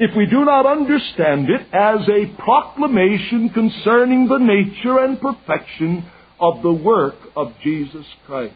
If 0.00 0.16
we 0.16 0.24
do 0.24 0.46
not 0.46 0.64
understand 0.64 1.50
it 1.50 1.60
as 1.74 2.08
a 2.08 2.34
proclamation 2.42 3.50
concerning 3.50 4.28
the 4.28 4.38
nature 4.38 4.98
and 4.98 5.20
perfection 5.20 6.10
of 6.40 6.62
the 6.62 6.72
work 6.72 7.16
of 7.36 7.52
Jesus 7.62 8.06
Christ. 8.26 8.54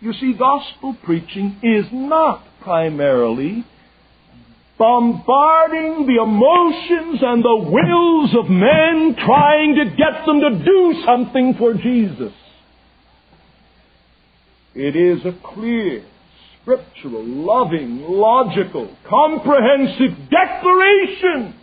You 0.00 0.12
see, 0.12 0.34
gospel 0.36 0.96
preaching 1.04 1.60
is 1.62 1.86
not 1.92 2.44
primarily 2.62 3.64
bombarding 4.76 6.04
the 6.06 6.20
emotions 6.20 7.20
and 7.22 7.44
the 7.44 7.70
wills 7.70 8.34
of 8.34 8.50
men 8.50 9.14
trying 9.24 9.76
to 9.76 9.84
get 9.84 10.26
them 10.26 10.40
to 10.40 10.64
do 10.64 11.02
something 11.06 11.54
for 11.56 11.74
Jesus. 11.74 12.32
It 14.74 14.96
is 14.96 15.24
a 15.24 15.38
clear 15.54 16.04
scriptural, 16.62 17.24
loving, 17.24 18.02
logical, 18.02 18.96
comprehensive 19.08 20.30
declaration 20.30 21.54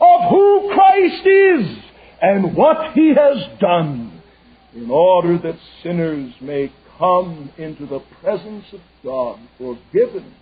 of 0.00 0.30
who 0.30 0.72
Christ 0.74 1.26
is 1.26 1.78
and 2.20 2.56
what 2.56 2.92
He 2.94 3.14
has 3.14 3.58
done 3.60 4.22
in 4.74 4.90
order 4.90 5.38
that 5.38 5.58
sinners 5.82 6.34
may 6.40 6.72
come 6.98 7.50
into 7.58 7.86
the 7.86 8.00
presence 8.22 8.64
of 8.72 8.80
God 9.04 9.38
forgiven 9.58 10.34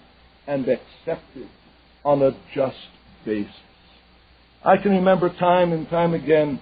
and 0.47 0.67
accepted 0.69 1.49
on 2.05 2.23
a 2.23 2.33
just 2.55 2.77
basis. 3.25 3.53
I 4.65 4.77
can 4.77 4.93
remember 4.93 5.29
time 5.29 5.73
and 5.73 5.89
time 5.89 6.15
again 6.15 6.61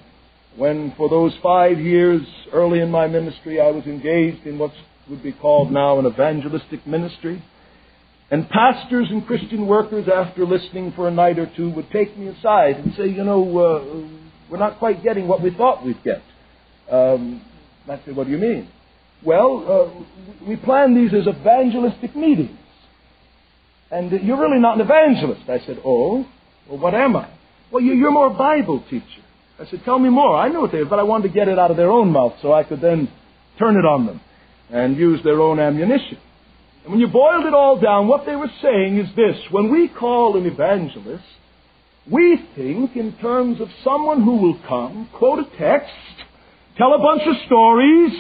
when 0.57 0.93
for 0.97 1.09
those 1.09 1.33
five 1.43 1.79
years 1.79 2.23
early 2.53 2.81
in 2.81 2.91
my 2.91 3.07
ministry 3.07 3.61
I 3.61 3.71
was 3.71 3.85
engaged 3.85 4.47
in 4.47 4.59
what's 4.59 4.75
would 5.09 5.23
be 5.23 5.33
called 5.33 5.73
now 5.73 5.99
an 5.99 6.07
evangelistic 6.07 6.87
ministry. 6.87 7.43
And 8.31 8.49
pastors 8.49 9.09
and 9.11 9.27
Christian 9.27 9.67
workers, 9.67 10.09
after 10.09 10.47
listening 10.47 10.93
for 10.93 11.07
a 11.07 11.11
night 11.11 11.39
or 11.39 11.51
two, 11.55 11.71
would 11.71 11.91
take 11.91 12.17
me 12.17 12.29
aside 12.29 12.77
and 12.77 12.95
say, 12.95 13.07
you 13.07 13.25
know, 13.25 13.59
uh, 13.59 14.09
we're 14.51 14.59
not 14.59 14.79
quite 14.79 15.03
getting 15.03 15.29
what 15.29 15.43
we 15.43 15.51
thought 15.51 15.85
we'd 15.85 16.03
get. 16.03 16.23
Um, 16.91 17.43
I 17.89 18.01
said, 18.05 18.17
what 18.17 18.27
do 18.27 18.33
you 18.33 18.39
mean? 18.39 18.71
Well, 19.25 20.05
uh, 20.41 20.47
we 20.49 20.57
plan 20.57 20.95
these 20.95 21.13
as 21.13 21.27
evangelistic 21.27 22.17
meetings. 22.17 22.59
And 23.91 24.13
uh, 24.13 24.17
you're 24.17 24.41
really 24.41 24.61
not 24.61 24.77
an 24.77 24.81
evangelist. 24.81 25.43
I 25.49 25.59
said, 25.67 25.81
oh, 25.85 26.27
well, 26.69 26.79
what 26.79 26.95
am 26.95 27.17
I? 27.17 27.29
Well, 27.71 27.83
you're 27.83 28.11
more 28.11 28.29
a 28.29 28.35
Bible 28.35 28.83
teacher. 28.89 29.05
I 29.59 29.67
said, 29.67 29.83
Tell 29.85 29.99
me 29.99 30.09
more. 30.09 30.37
I 30.37 30.49
knew 30.49 30.61
what 30.61 30.73
they 30.73 30.79
were, 30.79 30.87
but 30.87 30.99
I 30.99 31.03
wanted 31.03 31.29
to 31.29 31.35
get 31.35 31.49
it 31.49 31.59
out 31.59 31.71
of 31.71 31.77
their 31.77 31.91
own 31.91 32.11
mouth 32.11 32.35
so 32.43 32.53
I 32.53 32.65
could 32.65 32.81
then 32.81 33.11
turn 33.59 33.77
it 33.77 33.85
on 33.85 34.07
them 34.07 34.21
and 34.73 34.97
use 34.97 35.23
their 35.23 35.41
own 35.41 35.61
ammunition. 35.61 36.19
And 36.83 36.93
when 36.93 37.01
you 37.01 37.09
boiled 37.09 37.47
it 37.47 37.55
all 37.55 37.79
down, 37.79 38.09
what 38.09 38.27
they 38.27 38.35
were 38.35 38.51
saying 38.61 38.99
is 38.99 39.15
this 39.15 39.37
when 39.51 39.71
we 39.71 39.89
call 39.89 40.37
an 40.37 40.47
evangelist, 40.47 41.25
we 42.11 42.41
think 42.57 42.97
in 42.97 43.17
terms 43.21 43.61
of 43.61 43.69
someone 43.85 44.23
who 44.23 44.37
will 44.39 44.59
come, 44.67 45.09
quote 45.15 45.39
a 45.39 45.57
text, 45.59 45.93
tell 46.77 46.95
a 46.95 46.99
bunch 46.99 47.23
of 47.27 47.37
stories, 47.47 48.13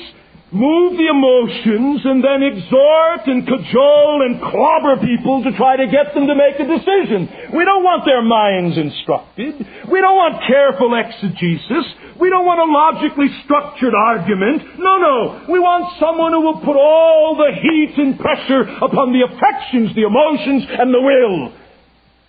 move 0.52 1.00
the 1.00 1.08
emotions, 1.08 2.04
and 2.04 2.20
then 2.22 2.44
exhort 2.44 3.24
and 3.26 3.40
cajole 3.48 4.20
and 4.28 4.40
clobber 4.40 5.00
people 5.00 5.42
to 5.44 5.50
try 5.56 5.76
to 5.76 5.88
get 5.88 6.12
them 6.12 6.28
to 6.28 6.36
make 6.36 6.60
a 6.60 6.68
decision. 6.68 7.50
We 7.56 7.64
don't 7.64 7.82
want 7.82 8.04
their 8.04 8.20
minds 8.20 8.76
instructed. 8.76 9.56
We 9.88 9.98
don't 10.00 10.16
want 10.16 10.44
careful 10.46 10.92
exegesis. 10.92 11.86
We 12.20 12.28
don't 12.28 12.44
want 12.44 12.60
a 12.60 12.68
logically 12.68 13.32
structured 13.44 13.94
argument. 13.96 14.78
No, 14.78 15.00
no. 15.00 15.46
We 15.48 15.58
want 15.58 15.98
someone 15.98 16.32
who 16.32 16.42
will 16.42 16.60
put 16.60 16.76
all 16.76 17.34
the 17.34 17.50
heat 17.56 17.96
and 17.96 18.20
pressure 18.20 18.62
upon 18.62 19.12
the 19.16 19.24
affections, 19.24 19.96
the 19.96 20.04
emotions, 20.04 20.68
and 20.68 20.92
the 20.92 21.00
will. 21.00 21.52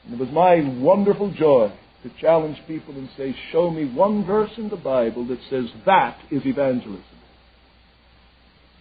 And 0.06 0.14
it 0.16 0.20
was 0.20 0.32
my 0.32 0.64
wonderful 0.80 1.32
joy 1.32 1.72
to 2.04 2.10
challenge 2.20 2.58
people 2.68 2.96
and 2.96 3.10
say, 3.18 3.36
show 3.52 3.70
me 3.70 3.86
one 3.86 4.26
verse 4.26 4.52
in 4.58 4.70
the 4.70 4.78
Bible 4.78 5.28
that 5.28 5.40
says 5.50 5.66
that 5.86 6.18
is 6.32 6.42
evangelism. 6.46 7.04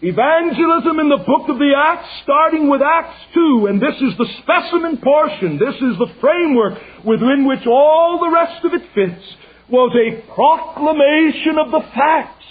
Evangelism 0.05 0.99
in 0.99 1.07
the 1.07 1.23
book 1.25 1.47
of 1.47 1.57
the 1.57 1.71
Acts, 1.77 2.09
starting 2.23 2.69
with 2.69 2.81
Acts 2.81 3.15
2, 3.33 3.67
and 3.69 3.81
this 3.81 3.95
is 4.01 4.17
the 4.17 4.27
specimen 4.41 4.97
portion, 4.97 5.57
this 5.57 5.75
is 5.75 5.97
the 5.97 6.13
framework 6.19 6.73
within 7.05 7.47
which 7.47 7.65
all 7.65 8.19
the 8.19 8.29
rest 8.29 8.65
of 8.65 8.73
it 8.73 8.81
fits, 8.93 9.23
was 9.69 9.95
a 9.95 10.21
proclamation 10.33 11.57
of 11.57 11.71
the 11.71 11.87
facts 11.95 12.43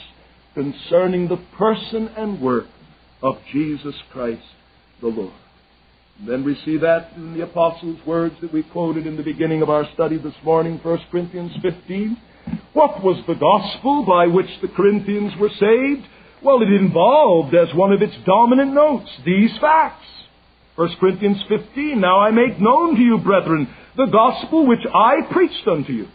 concerning 0.54 1.28
the 1.28 1.36
person 1.58 2.08
and 2.16 2.40
work 2.40 2.68
of 3.22 3.36
Jesus 3.52 3.96
Christ 4.10 4.42
the 5.02 5.08
Lord. 5.08 5.34
And 6.20 6.28
then 6.28 6.44
we 6.44 6.56
see 6.64 6.78
that 6.78 7.12
in 7.16 7.34
the 7.34 7.44
Apostles' 7.44 8.00
words 8.06 8.34
that 8.40 8.54
we 8.54 8.62
quoted 8.62 9.06
in 9.06 9.18
the 9.18 9.22
beginning 9.22 9.60
of 9.60 9.68
our 9.68 9.86
study 9.92 10.16
this 10.16 10.34
morning, 10.42 10.80
1 10.82 11.00
Corinthians 11.10 11.52
15. 11.60 12.16
What 12.72 13.04
was 13.04 13.22
the 13.26 13.34
gospel 13.34 14.06
by 14.06 14.26
which 14.26 14.48
the 14.62 14.68
Corinthians 14.68 15.34
were 15.38 15.50
saved? 15.50 16.06
Well, 16.44 16.60
it 16.60 16.72
involved 16.72 17.54
as 17.54 17.72
one 17.72 17.92
of 17.92 18.02
its 18.02 18.14
dominant 18.26 18.72
notes 18.72 19.08
these 19.24 19.56
facts. 19.60 20.04
1 20.74 20.96
Corinthians 20.98 21.40
15, 21.48 22.00
Now 22.00 22.18
I 22.18 22.32
make 22.32 22.60
known 22.60 22.96
to 22.96 23.00
you, 23.00 23.18
brethren, 23.18 23.68
the 23.96 24.06
gospel 24.06 24.66
which 24.66 24.84
I 24.92 25.18
preached 25.30 25.68
unto 25.68 25.92
you, 25.92 26.08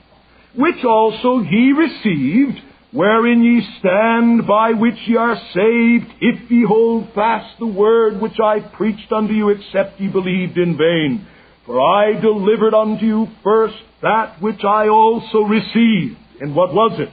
which 0.55 0.83
also 0.83 1.39
ye 1.39 1.71
received, 1.71 2.59
wherein 2.91 3.41
ye 3.41 3.61
stand, 3.79 4.45
by 4.45 4.71
which 4.73 4.97
ye 5.05 5.15
are 5.15 5.37
saved, 5.53 6.11
if 6.19 6.51
ye 6.51 6.65
hold 6.67 7.13
fast 7.13 7.57
the 7.59 7.67
word 7.67 8.19
which 8.19 8.39
I 8.43 8.59
preached 8.59 9.11
unto 9.13 9.33
you, 9.33 9.49
except 9.49 10.01
ye 10.01 10.09
believed 10.09 10.57
in 10.57 10.77
vain. 10.77 11.25
For 11.65 11.79
I 11.79 12.19
delivered 12.19 12.73
unto 12.73 13.05
you 13.05 13.27
first 13.43 13.77
that 14.01 14.41
which 14.41 14.63
I 14.65 14.89
also 14.89 15.39
received. 15.43 16.17
And 16.41 16.53
what 16.53 16.73
was 16.73 16.99
it? 16.99 17.09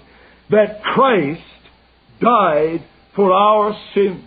That 0.50 0.82
Christ 0.82 1.42
died 2.20 2.84
for 3.14 3.32
our 3.32 3.76
sin. 3.94 4.26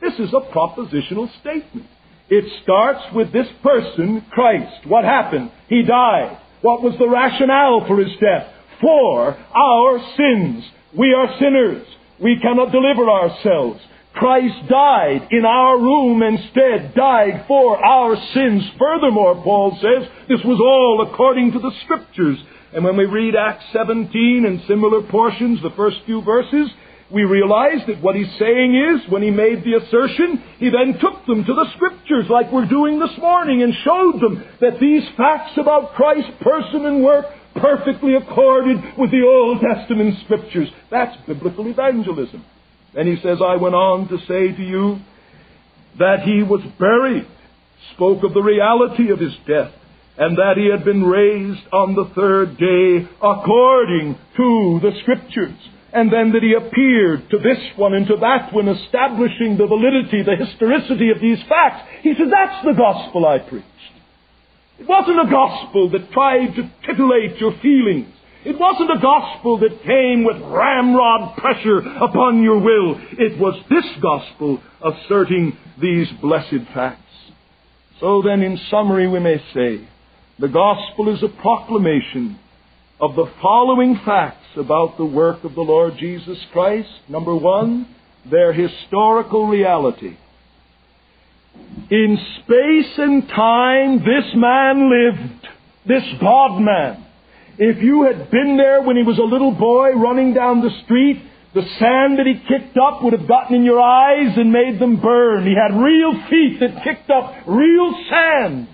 This 0.00 0.14
is 0.14 0.32
a 0.32 0.52
propositional 0.52 1.28
statement. 1.40 1.86
It 2.28 2.44
starts 2.62 3.02
with 3.14 3.32
this 3.32 3.48
person, 3.62 4.24
Christ. 4.30 4.86
What 4.86 5.04
happened? 5.04 5.50
He 5.68 5.82
died. 5.82 6.38
What 6.62 6.82
was 6.82 6.94
the 6.98 7.08
rationale 7.08 7.86
for 7.86 7.98
his 7.98 8.12
death? 8.20 8.52
For 8.80 9.36
our 9.54 9.98
sins. 10.16 10.64
We 10.96 11.12
are 11.12 11.38
sinners. 11.38 11.86
We 12.22 12.38
cannot 12.40 12.72
deliver 12.72 13.10
ourselves. 13.10 13.80
Christ 14.14 14.68
died 14.68 15.28
in 15.30 15.44
our 15.44 15.78
room 15.78 16.22
instead, 16.22 16.94
died 16.94 17.44
for 17.46 17.82
our 17.84 18.16
sins. 18.34 18.64
Furthermore, 18.78 19.40
Paul 19.42 19.78
says, 19.80 20.08
this 20.28 20.44
was 20.44 20.60
all 20.60 21.08
according 21.10 21.52
to 21.52 21.58
the 21.58 21.72
Scriptures. 21.84 22.38
And 22.72 22.84
when 22.84 22.96
we 22.96 23.06
read 23.06 23.34
Acts 23.34 23.64
17 23.72 24.44
and 24.46 24.62
similar 24.68 25.02
portions, 25.02 25.62
the 25.62 25.70
first 25.76 25.98
few 26.06 26.22
verses, 26.22 26.70
we 27.12 27.24
realize 27.24 27.80
that 27.88 28.00
what 28.00 28.14
he's 28.14 28.30
saying 28.38 28.74
is, 28.74 29.10
when 29.10 29.22
he 29.22 29.30
made 29.30 29.64
the 29.64 29.74
assertion, 29.82 30.42
he 30.58 30.70
then 30.70 30.98
took 31.00 31.26
them 31.26 31.44
to 31.44 31.54
the 31.54 31.66
Scriptures 31.74 32.26
like 32.30 32.52
we're 32.52 32.68
doing 32.68 32.98
this 33.00 33.16
morning 33.18 33.62
and 33.62 33.74
showed 33.84 34.20
them 34.20 34.44
that 34.60 34.78
these 34.80 35.02
facts 35.16 35.52
about 35.56 35.94
Christ's 35.94 36.30
person 36.40 36.86
and 36.86 37.02
work 37.02 37.26
perfectly 37.56 38.14
accorded 38.14 38.76
with 38.96 39.10
the 39.10 39.22
Old 39.26 39.60
Testament 39.60 40.14
Scriptures. 40.24 40.68
That's 40.90 41.16
biblical 41.26 41.66
evangelism. 41.66 42.44
And 42.94 43.08
he 43.08 43.16
says, 43.22 43.38
I 43.44 43.56
went 43.56 43.74
on 43.74 44.08
to 44.08 44.18
say 44.26 44.56
to 44.56 44.62
you 44.62 44.98
that 45.98 46.22
he 46.22 46.42
was 46.44 46.60
buried, 46.78 47.26
spoke 47.94 48.22
of 48.22 48.34
the 48.34 48.42
reality 48.42 49.10
of 49.10 49.18
his 49.18 49.34
death, 49.48 49.72
and 50.16 50.38
that 50.38 50.54
he 50.56 50.70
had 50.70 50.84
been 50.84 51.02
raised 51.02 51.66
on 51.72 51.94
the 51.94 52.10
third 52.14 52.56
day 52.56 53.08
according 53.20 54.16
to 54.36 54.80
the 54.82 54.92
Scriptures 55.02 55.58
and 55.92 56.12
then 56.12 56.32
that 56.32 56.42
he 56.42 56.54
appeared 56.54 57.28
to 57.30 57.38
this 57.38 57.58
one 57.76 57.94
and 57.94 58.06
to 58.06 58.16
that 58.16 58.52
one, 58.52 58.68
establishing 58.68 59.56
the 59.56 59.66
validity, 59.66 60.22
the 60.22 60.36
historicity 60.36 61.10
of 61.10 61.20
these 61.20 61.38
facts. 61.48 61.88
He 62.02 62.14
said, 62.14 62.30
That's 62.30 62.64
the 62.64 62.74
gospel 62.74 63.26
I 63.26 63.38
preached. 63.38 63.66
It 64.78 64.88
wasn't 64.88 65.26
a 65.26 65.30
gospel 65.30 65.90
that 65.90 66.12
tried 66.12 66.54
to 66.54 66.70
titillate 66.86 67.38
your 67.38 67.52
feelings. 67.60 68.08
It 68.44 68.58
wasn't 68.58 68.90
a 68.90 69.02
gospel 69.02 69.58
that 69.58 69.82
came 69.82 70.24
with 70.24 70.40
ramrod 70.40 71.36
pressure 71.36 71.78
upon 71.78 72.42
your 72.42 72.58
will. 72.58 72.98
It 73.18 73.38
was 73.38 73.62
this 73.68 73.84
gospel 74.00 74.62
asserting 74.82 75.58
these 75.80 76.08
blessed 76.22 76.72
facts. 76.72 77.02
So 78.00 78.22
then, 78.22 78.42
in 78.42 78.58
summary, 78.70 79.06
we 79.08 79.20
may 79.20 79.42
say, 79.52 79.86
the 80.38 80.48
gospel 80.48 81.14
is 81.14 81.22
a 81.22 81.28
proclamation 81.28 82.38
of 82.98 83.14
the 83.14 83.30
following 83.42 84.00
facts 84.06 84.39
about 84.56 84.96
the 84.96 85.04
work 85.04 85.44
of 85.44 85.54
the 85.54 85.60
Lord 85.60 85.94
Jesus 85.98 86.38
Christ. 86.52 86.88
Number 87.08 87.34
one, 87.34 87.94
their 88.30 88.52
historical 88.52 89.46
reality. 89.46 90.16
In 91.90 92.18
space 92.42 92.98
and 92.98 93.28
time, 93.28 93.98
this 93.98 94.30
man 94.34 94.90
lived. 94.90 95.48
This 95.86 96.04
God 96.20 96.60
man. 96.60 97.06
If 97.58 97.82
you 97.82 98.04
had 98.04 98.30
been 98.30 98.56
there 98.56 98.82
when 98.82 98.96
he 98.96 99.02
was 99.02 99.18
a 99.18 99.22
little 99.22 99.52
boy 99.52 99.90
running 99.92 100.34
down 100.34 100.60
the 100.60 100.70
street, 100.84 101.22
the 101.54 101.62
sand 101.78 102.18
that 102.18 102.26
he 102.26 102.34
kicked 102.46 102.76
up 102.76 103.02
would 103.02 103.12
have 103.12 103.26
gotten 103.26 103.56
in 103.56 103.64
your 103.64 103.80
eyes 103.80 104.36
and 104.36 104.52
made 104.52 104.78
them 104.78 105.00
burn. 105.00 105.44
He 105.44 105.54
had 105.54 105.76
real 105.76 106.12
feet 106.30 106.60
that 106.60 106.84
kicked 106.84 107.10
up 107.10 107.34
real 107.46 107.92
sand. 108.08 108.68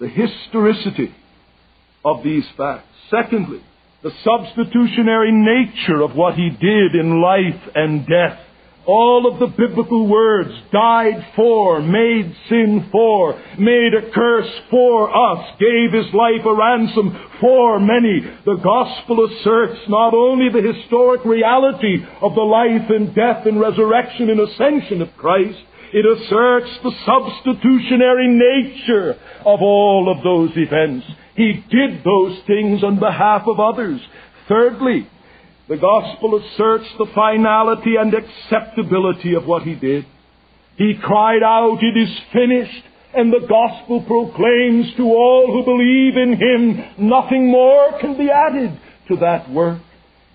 the 0.00 0.08
historicity 0.08 1.14
of 2.08 2.24
these 2.24 2.44
facts. 2.56 2.86
Secondly, 3.10 3.62
the 4.02 4.12
substitutionary 4.22 5.32
nature 5.32 6.02
of 6.02 6.14
what 6.14 6.34
he 6.34 6.50
did 6.50 6.94
in 6.94 7.20
life 7.20 7.60
and 7.74 8.06
death. 8.06 8.38
All 8.86 9.30
of 9.30 9.38
the 9.38 9.54
biblical 9.54 10.08
words 10.08 10.50
died 10.72 11.32
for, 11.36 11.82
made 11.82 12.34
sin 12.48 12.88
for, 12.90 13.38
made 13.58 13.92
a 13.92 14.10
curse 14.14 14.50
for 14.70 15.10
us, 15.10 15.46
gave 15.60 15.92
his 15.92 16.14
life 16.14 16.46
a 16.46 16.54
ransom 16.54 17.18
for 17.38 17.78
many. 17.80 18.20
The 18.46 18.56
gospel 18.62 19.26
asserts 19.26 19.80
not 19.90 20.14
only 20.14 20.48
the 20.48 20.72
historic 20.72 21.22
reality 21.26 22.02
of 22.22 22.34
the 22.34 22.40
life 22.40 22.88
and 22.88 23.14
death 23.14 23.44
and 23.44 23.60
resurrection 23.60 24.30
and 24.30 24.40
ascension 24.40 25.02
of 25.02 25.14
Christ, 25.18 25.58
it 25.92 26.04
asserts 26.04 26.70
the 26.82 26.92
substitutionary 27.06 28.28
nature 28.28 29.12
of 29.40 29.62
all 29.62 30.14
of 30.14 30.22
those 30.22 30.50
events. 30.56 31.06
He 31.34 31.64
did 31.70 32.04
those 32.04 32.38
things 32.46 32.84
on 32.84 32.98
behalf 32.98 33.42
of 33.46 33.60
others. 33.60 34.00
Thirdly, 34.48 35.08
the 35.68 35.76
gospel 35.76 36.36
asserts 36.36 36.88
the 36.98 37.06
finality 37.14 37.96
and 37.98 38.12
acceptability 38.12 39.34
of 39.34 39.46
what 39.46 39.62
he 39.62 39.74
did. 39.74 40.06
He 40.76 40.94
cried 41.02 41.42
out, 41.42 41.78
It 41.82 41.98
is 41.98 42.18
finished, 42.32 42.84
and 43.14 43.32
the 43.32 43.46
gospel 43.48 44.02
proclaims 44.02 44.94
to 44.96 45.02
all 45.04 45.46
who 45.46 45.64
believe 45.64 46.16
in 46.16 46.36
him, 46.38 47.08
nothing 47.08 47.50
more 47.50 47.98
can 48.00 48.16
be 48.16 48.30
added 48.30 48.78
to 49.08 49.16
that 49.16 49.50
work. 49.50 49.80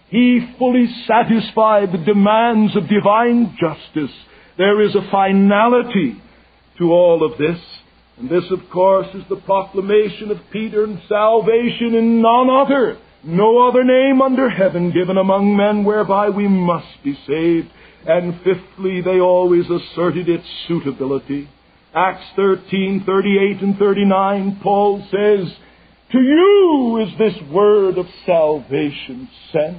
He 0.10 0.54
fully 0.60 0.88
satisfied 1.08 1.91
the 1.91 2.04
demands 2.06 2.76
of 2.76 2.88
divine 2.88 3.58
justice 3.60 4.16
there 4.58 4.82
is 4.82 4.95
a 4.95 5.10
finality 5.12 6.22
to 6.78 6.91
all 6.91 7.24
of 7.24 7.38
this. 7.38 7.60
And 8.18 8.30
this, 8.30 8.43
of 8.51 8.70
course, 8.72 9.08
is 9.16 9.24
the 9.30 9.38
proclamation 9.38 10.30
of 10.30 10.38
Peter 10.51 10.84
and 10.84 11.01
salvation 11.10 11.95
in 11.95 12.22
none 12.22 12.49
other, 12.49 12.97
no 13.24 13.68
other 13.68 13.84
name 13.84 14.22
under 14.22 14.49
heaven 14.49 14.91
given 14.91 15.18
among 15.18 15.58
men 15.58 15.84
whereby 15.84 16.30
we 16.30 16.47
must 16.47 17.04
be 17.04 17.18
saved. 17.28 17.70
And 18.06 18.39
fifthly, 18.43 19.01
they 19.01 19.20
always 19.20 19.66
asserted 19.70 20.30
its 20.30 20.45
suitability. 20.68 21.49
Acts 21.95 22.26
13, 22.36 23.04
38 23.06 23.62
and 23.62 23.78
39, 23.78 24.60
Paul 24.62 24.99
says, 25.10 25.54
To 26.12 26.20
you 26.20 27.06
is 27.08 27.18
this 27.18 27.49
word 27.51 27.97
of 27.97 28.06
salvation 28.26 29.30
sent. 29.51 29.78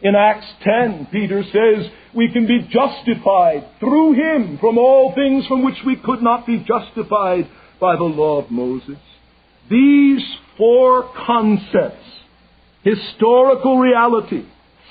In 0.00 0.14
Acts 0.14 0.46
10, 0.62 1.08
Peter 1.10 1.42
says 1.42 1.90
we 2.18 2.32
can 2.32 2.48
be 2.48 2.68
justified 2.68 3.64
through 3.78 4.12
him 4.14 4.58
from 4.58 4.76
all 4.76 5.14
things 5.14 5.46
from 5.46 5.64
which 5.64 5.78
we 5.86 5.94
could 5.94 6.20
not 6.20 6.44
be 6.46 6.58
justified 6.58 7.48
by 7.80 7.94
the 7.94 8.02
law 8.02 8.42
of 8.42 8.50
Moses. 8.50 8.98
These 9.70 10.24
four 10.56 11.12
concepts, 11.24 12.04
historical 12.82 13.78
reality, 13.78 14.44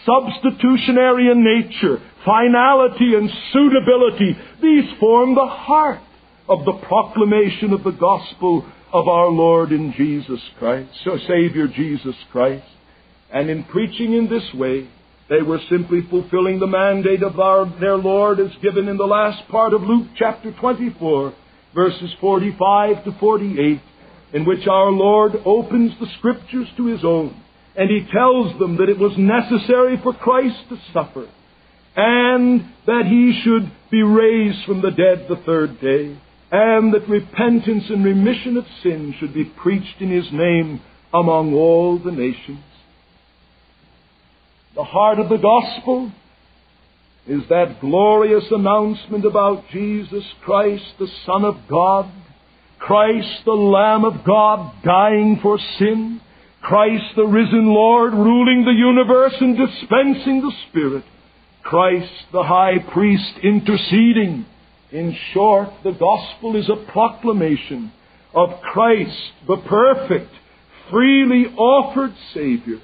substitutionary 0.05 1.30
in 1.30 1.43
nature, 1.43 2.01
finality 2.23 3.13
and 3.15 3.30
suitability, 3.51 4.38
these 4.61 4.86
form 4.97 5.36
the 5.36 5.47
heart 5.47 5.99
of 6.47 6.63
the 6.63 6.80
proclamation 6.88 7.73
of 7.73 7.84
the 7.84 7.91
gospel 7.91 8.65
of 8.93 9.09
our 9.09 9.28
Lord 9.28 9.73
in 9.73 9.93
Jesus 9.97 10.39
Christ, 10.57 10.91
our 11.05 11.19
Savior 11.28 11.67
Jesus 11.67 12.15
Christ. 12.32 12.65
And 13.34 13.49
in 13.49 13.65
preaching 13.65 14.13
in 14.13 14.30
this 14.30 14.53
way, 14.53 14.88
they 15.30 15.41
were 15.41 15.59
simply 15.69 16.01
fulfilling 16.09 16.59
the 16.59 16.67
mandate 16.67 17.21
of 17.21 17.39
our, 17.39 17.65
their 17.80 17.97
Lord 17.97 18.39
as 18.39 18.51
given 18.61 18.88
in 18.88 18.97
the 18.97 19.05
last 19.05 19.47
part 19.49 19.73
of 19.73 19.82
Luke 19.82 20.07
chapter 20.15 20.53
24, 20.53 21.34
verses 21.75 22.13
45 22.21 23.03
to 23.03 23.11
48, 23.19 23.82
in 24.34 24.45
which 24.45 24.67
our 24.67 24.89
Lord 24.91 25.34
opens 25.45 25.93
the 25.99 26.07
scriptures 26.17 26.67
to 26.78 26.86
his 26.86 27.03
own, 27.03 27.36
and 27.75 27.89
he 27.89 28.09
tells 28.11 28.57
them 28.57 28.78
that 28.78 28.89
it 28.89 28.97
was 28.97 29.17
necessary 29.17 29.99
for 30.01 30.13
Christ 30.13 30.57
to 30.69 30.78
suffer, 30.93 31.28
and 31.97 32.61
that 32.86 33.05
he 33.05 33.41
should 33.43 33.69
be 33.91 34.03
raised 34.03 34.63
from 34.65 34.82
the 34.82 34.91
dead 34.91 35.28
the 35.28 35.41
third 35.45 35.82
day, 35.82 36.17
and 36.51 36.93
that 36.93 37.09
repentance 37.09 37.84
and 37.89 38.05
remission 38.05 38.55
of 38.55 38.65
sin 38.82 39.13
should 39.19 39.34
be 39.34 39.43
preached 39.43 39.99
in 39.99 40.09
his 40.09 40.32
name 40.32 40.80
among 41.13 41.53
all 41.53 41.99
the 41.99 42.11
nations. 42.11 42.63
The 44.78 44.84
heart 44.84 45.17
of 45.17 45.30
the 45.30 45.38
gospel 45.38 46.11
is 47.25 47.41
that 47.49 47.82
glorious 47.82 48.43
announcement 48.51 49.25
about 49.25 49.67
Jesus 49.71 50.23
Christ, 50.43 50.86
the 50.99 51.07
Son 51.25 51.43
of 51.45 51.55
God, 51.67 52.07
Christ, 52.78 53.43
the 53.43 53.53
Lamb 53.53 54.05
of 54.05 54.23
God, 54.23 54.71
dying 54.84 55.39
for 55.41 55.57
sin, 55.80 56.21
Christ, 56.61 57.05
the 57.15 57.25
risen 57.25 57.65
Lord, 57.65 58.13
ruling 58.13 58.65
the 58.65 58.71
universe 58.71 59.34
and 59.39 59.57
dispensing 59.57 60.41
the 60.41 60.53
Spirit, 60.69 61.05
Christ, 61.63 62.13
the 62.32 62.43
high 62.43 62.78
priest, 62.93 63.34
interceding. 63.41 64.45
In 64.91 65.17
short, 65.34 65.69
the 65.84 65.93
gospel 65.93 66.55
is 66.55 66.69
a 66.69 66.91
proclamation 66.91 67.91
of 68.36 68.61
Christ, 68.61 69.32
the 69.47 69.57
perfect, 69.57 70.30
freely 70.91 71.47
offered 71.57 72.13
Savior 72.32 72.80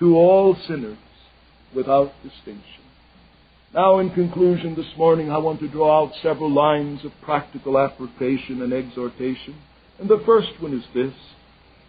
to 0.00 0.16
all 0.16 0.56
sinners 0.66 0.98
without 1.74 2.12
distinction. 2.22 2.82
Now, 3.72 4.00
in 4.00 4.10
conclusion 4.10 4.74
this 4.74 4.96
morning, 4.96 5.30
I 5.30 5.38
want 5.38 5.60
to 5.60 5.68
draw 5.68 6.02
out 6.02 6.12
several 6.22 6.50
lines 6.50 7.04
of 7.04 7.12
practical 7.22 7.78
application 7.78 8.62
and 8.62 8.72
exhortation. 8.72 9.54
And 10.00 10.08
the 10.08 10.22
first 10.26 10.48
one 10.58 10.74
is 10.74 10.84
this. 10.92 11.14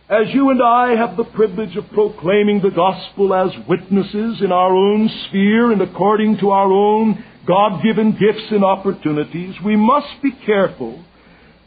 As 0.07 0.33
you 0.33 0.49
and 0.49 0.61
I 0.61 0.95
have 0.95 1.17
the 1.17 1.23
privilege 1.23 1.75
of 1.77 1.89
proclaiming 1.89 2.61
the 2.61 2.69
gospel 2.69 3.33
as 3.33 3.51
witnesses 3.67 4.41
in 4.41 4.51
our 4.51 4.75
own 4.75 5.09
sphere 5.27 5.71
and 5.71 5.81
according 5.81 6.37
to 6.39 6.51
our 6.51 6.71
own 6.71 7.23
God 7.47 7.81
given 7.81 8.11
gifts 8.11 8.51
and 8.51 8.63
opportunities, 8.63 9.55
we 9.63 9.75
must 9.75 10.21
be 10.21 10.31
careful 10.45 11.03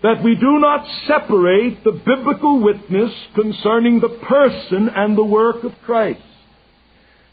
that 0.03 0.23
we 0.23 0.35
do 0.35 0.59
not 0.61 0.87
separate 1.09 1.83
the 1.83 1.93
biblical 1.93 2.62
witness 2.62 3.11
concerning 3.35 3.99
the 3.99 4.21
person 4.29 4.91
and 4.95 5.17
the 5.17 5.25
work 5.25 5.65
of 5.65 5.73
Christ. 5.85 6.21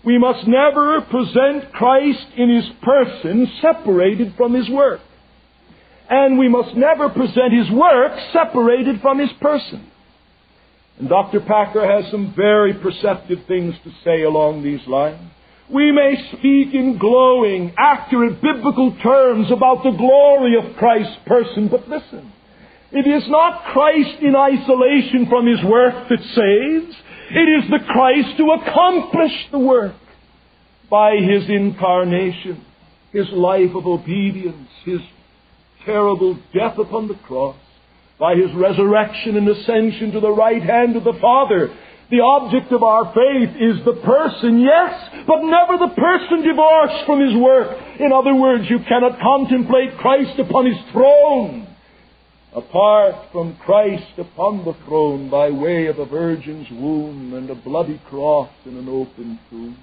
We 0.04 0.18
must 0.18 0.48
never 0.48 1.02
present 1.02 1.72
Christ 1.74 2.28
in 2.36 2.50
His 2.50 2.70
person 2.82 3.52
separated 3.62 4.34
from 4.36 4.54
His 4.54 4.70
work. 4.70 5.02
And 6.10 6.40
we 6.40 6.50
must 6.50 6.76
never 6.76 7.10
present 7.10 7.54
His 7.54 7.70
work 7.70 8.18
separated 8.34 9.02
from 9.02 9.20
His 9.20 9.32
person. 9.40 9.88
And 10.98 11.08
Dr. 11.08 11.40
Packer 11.40 11.86
has 11.86 12.12
some 12.12 12.34
very 12.36 12.74
perceptive 12.74 13.40
things 13.48 13.76
to 13.84 13.92
say 14.04 14.24
along 14.24 14.64
these 14.64 14.86
lines. 14.88 15.22
We 15.70 15.92
may 15.92 16.16
speak 16.34 16.74
in 16.74 16.98
glowing, 16.98 17.74
accurate 17.78 18.42
biblical 18.42 18.96
terms 19.02 19.52
about 19.52 19.84
the 19.84 19.92
glory 19.92 20.58
of 20.58 20.76
Christ's 20.78 21.18
person, 21.26 21.70
but 21.70 21.88
listen. 21.88 22.34
It 22.92 23.08
is 23.08 23.24
not 23.30 23.64
Christ 23.72 24.22
in 24.22 24.36
isolation 24.36 25.28
from 25.30 25.48
His 25.48 25.64
work 25.64 26.10
that 26.10 26.20
saves. 26.20 26.96
It 27.34 27.64
is 27.64 27.70
the 27.70 27.80
Christ 27.88 28.36
who 28.36 28.52
accomplished 28.52 29.52
the 29.52 29.60
work 29.60 29.96
by 30.90 31.16
His 31.16 31.48
incarnation, 31.48 32.66
His 33.14 33.30
life 33.32 33.74
of 33.74 33.88
obedience, 33.88 34.68
His 34.84 35.00
terrible 35.86 36.38
death 36.54 36.78
upon 36.78 37.08
the 37.08 37.16
cross, 37.16 37.56
by 38.20 38.36
His 38.36 38.54
resurrection 38.54 39.38
and 39.38 39.48
ascension 39.48 40.12
to 40.12 40.20
the 40.20 40.30
right 40.30 40.62
hand 40.62 40.98
of 40.98 41.06
the 41.06 41.18
Father. 41.22 41.74
The 42.10 42.20
object 42.20 42.74
of 42.74 42.84
our 42.84 43.06
faith 43.16 43.56
is 43.56 43.86
the 43.86 44.02
person, 44.04 44.60
yes, 44.60 45.24
but 45.26 45.40
never 45.42 45.78
the 45.80 45.96
person 45.96 46.44
divorced 46.46 47.06
from 47.06 47.22
His 47.22 47.38
work. 47.40 47.78
In 48.02 48.12
other 48.12 48.36
words, 48.36 48.66
you 48.70 48.80
cannot 48.80 49.22
contemplate 49.22 49.98
Christ 50.00 50.38
upon 50.38 50.66
His 50.66 50.92
throne 50.92 51.71
apart 52.54 53.32
from 53.32 53.56
Christ 53.58 54.18
upon 54.18 54.66
the 54.66 54.76
throne 54.86 55.30
by 55.30 55.50
way 55.50 55.88
of 55.88 56.00
a 56.00 56.06
virgin's 56.06 56.68
womb 56.70 57.34
and 57.34 57.50
a 57.50 57.56
bloody 57.56 58.02
cross 58.10 58.50
and 58.66 58.78
an 58.78 58.90
open 58.90 59.40
tomb. 59.50 59.78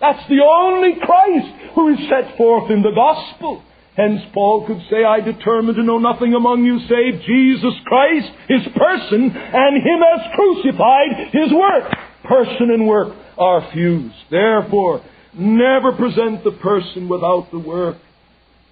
That's 0.00 0.26
the 0.28 0.40
only 0.42 0.94
Christ 1.00 1.74
who 1.74 1.88
is 1.94 1.98
set 2.08 2.36
forth 2.36 2.70
in 2.70 2.82
the 2.82 2.92
gospel. 2.94 3.62
Hence 3.96 4.22
Paul 4.32 4.66
could 4.66 4.80
say, 4.90 5.04
I 5.04 5.20
determined 5.20 5.76
to 5.76 5.82
know 5.82 5.98
nothing 5.98 6.32
among 6.34 6.64
you 6.64 6.80
save 6.88 7.20
Jesus 7.22 7.74
Christ, 7.84 8.30
His 8.48 8.62
person, 8.74 9.30
and 9.30 9.76
Him 9.76 10.00
as 10.16 10.34
crucified, 10.34 11.28
His 11.32 11.52
work. 11.52 11.92
Person 12.24 12.70
and 12.72 12.88
work 12.88 13.14
are 13.36 13.70
fused. 13.72 14.14
Therefore, 14.30 15.02
never 15.34 15.92
present 15.92 16.42
the 16.42 16.52
person 16.52 17.08
without 17.08 17.48
the 17.52 17.58
work, 17.58 17.98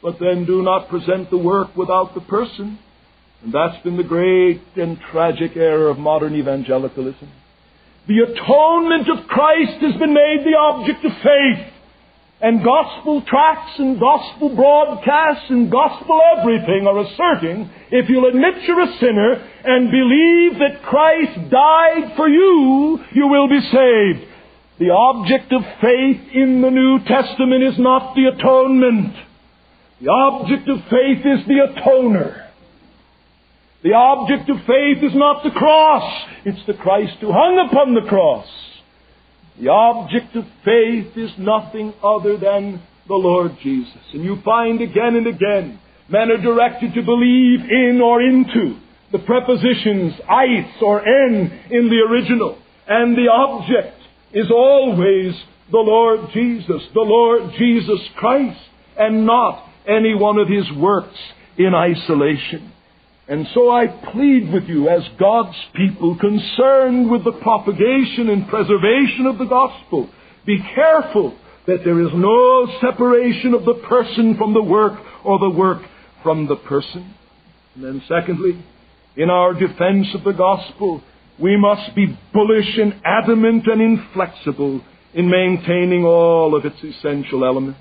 but 0.03 0.19
then 0.19 0.47
do 0.47 0.63
not 0.63 0.89
present 0.89 1.29
the 1.29 1.39
work 1.39 1.77
without 1.77 2.15
the 2.15 2.23
person. 2.23 2.79
And 3.43 3.53
that's 3.53 3.83
been 3.83 3.97
the 3.97 4.05
great 4.05 4.61
and 4.77 4.99
tragic 5.13 5.57
error 5.57 5.89
of 5.89 5.99
modern 5.99 6.35
evangelicalism. 6.35 7.31
The 8.07 8.21
atonement 8.21 9.09
of 9.09 9.29
Christ 9.29 9.81
has 9.81 9.97
been 9.97 10.13
made 10.13 10.41
the 10.45 10.59
object 10.59 11.05
of 11.05 11.13
faith. 11.23 11.73
And 12.43 12.65
gospel 12.65 13.23
tracts 13.23 13.79
and 13.79 14.01
gospel 14.01 14.57
broadcasts 14.57 15.51
and 15.51 15.71
gospel 15.71 16.21
everything 16.39 16.87
are 16.87 17.01
asserting 17.01 17.71
if 17.91 18.09
you'll 18.09 18.29
admit 18.29 18.63
you're 18.63 18.81
a 18.81 18.99
sinner 18.99 19.33
and 19.65 19.91
believe 19.91 20.59
that 20.59 20.83
Christ 20.83 21.51
died 21.51 22.17
for 22.17 22.29
you, 22.29 22.99
you 23.13 23.29
will 23.29 23.47
be 23.47 23.61
saved. 23.61 24.27
The 24.79 24.89
object 24.89 25.53
of 25.53 25.63
faith 25.83 26.33
in 26.33 26.63
the 26.63 26.71
New 26.71 27.01
Testament 27.05 27.63
is 27.63 27.79
not 27.79 28.15
the 28.15 28.33
atonement. 28.35 29.15
The 30.01 30.09
object 30.09 30.67
of 30.71 30.79
faith 30.89 31.27
is 31.27 31.47
the 31.47 31.69
atoner. 31.69 32.50
The 33.83 33.95
object 33.95 34.51
of 34.51 34.59
faith 34.67 35.03
is 35.03 35.15
not 35.15 35.43
the 35.43 35.51
cross, 35.51 36.27
it's 36.45 36.67
the 36.67 36.75
Christ 36.75 37.17
who 37.21 37.33
hung 37.33 37.67
upon 37.71 37.95
the 37.95 38.09
cross. 38.09 38.47
The 39.59 39.69
object 39.69 40.37
of 40.37 40.45
faith 40.65 41.17
is 41.17 41.31
nothing 41.39 41.95
other 42.05 42.37
than 42.37 42.83
the 43.09 43.15
Lord 43.15 43.53
Jesus. 43.63 44.01
And 44.13 44.23
you 44.23 44.39
find 44.45 44.81
again 44.83 45.17
and 45.17 45.27
again 45.27 45.81
men 46.11 46.31
are 46.31 46.43
directed 46.43 46.93
to 46.95 47.03
believe 47.03 47.61
in 47.71 48.01
or 48.03 48.21
into 48.21 48.79
the 49.13 49.19
prepositions 49.19 50.15
eis 50.29 50.83
or 50.83 51.01
en 51.01 51.51
in 51.71 51.89
the 51.89 52.05
original. 52.09 52.59
And 52.87 53.17
the 53.17 53.29
object 53.29 53.97
is 54.33 54.51
always 54.51 55.35
the 55.71 55.79
Lord 55.79 56.31
Jesus, 56.33 56.83
the 56.93 57.01
Lord 57.01 57.53
Jesus 57.59 58.01
Christ, 58.17 58.61
and 58.99 59.25
not 59.25 59.69
any 59.89 60.15
one 60.15 60.39
of 60.39 60.49
his 60.49 60.71
works 60.77 61.19
in 61.57 61.75
isolation. 61.75 62.73
And 63.31 63.47
so 63.55 63.71
I 63.71 63.87
plead 64.13 64.53
with 64.53 64.65
you 64.65 64.89
as 64.89 65.03
God's 65.17 65.57
people 65.77 66.19
concerned 66.19 67.09
with 67.09 67.23
the 67.23 67.39
propagation 67.41 68.29
and 68.29 68.49
preservation 68.49 69.27
of 69.27 69.39
the 69.39 69.45
gospel. 69.45 70.11
Be 70.45 70.59
careful 70.75 71.39
that 71.69 71.85
there 71.85 72.01
is 72.01 72.11
no 72.13 72.67
separation 72.81 73.55
of 73.55 73.65
the 73.65 73.81
person 73.89 74.37
from 74.37 74.53
the 74.53 74.63
work 74.63 74.99
or 75.25 75.39
the 75.39 75.57
work 75.57 75.81
from 76.25 76.49
the 76.49 76.57
person. 76.57 77.15
And 77.77 77.85
then 77.85 78.03
secondly, 78.09 78.65
in 79.17 79.31
our 79.31 79.55
defense 79.55 80.09
of 80.13 80.25
the 80.25 80.33
gospel, 80.33 81.01
we 81.39 81.57
must 81.57 81.95
be 81.95 82.19
bullish 82.33 82.79
and 82.79 83.01
adamant 83.05 83.65
and 83.69 83.81
inflexible 83.81 84.81
in 85.15 85.31
maintaining 85.31 86.05
all 86.05 86.57
of 86.57 86.65
its 86.65 86.83
essential 86.83 87.45
elements. 87.45 87.79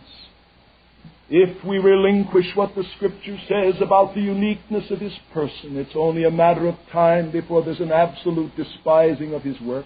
If 1.31 1.63
we 1.63 1.77
relinquish 1.77 2.47
what 2.55 2.73
the 2.75 2.83
Scripture 2.95 3.37
says 3.47 3.79
about 3.81 4.15
the 4.15 4.21
uniqueness 4.21 4.89
of 4.89 4.99
His 4.99 5.13
person, 5.31 5.77
it's 5.77 5.95
only 5.95 6.23
a 6.23 6.31
matter 6.31 6.67
of 6.67 6.75
time 6.91 7.31
before 7.31 7.63
there's 7.63 7.79
an 7.79 7.91
absolute 7.91 8.55
despising 8.55 9.35
of 9.35 9.43
His 9.43 9.59
work. 9.61 9.85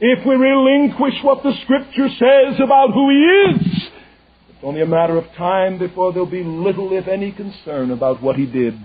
If 0.00 0.24
we 0.24 0.36
relinquish 0.36 1.14
what 1.22 1.42
the 1.42 1.52
Scripture 1.64 2.08
says 2.08 2.60
about 2.62 2.92
who 2.92 3.10
He 3.10 3.56
is, 3.56 3.88
it's 4.50 4.62
only 4.62 4.82
a 4.82 4.86
matter 4.86 5.16
of 5.16 5.24
time 5.36 5.78
before 5.78 6.12
there'll 6.12 6.30
be 6.30 6.44
little, 6.44 6.96
if 6.96 7.08
any, 7.08 7.32
concern 7.32 7.90
about 7.90 8.22
what 8.22 8.36
He 8.36 8.46
did. 8.46 8.78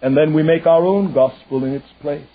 And 0.00 0.16
then 0.16 0.34
we 0.34 0.42
make 0.42 0.66
our 0.66 0.84
own 0.84 1.14
gospel 1.14 1.64
in 1.64 1.74
its 1.74 1.86
place. 2.00 2.26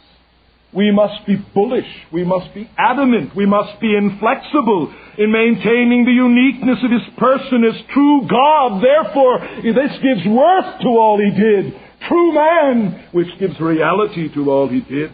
We 0.73 0.91
must 0.91 1.25
be 1.25 1.35
bullish. 1.35 1.87
We 2.11 2.25
must 2.25 2.53
be 2.53 2.69
adamant. 2.77 3.35
We 3.35 3.45
must 3.45 3.79
be 3.79 3.95
inflexible 3.95 4.93
in 5.17 5.31
maintaining 5.31 6.03
the 6.03 6.11
uniqueness 6.11 6.79
of 6.83 6.91
His 6.91 7.15
person 7.17 7.63
as 7.63 7.81
true 7.93 8.27
God. 8.27 8.83
Therefore, 8.83 9.39
this 9.63 9.97
gives 10.03 10.27
worth 10.27 10.81
to 10.81 10.87
all 10.89 11.19
He 11.19 11.31
did. 11.31 11.73
True 12.07 12.33
man, 12.33 13.07
which 13.13 13.39
gives 13.39 13.59
reality 13.59 14.31
to 14.33 14.51
all 14.51 14.67
He 14.67 14.81
did. 14.81 15.11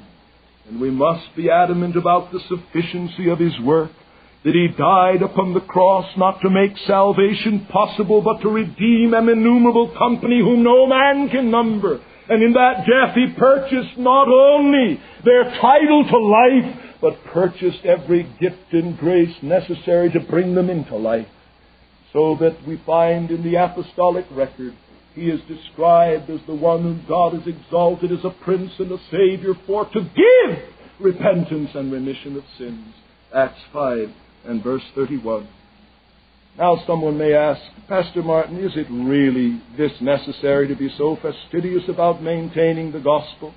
And 0.68 0.82
we 0.82 0.89
must 0.89 1.36
be 1.36 1.51
adamant 1.51 1.95
about 1.97 2.32
the 2.32 2.39
sufficiency 2.49 3.30
of 3.30 3.38
His 3.38 3.58
work. 3.60 3.91
That 4.43 4.56
He 4.56 4.70
died 4.76 5.22
upon 5.22 5.54
the 5.54 5.62
cross 5.62 6.08
not 6.18 6.41
to 6.41 6.49
make 6.49 6.76
salvation 6.88 7.68
possible, 7.72 8.22
but 8.22 8.41
to 8.41 8.49
redeem 8.49 9.14
an 9.14 9.30
innumerable 9.30 9.95
company 9.97 10.39
whom 10.39 10.64
no 10.64 10.88
man 10.88 11.30
can 11.30 11.51
number 11.51 12.01
and 12.34 12.41
in 12.41 12.53
that 12.53 12.86
death 12.88 13.15
he 13.15 13.27
purchased 13.38 13.97
not 13.97 14.27
only 14.27 14.99
their 15.23 15.43
title 15.61 16.03
to 16.09 16.17
life, 16.17 16.79
but 16.99 17.23
purchased 17.25 17.86
every 17.86 18.23
gift 18.39 18.71
and 18.71 18.97
grace 18.97 19.36
necessary 19.43 20.09
to 20.11 20.19
bring 20.19 20.55
them 20.55 20.69
into 20.69 20.95
life. 20.95 21.27
So 22.11 22.36
that 22.39 22.67
we 22.67 22.81
find 22.86 23.29
in 23.29 23.43
the 23.43 23.55
apostolic 23.55 24.25
record, 24.31 24.73
he 25.13 25.29
is 25.29 25.41
described 25.47 26.29
as 26.29 26.39
the 26.47 26.55
one 26.55 26.81
whom 26.81 27.05
God 27.07 27.34
has 27.34 27.45
exalted 27.45 28.11
as 28.11 28.25
a 28.25 28.31
prince 28.43 28.71
and 28.79 28.91
a 28.91 28.97
savior 29.11 29.53
for 29.67 29.86
to 29.86 30.01
give 30.01 30.59
repentance 30.99 31.69
and 31.75 31.91
remission 31.91 32.36
of 32.36 32.43
sins. 32.57 32.95
Acts 33.36 33.61
5 33.71 34.09
and 34.45 34.63
verse 34.63 34.84
31. 34.95 35.47
Now 36.58 36.84
someone 36.86 37.18
may 37.18 37.34
ask, 37.34 37.62
Pastor 37.88 38.22
Martin, 38.22 38.60
is 38.60 38.74
it 38.76 38.86
really 38.89 39.62
this 39.76 39.91
necessary 40.01 40.68
to 40.68 40.76
be 40.76 40.89
so 40.97 41.18
fastidious 41.22 41.84
about 41.89 42.22
maintaining 42.22 42.91
the 42.91 42.99
gospel? 42.99 43.54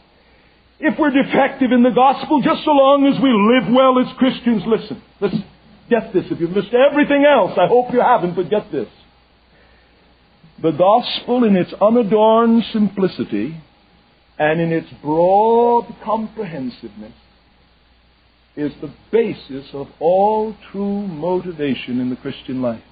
If 0.80 0.98
we're 0.98 1.10
defective 1.10 1.72
in 1.72 1.82
the 1.82 1.90
gospel, 1.90 2.40
just 2.42 2.64
so 2.64 2.70
long 2.70 3.06
as 3.06 3.20
we 3.20 3.32
live 3.32 3.74
well 3.74 3.98
as 3.98 4.16
Christians, 4.16 4.62
listen, 4.66 5.02
listen, 5.20 5.44
get 5.90 6.12
this. 6.12 6.24
If 6.30 6.40
you've 6.40 6.50
missed 6.50 6.74
everything 6.74 7.24
else, 7.24 7.52
I 7.56 7.66
hope 7.66 7.92
you 7.92 8.00
haven't, 8.00 8.34
but 8.34 8.50
get 8.50 8.72
this. 8.72 8.88
The 10.62 10.72
gospel 10.72 11.44
in 11.44 11.54
its 11.54 11.72
unadorned 11.74 12.64
simplicity 12.72 13.60
and 14.38 14.60
in 14.60 14.72
its 14.72 14.88
broad 15.02 15.86
comprehensiveness 16.02 17.12
is 18.56 18.72
the 18.80 18.92
basis 19.12 19.66
of 19.72 19.88
all 20.00 20.56
true 20.72 21.06
motivation 21.06 22.00
in 22.00 22.10
the 22.10 22.16
Christian 22.16 22.62
life. 22.62 22.82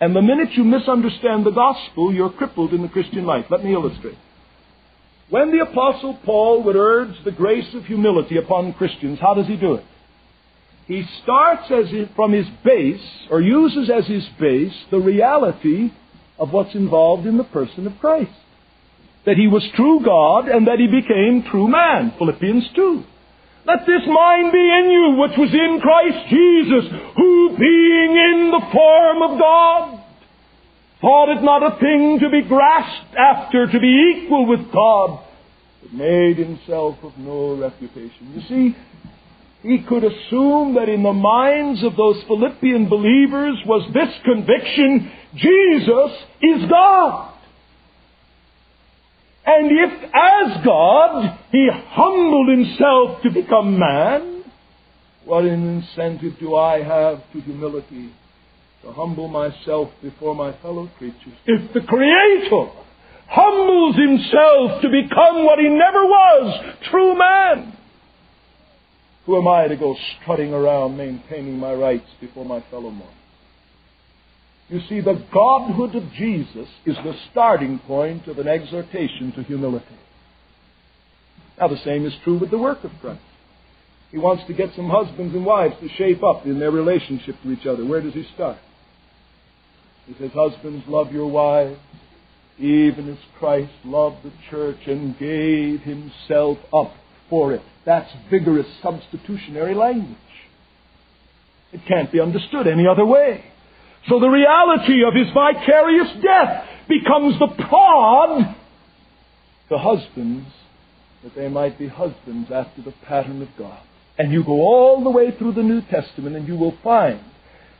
And 0.00 0.16
the 0.16 0.22
minute 0.22 0.52
you 0.52 0.64
misunderstand 0.64 1.46
the 1.46 1.50
gospel, 1.50 2.12
you're 2.12 2.30
crippled 2.30 2.72
in 2.72 2.82
the 2.82 2.88
Christian 2.88 3.24
life. 3.24 3.46
Let 3.50 3.64
me 3.64 3.72
illustrate. 3.72 4.18
When 5.30 5.50
the 5.50 5.62
Apostle 5.62 6.18
Paul 6.24 6.62
would 6.64 6.76
urge 6.76 7.14
the 7.24 7.32
grace 7.32 7.74
of 7.74 7.84
humility 7.84 8.36
upon 8.36 8.72
Christians, 8.74 9.18
how 9.20 9.34
does 9.34 9.46
he 9.46 9.56
do 9.56 9.74
it? 9.74 9.84
He 10.86 11.04
starts 11.22 11.70
as 11.70 11.86
from 12.14 12.32
his 12.32 12.46
base, 12.62 13.00
or 13.30 13.40
uses 13.40 13.90
as 13.90 14.06
his 14.06 14.26
base, 14.38 14.74
the 14.90 14.98
reality 14.98 15.90
of 16.38 16.52
what's 16.52 16.74
involved 16.74 17.26
in 17.26 17.38
the 17.38 17.44
person 17.44 17.86
of 17.86 17.98
Christ. 18.00 18.32
That 19.24 19.36
he 19.36 19.46
was 19.46 19.66
true 19.74 20.00
God 20.04 20.48
and 20.48 20.66
that 20.66 20.78
he 20.78 20.86
became 20.86 21.50
true 21.50 21.68
man. 21.68 22.12
Philippians 22.18 22.68
2. 22.76 23.04
Let 23.66 23.86
this 23.86 24.02
mind 24.06 24.52
be 24.52 24.58
in 24.58 24.90
you, 24.90 25.16
which 25.18 25.38
was 25.38 25.52
in 25.52 25.80
Christ 25.80 26.28
Jesus, 26.28 26.84
who 27.16 27.56
being 27.58 28.12
in 28.12 28.50
the 28.50 28.60
form 28.70 29.22
of 29.22 29.38
God, 29.38 30.00
thought 31.00 31.30
it 31.30 31.42
not 31.42 31.62
a 31.62 31.78
thing 31.80 32.18
to 32.20 32.28
be 32.28 32.42
grasped 32.42 33.14
after, 33.16 33.66
to 33.66 33.80
be 33.80 34.16
equal 34.16 34.46
with 34.46 34.70
God, 34.70 35.24
but 35.82 35.92
made 35.94 36.36
himself 36.36 36.96
of 37.02 37.16
no 37.16 37.56
reputation. 37.56 38.34
You 38.34 38.42
see, 38.48 38.76
he 39.62 39.82
could 39.88 40.04
assume 40.04 40.74
that 40.74 40.90
in 40.90 41.02
the 41.02 41.12
minds 41.14 41.82
of 41.84 41.96
those 41.96 42.22
Philippian 42.26 42.90
believers 42.90 43.56
was 43.64 43.90
this 43.94 44.12
conviction, 44.24 45.10
Jesus 45.36 46.12
is 46.42 46.68
God. 46.68 47.33
And 49.46 49.70
if, 49.70 50.02
as 50.14 50.64
God, 50.64 51.38
he 51.52 51.68
humbled 51.70 52.48
himself 52.48 53.22
to 53.22 53.30
become 53.30 53.78
man, 53.78 54.44
what 55.24 55.44
an 55.44 55.82
incentive 55.82 56.38
do 56.38 56.56
I 56.56 56.82
have 56.82 57.30
to 57.32 57.40
humility 57.40 58.12
to 58.82 58.92
humble 58.92 59.28
myself 59.28 59.90
before 60.02 60.34
my 60.34 60.52
fellow 60.60 60.90
creatures? 60.98 61.34
If 61.46 61.72
the 61.72 61.80
Creator 61.80 62.70
humbles 63.28 63.96
himself 63.96 64.82
to 64.82 64.88
become 64.88 65.44
what 65.44 65.58
he 65.58 65.68
never 65.68 66.04
was, 66.04 66.74
true 66.90 67.18
man, 67.18 67.76
who 69.26 69.38
am 69.38 69.48
I 69.48 69.68
to 69.68 69.76
go 69.76 69.96
strutting 70.20 70.52
around 70.52 70.96
maintaining 70.96 71.58
my 71.58 71.72
rights 71.72 72.08
before 72.20 72.44
my 72.44 72.60
fellow 72.70 72.90
man? 72.90 73.08
You 74.74 74.80
see, 74.88 75.00
the 75.00 75.24
Godhood 75.32 75.94
of 75.94 76.12
Jesus 76.14 76.66
is 76.84 76.96
the 76.96 77.14
starting 77.30 77.78
point 77.78 78.26
of 78.26 78.40
an 78.40 78.48
exhortation 78.48 79.30
to 79.36 79.44
humility. 79.44 79.86
Now, 81.60 81.68
the 81.68 81.78
same 81.84 82.04
is 82.04 82.12
true 82.24 82.38
with 82.38 82.50
the 82.50 82.58
work 82.58 82.82
of 82.82 82.90
Christ. 83.00 83.20
He 84.10 84.18
wants 84.18 84.42
to 84.48 84.52
get 84.52 84.74
some 84.74 84.90
husbands 84.90 85.32
and 85.32 85.46
wives 85.46 85.76
to 85.80 85.88
shape 85.90 86.24
up 86.24 86.44
in 86.44 86.58
their 86.58 86.72
relationship 86.72 87.36
to 87.44 87.52
each 87.52 87.66
other. 87.66 87.86
Where 87.86 88.00
does 88.00 88.14
he 88.14 88.26
start? 88.34 88.56
He 90.06 90.14
says, 90.18 90.32
Husbands, 90.34 90.82
love 90.88 91.12
your 91.12 91.30
wives, 91.30 91.78
even 92.58 93.08
as 93.08 93.18
Christ 93.38 93.70
loved 93.84 94.24
the 94.24 94.32
church 94.50 94.88
and 94.88 95.16
gave 95.16 95.82
himself 95.82 96.58
up 96.76 96.94
for 97.30 97.54
it. 97.54 97.62
That's 97.86 98.10
vigorous 98.28 98.66
substitutionary 98.82 99.76
language. 99.76 100.16
It 101.72 101.82
can't 101.86 102.10
be 102.10 102.18
understood 102.18 102.66
any 102.66 102.88
other 102.88 103.06
way. 103.06 103.52
So 104.08 104.20
the 104.20 104.28
reality 104.28 105.02
of 105.04 105.14
his 105.14 105.32
vicarious 105.32 106.08
death 106.22 106.68
becomes 106.88 107.38
the 107.38 107.48
prod 107.68 108.54
to 109.70 109.78
husbands 109.78 110.46
that 111.22 111.34
they 111.34 111.48
might 111.48 111.78
be 111.78 111.88
husbands 111.88 112.50
after 112.52 112.82
the 112.82 112.92
pattern 113.06 113.40
of 113.40 113.48
God. 113.58 113.80
And 114.18 114.30
you 114.30 114.44
go 114.44 114.52
all 114.52 115.02
the 115.02 115.10
way 115.10 115.30
through 115.36 115.52
the 115.52 115.62
New 115.62 115.80
Testament 115.82 116.36
and 116.36 116.46
you 116.46 116.56
will 116.56 116.76
find 116.84 117.20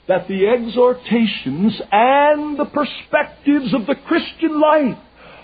that 0.08 0.26
the 0.28 0.46
exhortations 0.46 1.80
and 1.92 2.58
the 2.58 2.64
perspectives 2.64 3.72
of 3.74 3.86
the 3.86 3.94
Christian 4.06 4.60
life 4.60 4.98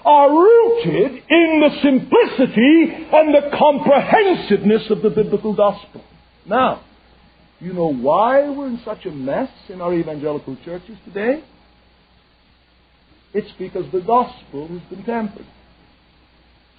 are 0.05 0.31
rooted 0.31 1.23
in 1.29 1.61
the 1.61 1.71
simplicity 1.83 3.07
and 3.13 3.35
the 3.35 3.51
comprehensiveness 3.57 4.91
of 4.91 5.03
the 5.03 5.11
biblical 5.11 5.55
gospel. 5.55 6.03
Now, 6.47 6.83
you 7.61 7.73
know 7.73 7.93
why 7.93 8.49
we're 8.49 8.69
in 8.69 8.81
such 8.85 9.05
a 9.07 9.11
mess 9.11 9.51
in 9.69 9.81
our 9.81 9.95
evangelical 9.95 10.57
churches 10.65 10.97
today? 11.05 11.45
It's 13.33 13.51
because 13.59 13.85
the 13.93 14.01
gospel 14.01 14.69
has 14.69 14.81
been 14.89 15.05
tampered. 15.05 15.47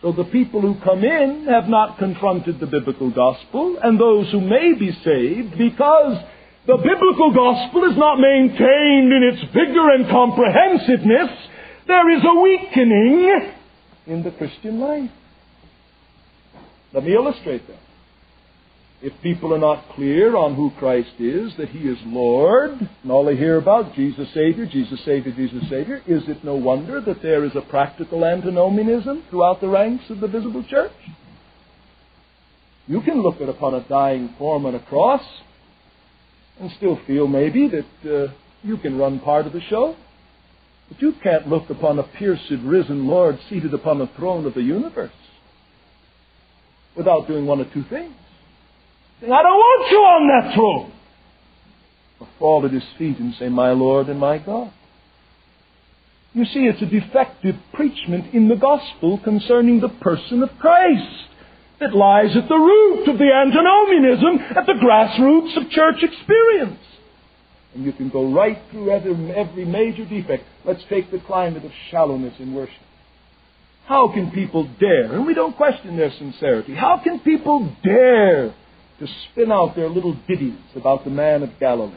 So 0.01 0.11
the 0.11 0.23
people 0.23 0.61
who 0.61 0.75
come 0.83 1.03
in 1.03 1.45
have 1.47 1.69
not 1.69 1.99
confronted 1.99 2.59
the 2.59 2.65
biblical 2.65 3.11
gospel, 3.11 3.77
and 3.81 3.99
those 3.99 4.31
who 4.31 4.41
may 4.41 4.73
be 4.73 4.91
saved, 5.03 5.57
because 5.57 6.17
the 6.65 6.77
biblical 6.77 7.31
gospel 7.33 7.83
is 7.85 7.97
not 7.97 8.19
maintained 8.19 9.13
in 9.13 9.31
its 9.31 9.41
vigor 9.53 9.91
and 9.91 10.09
comprehensiveness, 10.09 11.29
there 11.87 12.09
is 12.17 12.23
a 12.23 12.39
weakening 12.41 13.51
in 14.07 14.23
the 14.23 14.31
Christian 14.31 14.79
life. 14.79 15.11
Let 16.93 17.03
me 17.03 17.13
illustrate 17.13 17.67
that. 17.67 17.90
If 19.03 19.13
people 19.23 19.51
are 19.53 19.59
not 19.59 19.95
clear 19.95 20.35
on 20.35 20.55
who 20.55 20.71
Christ 20.77 21.13
is, 21.17 21.53
that 21.57 21.69
He 21.69 21.79
is 21.79 21.97
Lord, 22.05 22.71
and 23.01 23.11
all 23.11 23.25
they 23.25 23.35
hear 23.35 23.57
about 23.57 23.95
Jesus 23.95 24.27
Savior, 24.33 24.67
Jesus 24.67 25.03
Savior, 25.03 25.31
Jesus 25.31 25.67
Savior, 25.69 26.03
is 26.05 26.21
it 26.27 26.43
no 26.43 26.55
wonder 26.55 27.01
that 27.01 27.21
there 27.23 27.43
is 27.43 27.55
a 27.55 27.61
practical 27.61 28.23
antinomianism 28.23 29.23
throughout 29.29 29.59
the 29.59 29.69
ranks 29.69 30.03
of 30.11 30.19
the 30.19 30.27
visible 30.27 30.63
church? 30.69 30.91
You 32.87 33.01
can 33.01 33.23
look 33.23 33.41
at 33.41 33.49
upon 33.49 33.73
a 33.73 33.87
dying 33.87 34.35
form 34.37 34.67
on 34.67 34.75
a 34.75 34.79
cross 34.79 35.23
and 36.59 36.71
still 36.77 36.99
feel 37.07 37.25
maybe 37.25 37.69
that 37.69 38.11
uh, 38.27 38.33
you 38.61 38.77
can 38.77 38.97
run 38.97 39.19
part 39.19 39.47
of 39.47 39.53
the 39.53 39.61
show. 39.61 39.95
But 40.89 41.01
you 41.01 41.13
can't 41.23 41.47
look 41.47 41.69
upon 41.69 41.97
a 41.97 42.03
pierced, 42.03 42.51
risen 42.51 43.07
Lord 43.07 43.39
seated 43.49 43.73
upon 43.73 43.99
the 43.99 44.09
throne 44.15 44.45
of 44.45 44.53
the 44.53 44.61
universe 44.61 45.11
without 46.95 47.27
doing 47.27 47.47
one 47.47 47.61
of 47.61 47.71
two 47.73 47.85
things. 47.89 48.13
I 49.23 49.43
don't 49.43 49.43
want 49.43 49.91
you 49.91 49.97
on 49.97 50.27
that 50.27 50.55
throne. 50.55 50.91
fall 52.39 52.65
at 52.65 52.71
his 52.71 52.83
feet 52.97 53.19
and 53.19 53.35
say, 53.35 53.49
My 53.49 53.71
Lord 53.71 54.07
and 54.09 54.19
my 54.19 54.39
God. 54.39 54.73
You 56.33 56.45
see, 56.45 56.61
it's 56.61 56.81
a 56.81 56.85
defective 56.85 57.55
preachment 57.73 58.33
in 58.33 58.47
the 58.47 58.55
gospel 58.55 59.19
concerning 59.23 59.79
the 59.79 59.89
person 59.89 60.41
of 60.41 60.49
Christ 60.59 61.27
that 61.79 61.93
lies 61.93 62.35
at 62.37 62.47
the 62.47 62.55
root 62.55 63.07
of 63.09 63.17
the 63.17 63.31
antinomianism, 63.33 64.57
at 64.57 64.65
the 64.65 64.73
grassroots 64.73 65.57
of 65.57 65.69
church 65.69 66.01
experience. 66.01 66.79
And 67.75 67.83
you 67.85 67.91
can 67.91 68.09
go 68.09 68.31
right 68.31 68.59
through 68.71 68.91
every 68.91 69.65
major 69.65 70.05
defect. 70.05 70.45
Let's 70.65 70.83
take 70.89 71.11
the 71.11 71.19
climate 71.19 71.65
of 71.65 71.71
shallowness 71.89 72.35
in 72.39 72.53
worship. 72.53 72.75
How 73.85 74.11
can 74.13 74.31
people 74.31 74.69
dare, 74.79 75.13
and 75.13 75.25
we 75.25 75.33
don't 75.33 75.55
question 75.55 75.97
their 75.97 76.11
sincerity, 76.11 76.73
how 76.73 77.01
can 77.03 77.19
people 77.19 77.75
dare 77.83 78.53
to 79.01 79.07
spin 79.31 79.51
out 79.51 79.75
their 79.75 79.89
little 79.89 80.13
ditties 80.27 80.59
about 80.75 81.03
the 81.03 81.09
man 81.09 81.43
of 81.43 81.59
Galilee? 81.59 81.93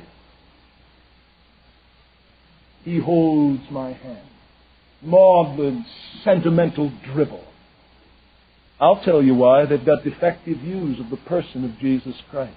He 2.83 2.99
holds 2.99 3.63
my 3.71 3.93
hand. 3.93 4.29
Maudlin, 5.03 5.85
sentimental 6.25 6.91
dribble. 7.13 7.45
I'll 8.81 9.03
tell 9.05 9.23
you 9.23 9.35
why. 9.35 9.67
They've 9.67 9.85
got 9.85 10.03
defective 10.03 10.59
views 10.59 10.99
of 10.99 11.11
the 11.11 11.17
person 11.17 11.65
of 11.65 11.79
Jesus 11.79 12.17
Christ. 12.31 12.57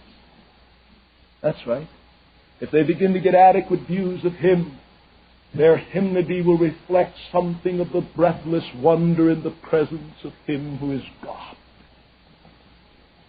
That's 1.41 1.68
right. 1.68 1.88
If 2.60 2.72
they 2.72 2.84
begin 2.84 3.14
to 3.14 3.20
get 3.20 3.36
adequate 3.36 3.82
views 3.82 4.26
of 4.26 4.34
Him, 4.34 4.80
their 5.54 5.78
hymnody 5.78 6.41
will 6.41 6.58
reflect 6.58 7.18
something 7.32 7.80
of 7.80 7.91
the 7.91 8.02
breathless 8.16 8.66
wonder 8.76 9.30
in 9.30 9.43
the 9.43 9.52
presence 9.52 10.16
of 10.24 10.34
Him 10.45 10.78
who 10.78 10.91
is 10.91 11.04
God. 11.24 11.56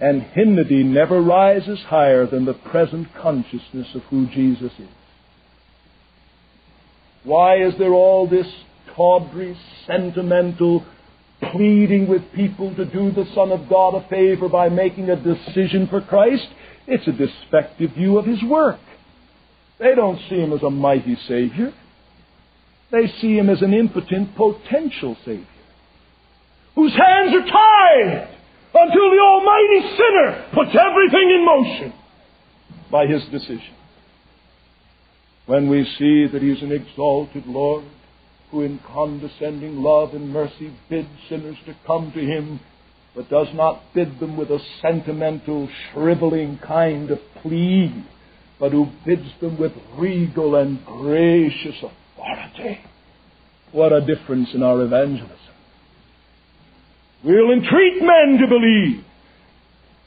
And 0.00 0.22
hymnody 0.22 0.84
never 0.84 1.20
rises 1.20 1.80
higher 1.80 2.26
than 2.26 2.44
the 2.44 2.54
present 2.54 3.08
consciousness 3.20 3.88
of 3.94 4.02
who 4.04 4.26
Jesus 4.28 4.72
is. 4.78 4.88
Why 7.24 7.56
is 7.62 7.74
there 7.78 7.92
all 7.92 8.28
this 8.28 8.46
tawdry, 8.94 9.56
sentimental 9.86 10.84
pleading 11.52 12.08
with 12.08 12.32
people 12.32 12.74
to 12.76 12.84
do 12.84 13.10
the 13.10 13.26
Son 13.34 13.50
of 13.50 13.68
God 13.68 13.94
a 13.94 14.08
favor 14.08 14.48
by 14.48 14.68
making 14.68 15.10
a 15.10 15.16
decision 15.16 15.88
for 15.88 16.00
Christ? 16.00 16.46
It's 16.86 17.06
a 17.08 17.12
defective 17.12 17.92
view 17.92 18.18
of 18.18 18.24
His 18.24 18.42
work. 18.44 18.80
They 19.78 19.94
don't 19.94 20.20
see 20.28 20.36
Him 20.36 20.52
as 20.52 20.62
a 20.62 20.70
mighty 20.70 21.16
Savior. 21.26 21.72
They 22.92 23.08
see 23.20 23.36
Him 23.36 23.50
as 23.50 23.62
an 23.62 23.74
impotent 23.74 24.36
potential 24.36 25.16
Savior 25.24 25.44
whose 26.78 26.92
hands 26.92 27.34
are 27.34 27.50
tied 27.50 28.37
until 28.74 29.10
the 29.10 29.18
Almighty 29.18 29.96
Sinner 29.96 30.48
puts 30.54 30.76
everything 30.76 31.30
in 31.30 31.44
motion 31.44 31.92
by 32.90 33.06
His 33.06 33.24
decision. 33.26 33.74
When 35.46 35.70
we 35.70 35.84
see 35.98 36.26
that 36.30 36.42
he 36.42 36.50
is 36.50 36.62
an 36.62 36.72
exalted 36.72 37.46
Lord 37.46 37.84
who 38.50 38.62
in 38.62 38.80
condescending 38.86 39.82
love 39.82 40.14
and 40.14 40.30
mercy 40.30 40.72
bids 40.88 41.08
sinners 41.28 41.56
to 41.66 41.74
come 41.86 42.12
to 42.12 42.20
Him, 42.20 42.60
but 43.14 43.30
does 43.30 43.48
not 43.54 43.82
bid 43.94 44.20
them 44.20 44.36
with 44.36 44.50
a 44.50 44.60
sentimental, 44.82 45.68
shriveling 45.92 46.58
kind 46.58 47.10
of 47.10 47.18
plea, 47.42 48.04
but 48.60 48.72
who 48.72 48.88
bids 49.04 49.28
them 49.40 49.58
with 49.58 49.72
regal 49.96 50.54
and 50.56 50.84
gracious 50.84 51.76
authority. 51.76 52.80
What 53.72 53.92
a 53.92 54.00
difference 54.00 54.50
in 54.54 54.62
our 54.62 54.82
evangelism. 54.82 55.38
We'll 57.24 57.50
entreat 57.50 58.00
men 58.00 58.38
to 58.40 58.46
believe, 58.46 59.04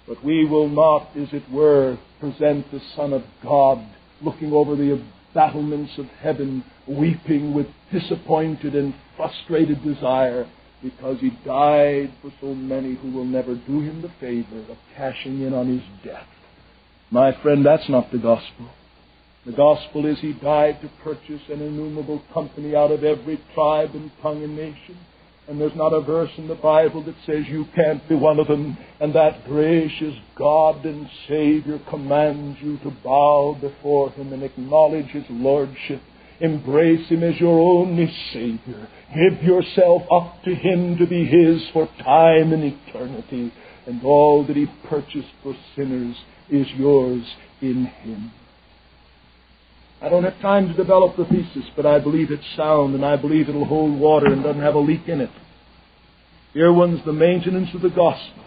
but 0.08 0.24
we 0.24 0.46
will 0.46 0.70
not, 0.70 1.10
as 1.18 1.28
it 1.34 1.44
were, 1.52 1.98
present 2.20 2.72
the 2.72 2.82
Son 2.96 3.12
of 3.12 3.24
God 3.44 3.86
looking 4.22 4.54
over 4.54 4.76
the 4.76 5.04
battlements 5.34 5.98
of 5.98 6.06
heaven, 6.22 6.64
weeping 6.88 7.54
with 7.54 7.68
disappointed 7.92 8.76
and 8.76 8.94
frustrated 9.18 9.84
desire 9.84 10.50
because 10.82 11.20
he 11.20 11.32
died 11.46 12.14
for 12.22 12.32
so 12.40 12.54
many 12.56 12.96
who 12.96 13.12
will 13.12 13.26
never 13.26 13.56
do 13.56 13.82
him 13.82 14.02
the 14.02 14.12
favor 14.20 14.60
of 14.72 14.78
cashing 14.96 15.42
in 15.42 15.54
on 15.54 15.68
his 15.68 15.84
death. 16.04 16.28
My 17.12 17.34
friend, 17.42 17.66
that's 17.66 17.90
not 17.90 18.12
the 18.12 18.18
gospel. 18.18 18.70
The 19.46 19.52
gospel 19.52 20.06
is 20.06 20.20
he 20.20 20.34
died 20.34 20.82
to 20.82 20.90
purchase 21.04 21.42
an 21.50 21.62
innumerable 21.62 22.22
company 22.34 22.76
out 22.76 22.92
of 22.92 23.04
every 23.04 23.40
tribe 23.54 23.92
and 23.96 24.12
tongue 24.22 24.44
and 24.44 24.56
nation. 24.56 24.98
And 25.48 25.60
there's 25.60 25.76
not 25.76 25.94
a 25.94 26.02
verse 26.02 26.32
in 26.38 26.48
the 26.48 26.56
Bible 26.56 27.04
that 27.04 27.16
says 27.26 27.46
you 27.48 27.66
can't 27.76 28.08
be 28.08 28.16
one 28.16 28.40
of 28.40 28.48
them. 28.48 28.78
And 29.00 29.14
that 29.16 29.46
gracious 29.46 30.16
God 30.36 30.86
and 30.86 31.10
Savior 31.28 31.80
commands 31.90 32.60
you 32.62 32.78
to 32.80 32.92
bow 33.04 33.58
before 33.60 34.12
Him 34.12 34.34
and 34.34 34.44
acknowledge 34.44 35.08
His 35.08 35.26
Lordship. 35.30 36.02
Embrace 36.40 37.10
Him 37.10 37.24
as 37.24 37.40
your 37.40 37.60
only 37.60 38.12
Savior. 38.32 38.88
Give 39.14 39.44
yourself 39.44 40.04
up 40.12 40.44
to 40.44 40.56
Him 40.56 40.98
to 40.98 41.08
be 41.08 41.26
His 41.26 41.68
for 41.74 41.88
time 42.04 42.54
and 42.54 42.64
eternity. 42.64 43.52
And 43.88 44.04
all 44.04 44.46
that 44.46 44.56
He 44.56 44.68
purchased 44.88 45.34
for 45.44 45.56
sinners 45.76 46.16
is 46.50 46.68
yours 46.78 47.26
in 47.62 47.86
Him. 47.86 48.32
I 50.02 50.10
don't 50.10 50.24
have 50.24 50.40
time 50.42 50.68
to 50.68 50.74
develop 50.74 51.16
the 51.16 51.26
thesis, 51.26 51.70
but 51.76 51.86
I 51.86 52.00
believe 52.00 52.32
it's 52.32 52.44
sound 52.58 52.96
and 52.96 53.06
I 53.06 53.18
believe 53.18 53.48
it'll 53.48 53.66
hold 53.66 54.00
water 54.00 54.28
and 54.28 54.44
doesn't 54.44 54.62
have 54.62 54.74
a 54.74 54.80
leak 54.80 55.08
in 55.08 55.22
it. 55.22 55.30
Dear 56.54 56.74
ones, 56.74 57.00
the 57.06 57.14
maintenance 57.14 57.70
of 57.76 57.82
the 57.82 57.90
gospel 57.90 58.44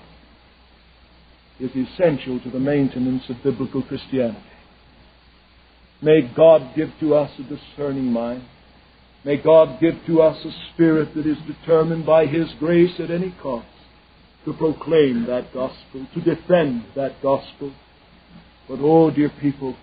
is 1.61 1.71
essential 1.71 2.41
to 2.41 2.51
the 2.51 2.59
maintenance 2.59 3.23
of 3.29 3.43
biblical 3.45 3.83
Christianity. 3.83 4.41
May 6.03 6.23
God 6.37 6.75
give 6.75 6.91
to 7.01 7.15
us 7.15 7.31
a 7.39 7.43
discerning 7.45 8.13
mind. 8.13 8.43
May 9.25 9.37
God 9.37 9.81
give 9.81 9.95
to 10.07 10.21
us 10.23 10.45
a 10.45 10.51
spirit 10.73 11.15
that 11.15 11.27
is 11.27 11.39
determined 11.47 12.05
by 12.05 12.27
His 12.27 12.49
grace 12.59 12.99
at 12.99 13.11
any 13.11 13.35
cost 13.41 13.67
to 14.45 14.53
proclaim 14.53 15.25
that 15.27 15.55
gospel, 15.55 16.07
to 16.15 16.21
defend 16.21 16.85
that 16.97 17.23
gospel. 17.23 17.73
But 18.69 18.81
oh, 18.83 19.11
dear 19.11 19.31
people, 19.41 19.77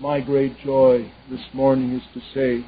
my 0.00 0.20
great 0.20 0.58
joy 0.64 1.10
this 1.30 1.40
morning 1.52 1.92
is 1.92 2.02
to 2.14 2.20
say 2.34 2.66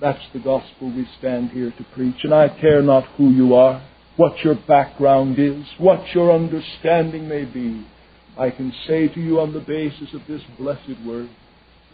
that's 0.00 0.22
the 0.32 0.38
gospel 0.38 0.92
we 0.94 1.08
stand 1.18 1.50
here 1.50 1.72
to 1.76 1.84
preach. 1.94 2.16
And 2.22 2.34
I 2.34 2.48
care 2.60 2.82
not 2.82 3.04
who 3.16 3.30
you 3.30 3.54
are, 3.54 3.82
what 4.16 4.38
your 4.44 4.54
background 4.54 5.38
is, 5.38 5.64
what 5.78 6.14
your 6.14 6.32
understanding 6.32 7.28
may 7.28 7.44
be. 7.44 7.86
I 8.38 8.50
can 8.50 8.72
say 8.86 9.08
to 9.08 9.20
you 9.20 9.40
on 9.40 9.52
the 9.52 9.60
basis 9.60 10.14
of 10.14 10.20
this 10.28 10.42
blessed 10.58 11.04
word, 11.04 11.28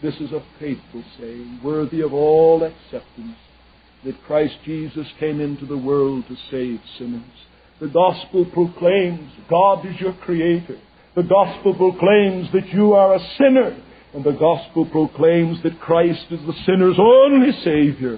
this 0.03 0.15
is 0.15 0.31
a 0.31 0.43
faithful 0.59 1.03
saying, 1.19 1.61
worthy 1.63 2.01
of 2.01 2.13
all 2.13 2.63
acceptance, 2.63 3.37
that 4.03 4.23
Christ 4.27 4.55
Jesus 4.63 5.07
came 5.19 5.39
into 5.39 5.65
the 5.65 5.77
world 5.77 6.25
to 6.27 6.35
save 6.51 6.79
sinners. 6.99 7.23
The 7.81 7.87
gospel 7.87 8.45
proclaims 8.45 9.31
God 9.49 9.85
is 9.85 9.99
your 9.99 10.13
creator. 10.13 10.77
The 11.15 11.23
gospel 11.23 11.73
proclaims 11.73 12.51
that 12.53 12.67
you 12.73 12.93
are 12.93 13.15
a 13.15 13.27
sinner 13.37 13.81
and 14.15 14.23
the 14.23 14.31
gospel 14.31 14.85
proclaims 14.85 15.61
that 15.63 15.81
Christ 15.81 16.27
is 16.31 16.39
the 16.47 16.55
sinner's 16.65 16.95
only 16.97 17.51
Savior. 17.65 18.17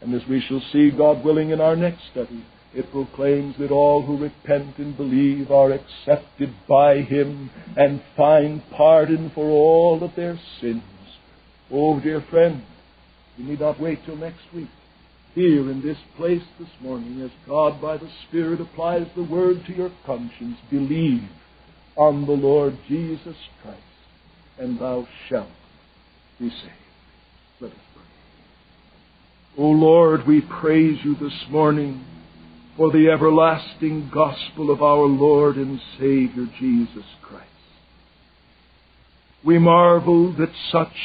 And 0.00 0.12
as 0.12 0.26
we 0.28 0.40
shall 0.40 0.60
see, 0.72 0.90
God 0.90 1.24
willing, 1.24 1.50
in 1.50 1.60
our 1.60 1.76
next 1.76 2.00
study, 2.10 2.44
it 2.74 2.90
proclaims 2.90 3.54
that 3.60 3.70
all 3.70 4.02
who 4.02 4.18
repent 4.18 4.76
and 4.78 4.96
believe 4.96 5.52
are 5.52 5.70
accepted 5.70 6.52
by 6.68 7.02
Him 7.02 7.50
and 7.76 8.02
find 8.16 8.60
pardon 8.72 9.30
for 9.36 9.48
all 9.48 10.02
of 10.02 10.16
their 10.16 10.36
sins. 10.60 10.82
Oh, 11.70 12.00
dear 12.00 12.22
friend, 12.28 12.64
you 13.36 13.44
need 13.44 13.60
not 13.60 13.78
wait 13.78 14.04
till 14.04 14.16
next 14.16 14.52
week. 14.52 14.68
Here 15.36 15.70
in 15.70 15.80
this 15.80 15.98
place 16.16 16.42
this 16.58 16.70
morning, 16.80 17.22
as 17.22 17.30
God 17.46 17.80
by 17.80 17.98
the 17.98 18.10
Spirit 18.28 18.60
applies 18.60 19.06
the 19.14 19.22
word 19.22 19.64
to 19.66 19.72
your 19.72 19.92
conscience, 20.04 20.56
believe 20.70 21.28
on 21.94 22.26
the 22.26 22.32
Lord 22.32 22.76
Jesus 22.88 23.36
Christ 23.62 23.80
and 24.58 24.78
thou 24.78 25.06
shalt 25.28 25.48
be 26.38 26.48
saved. 26.48 26.72
Let 27.60 27.72
us 27.72 27.78
pray. 27.94 29.64
O 29.64 29.68
Lord, 29.68 30.26
we 30.26 30.40
praise 30.40 30.98
you 31.04 31.14
this 31.16 31.44
morning 31.50 32.04
for 32.76 32.90
the 32.90 33.08
everlasting 33.08 34.10
gospel 34.12 34.70
of 34.70 34.82
our 34.82 35.06
Lord 35.06 35.56
and 35.56 35.80
Savior 35.98 36.46
Jesus 36.58 37.04
Christ. 37.22 37.46
We 39.44 39.58
marvel 39.58 40.32
that 40.34 40.52
such 40.70 40.96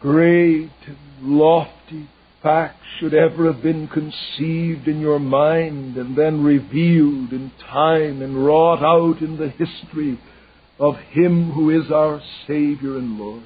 great 0.00 0.70
and 0.86 0.98
lofty 1.22 2.08
facts 2.42 2.84
should 2.98 3.14
ever 3.14 3.50
have 3.50 3.62
been 3.62 3.88
conceived 3.88 4.86
in 4.86 5.00
your 5.00 5.18
mind 5.18 5.96
and 5.96 6.14
then 6.14 6.44
revealed 6.44 7.32
in 7.32 7.50
time 7.58 8.20
and 8.20 8.44
wrought 8.44 8.82
out 8.82 9.22
in 9.22 9.38
the 9.38 9.48
history 9.48 10.18
of 10.78 10.96
Him 11.10 11.52
who 11.52 11.70
is 11.70 11.90
our 11.90 12.20
Savior 12.46 12.96
and 12.96 13.18
Lord. 13.18 13.44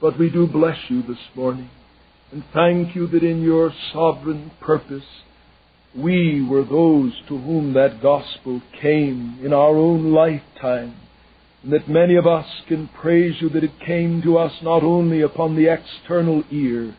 But 0.00 0.18
we 0.18 0.30
do 0.30 0.46
bless 0.46 0.78
you 0.88 1.02
this 1.02 1.18
morning 1.34 1.70
and 2.30 2.44
thank 2.52 2.94
you 2.94 3.06
that 3.08 3.22
in 3.22 3.42
your 3.42 3.72
sovereign 3.92 4.50
purpose 4.60 5.04
we 5.96 6.46
were 6.46 6.64
those 6.64 7.12
to 7.28 7.38
whom 7.38 7.72
that 7.72 8.02
gospel 8.02 8.60
came 8.80 9.38
in 9.42 9.52
our 9.52 9.76
own 9.76 10.12
lifetime. 10.12 10.94
and 11.62 11.72
that 11.72 11.88
many 11.88 12.14
of 12.16 12.26
us 12.26 12.46
can 12.68 12.88
praise 12.88 13.34
you 13.40 13.48
that 13.48 13.64
it 13.64 13.80
came 13.80 14.22
to 14.22 14.38
us 14.38 14.52
not 14.62 14.84
only 14.84 15.22
upon 15.22 15.56
the 15.56 15.66
external 15.66 16.44
ear, 16.50 16.94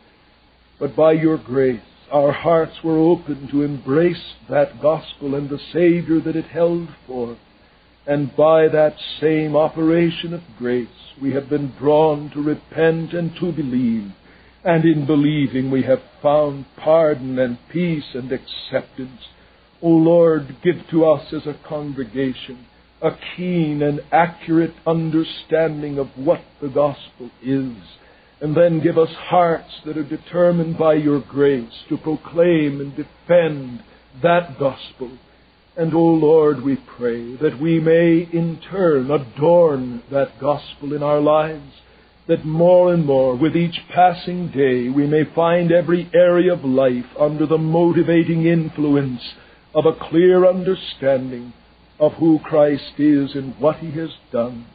but 0.80 0.96
by 0.96 1.14
your 1.14 1.38
grace. 1.38 1.80
Our 2.12 2.32
hearts 2.32 2.84
were 2.84 2.98
open 2.98 3.48
to 3.52 3.62
embrace 3.62 4.34
that 4.50 4.82
gospel 4.82 5.36
and 5.36 5.50
the 5.50 5.60
Savior 5.72 6.20
that 6.22 6.36
it 6.36 6.46
held 6.46 6.90
forth. 7.06 7.38
And 8.10 8.36
by 8.36 8.68
that 8.70 8.96
same 9.22 9.56
operation 9.56 10.34
of 10.34 10.42
grace, 10.58 10.88
we 11.22 11.34
have 11.34 11.48
been 11.48 11.74
drawn 11.78 12.32
to 12.32 12.42
repent 12.42 13.14
and 13.14 13.36
to 13.36 13.52
believe. 13.52 14.12
And 14.64 14.84
in 14.84 15.06
believing, 15.06 15.70
we 15.70 15.84
have 15.84 16.02
found 16.20 16.66
pardon 16.76 17.38
and 17.38 17.60
peace 17.72 18.16
and 18.16 18.32
acceptance. 18.32 19.22
O 19.84 19.90
Lord, 19.90 20.58
give 20.64 20.90
to 20.90 21.06
us 21.06 21.32
as 21.32 21.46
a 21.46 21.60
congregation 21.68 22.66
a 23.00 23.12
keen 23.38 23.84
and 23.84 24.02
accurate 24.12 24.74
understanding 24.88 26.00
of 26.00 26.08
what 26.16 26.42
the 26.64 26.68
gospel 26.68 27.30
is. 27.44 27.78
And 28.42 28.58
then 28.58 28.82
give 28.82 28.98
us 28.98 29.14
hearts 29.14 29.82
that 29.86 30.00
are 30.00 30.04
determined 30.04 30.80
by 30.80 30.96
your 30.96 31.22
grace 31.22 31.84
to 31.90 31.98
proclaim 31.98 32.82
and 32.82 32.96
defend 32.96 33.84
that 34.24 34.58
gospel. 34.58 35.12
And, 35.80 35.94
O 35.94 36.04
Lord, 36.04 36.62
we 36.62 36.76
pray 36.76 37.38
that 37.38 37.58
we 37.62 37.80
may 37.80 38.28
in 38.34 38.60
turn 38.70 39.10
adorn 39.10 40.04
that 40.12 40.38
gospel 40.38 40.94
in 40.94 41.02
our 41.02 41.22
lives, 41.22 41.72
that 42.28 42.44
more 42.44 42.94
and 42.94 43.06
more, 43.06 43.34
with 43.34 43.56
each 43.56 43.80
passing 43.88 44.50
day, 44.50 44.90
we 44.90 45.08
may 45.08 45.24
find 45.34 45.72
every 45.72 46.12
area 46.14 46.52
of 46.52 46.66
life 46.66 47.06
under 47.18 47.46
the 47.46 47.58
motivating 47.58 48.46
influence 48.46 49.22
of 49.74 49.86
a 49.86 49.96
clear 50.10 50.46
understanding 50.46 51.54
of 51.98 52.12
who 52.16 52.40
Christ 52.40 52.96
is 52.98 53.34
and 53.34 53.58
what 53.58 53.78
He 53.78 53.92
has 53.92 54.10
done. 54.34 54.66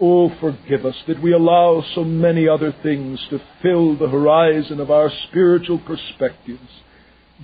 Oh, 0.00 0.30
forgive 0.40 0.86
us 0.86 0.96
that 1.06 1.22
we 1.22 1.34
allow 1.34 1.84
so 1.94 2.02
many 2.02 2.48
other 2.48 2.74
things 2.82 3.20
to 3.28 3.42
fill 3.60 3.94
the 3.98 4.08
horizon 4.08 4.80
of 4.80 4.90
our 4.90 5.10
spiritual 5.28 5.80
perspectives. 5.80 6.80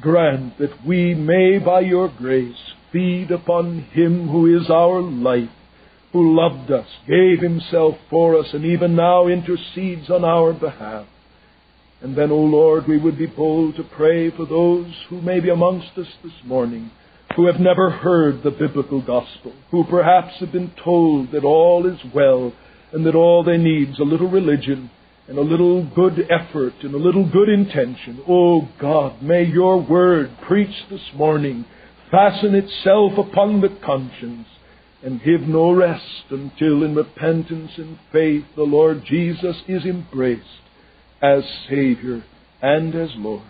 Grant 0.00 0.56
that 0.56 0.86
we 0.86 1.12
may, 1.12 1.58
by 1.58 1.80
your 1.80 2.08
grace, 2.08 2.72
feed 2.93 3.30
upon 3.30 3.82
Him 3.93 4.28
who 4.28 4.57
is 4.57 4.70
our 4.70 5.01
life, 5.01 5.51
who 6.12 6.36
loved 6.36 6.70
us, 6.70 6.86
gave 7.09 7.40
Himself 7.40 7.97
for 8.11 8.38
us, 8.38 8.47
and 8.53 8.64
even 8.64 8.95
now 8.95 9.28
intercedes 9.28 10.11
on 10.11 10.24
our 10.24 10.53
behalf. 10.53 11.07
And 12.03 12.16
then, 12.16 12.30
O 12.30 12.38
Lord, 12.38 12.86
we 12.86 12.99
would 12.99 13.16
be 13.16 13.26
bold 13.26 13.76
to 13.76 13.84
pray 13.84 14.30
for 14.30 14.45
those 14.45 14.93
who 15.09 15.22
may 15.22 15.40
be 15.40 15.51
amongst 15.51 15.97
us 15.97 16.09
this 16.22 16.32
morning 16.45 16.90
who 17.36 17.47
have 17.47 17.61
never 17.61 17.90
heard 17.90 18.43
the 18.43 18.51
biblical 18.51 19.01
gospel, 19.01 19.53
who 19.70 19.84
perhaps 19.84 20.34
have 20.40 20.53
been 20.53 20.72
told 20.84 21.32
that 21.32 21.45
all 21.45 21.86
is 21.86 21.99
well 22.14 22.53
and 22.93 23.07
that 23.07 23.14
all 23.14 23.43
they 23.43 23.57
need 23.57 23.90
is 23.90 23.99
a 23.99 24.05
little 24.05 24.28
religion 24.28 24.90
and 25.28 25.38
a 25.38 25.43
little 25.43 25.84
good 25.95 26.28
effort 26.30 26.74
and 26.82 26.95
a 26.95 26.99
little 26.99 27.28
good 27.30 27.49
intention. 27.49 28.22
Oh 28.28 28.68
God, 28.80 29.22
may 29.22 29.45
your 29.45 29.80
word 29.80 30.30
preached 30.47 30.90
this 30.90 31.09
morning 31.14 31.64
fasten 32.12 32.54
itself 32.54 33.16
upon 33.16 33.62
the 33.62 33.76
conscience 33.84 34.46
and 35.02 35.24
give 35.24 35.40
no 35.40 35.72
rest 35.72 36.26
until 36.30 36.84
in 36.84 36.94
repentance 36.94 37.72
and 37.78 37.98
faith 38.12 38.44
the 38.54 38.62
Lord 38.62 39.02
Jesus 39.04 39.62
is 39.66 39.84
embraced 39.84 40.44
as 41.20 41.42
Savior 41.68 42.22
and 42.60 42.94
as 42.94 43.10
Lord. 43.16 43.42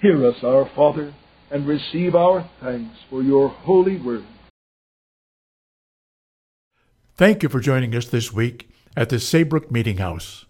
Hear 0.00 0.24
us, 0.26 0.44
our 0.44 0.70
Father 0.76 1.14
and 1.50 1.66
receive 1.66 2.14
our 2.14 2.48
thanks 2.60 2.96
for 3.08 3.22
your 3.22 3.48
holy 3.48 3.98
word. 4.00 4.24
Thank 7.16 7.42
you 7.42 7.48
for 7.48 7.60
joining 7.60 7.94
us 7.94 8.06
this 8.06 8.32
week 8.32 8.68
at 8.96 9.08
the 9.08 9.18
Saybrook 9.18 9.70
Meeting 9.70 9.96
House. 9.96 10.44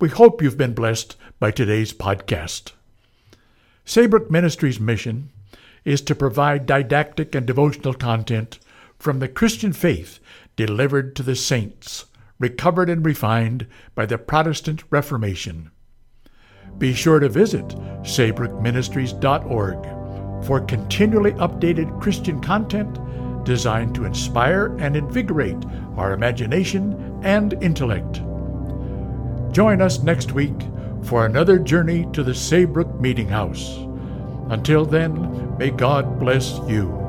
We 0.00 0.08
hope 0.08 0.40
you've 0.40 0.56
been 0.56 0.74
blessed 0.74 1.16
by 1.38 1.50
today's 1.50 1.92
podcast. 1.92 2.72
Saybrook 3.84 4.30
Ministries' 4.30 4.80
mission 4.80 5.30
is 5.84 6.00
to 6.02 6.14
provide 6.14 6.66
didactic 6.66 7.34
and 7.34 7.46
devotional 7.46 7.94
content 7.94 8.58
from 8.98 9.18
the 9.18 9.28
Christian 9.28 9.72
faith 9.72 10.20
delivered 10.54 11.16
to 11.16 11.22
the 11.22 11.34
saints, 11.34 12.04
recovered 12.38 12.88
and 12.88 13.04
refined 13.04 13.66
by 13.94 14.06
the 14.06 14.18
Protestant 14.18 14.84
Reformation. 14.90 15.70
Be 16.78 16.94
sure 16.94 17.20
to 17.20 17.28
visit 17.28 17.66
saybrookministries.org 18.02 20.44
for 20.44 20.60
continually 20.60 21.32
updated 21.32 22.00
Christian 22.00 22.40
content 22.40 22.98
designed 23.44 23.94
to 23.94 24.04
inspire 24.04 24.76
and 24.78 24.96
invigorate 24.96 25.64
our 25.96 26.12
imagination 26.12 27.20
and 27.22 27.54
intellect. 27.62 28.22
Join 29.52 29.82
us 29.82 30.02
next 30.02 30.32
week 30.32 30.54
for 31.02 31.26
another 31.26 31.58
journey 31.58 32.06
to 32.12 32.22
the 32.22 32.34
Saybrook 32.34 33.00
Meeting 33.00 33.28
House. 33.28 33.78
Until 34.52 34.84
then, 34.84 35.56
may 35.56 35.70
God 35.70 36.18
bless 36.20 36.58
you. 36.68 37.01